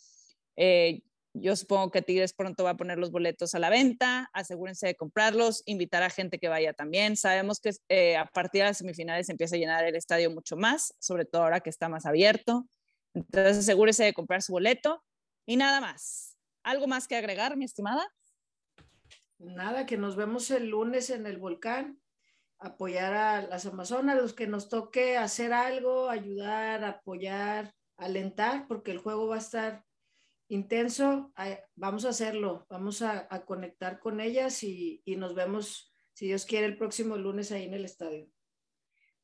Eh, 0.57 1.03
yo 1.35 1.57
supongo 1.57 1.91
que 1.91 2.01
Tigres 2.01 2.33
pronto 2.33 2.63
va 2.63 2.71
a 2.71 2.77
poner 2.77 2.97
los 2.99 3.11
boletos 3.11 3.55
a 3.55 3.59
la 3.59 3.69
venta, 3.69 4.31
asegúrense 4.33 4.87
de 4.87 4.95
comprarlos, 4.95 5.63
invitar 5.67 6.05
a 6.05 6.11
gente 6.11 6.39
que 6.39 6.49
vaya 6.49 6.73
también. 6.73 7.17
Sabemos 7.17 7.59
que 7.61 7.73
eh, 7.89 8.17
a 8.17 8.25
partir 8.27 8.61
de 8.61 8.69
las 8.69 8.79
semifinales 8.79 9.27
se 9.27 9.33
empieza 9.33 9.57
a 9.57 9.59
llenar 9.59 9.85
el 9.85 9.97
estadio 9.97 10.31
mucho 10.31 10.57
más, 10.57 10.95
sobre 11.01 11.25
todo 11.25 11.43
ahora 11.43 11.61
que 11.61 11.71
está 11.71 11.89
más 11.89 12.07
abierto. 12.07 12.67
Entonces 13.15 13.59
asegúrese 13.59 14.05
de 14.05 14.13
comprar 14.13 14.43
su 14.43 14.53
boleto 14.53 15.03
y 15.45 15.57
nada 15.57 15.81
más. 15.81 16.39
¿Algo 16.63 16.87
más 16.87 17.09
que 17.09 17.17
agregar, 17.17 17.57
mi 17.57 17.65
estimada? 17.65 18.09
Nada, 19.39 19.87
que 19.87 19.99
nos 19.99 20.15
vemos 20.15 20.51
el 20.53 20.69
lunes 20.69 21.11
en 21.11 21.27
el 21.27 21.39
volcán 21.39 22.01
apoyar 22.59 23.13
a 23.13 23.43
las 23.43 23.67
Amazonas, 23.67 24.17
los 24.17 24.33
que 24.33 24.47
nos 24.47 24.69
toque 24.69 25.19
hacer 25.19 25.53
algo, 25.53 26.09
ayudar, 26.09 26.85
apoyar, 26.85 27.75
alentar, 27.97 28.67
porque 28.69 28.93
el 28.93 28.99
juego 28.99 29.27
va 29.27 29.37
a 29.37 29.41
estar 29.41 29.85
intenso, 30.55 31.33
vamos 31.75 32.05
a 32.05 32.11
hacerlo, 32.11 32.67
vamos 32.71 33.03
a, 33.03 33.29
conectar 33.47 34.01
con 34.01 34.21
ellas 34.21 34.63
y, 34.63 35.03
y, 35.05 35.17
nos 35.17 35.35
vemos, 35.35 35.93
si 36.13 36.27
Dios 36.27 36.45
quiere, 36.45 36.67
el 36.67 36.79
próximo 36.79 37.17
lunes 37.17 37.53
ahí 37.53 37.65
en 37.65 37.75
el 37.75 37.85
estadio. 37.85 38.29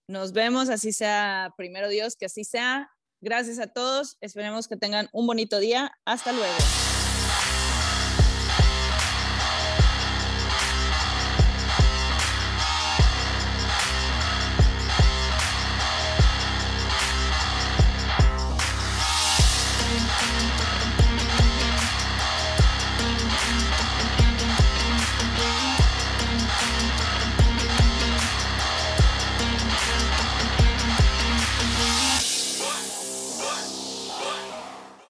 Nos 0.06 0.32
vemos, 0.32 0.68
así 0.68 0.92
sea, 0.92 1.54
primero 1.56 1.88
Dios, 1.88 2.16
que 2.16 2.26
así 2.26 2.44
sea. 2.44 2.90
Gracias 3.20 3.58
a 3.58 3.68
todos, 3.68 4.16
esperemos 4.20 4.66
que 4.66 4.76
tengan 4.76 5.08
un 5.12 5.26
bonito 5.26 5.58
día. 5.60 5.92
Hasta 6.04 6.32
luego. 6.32 6.56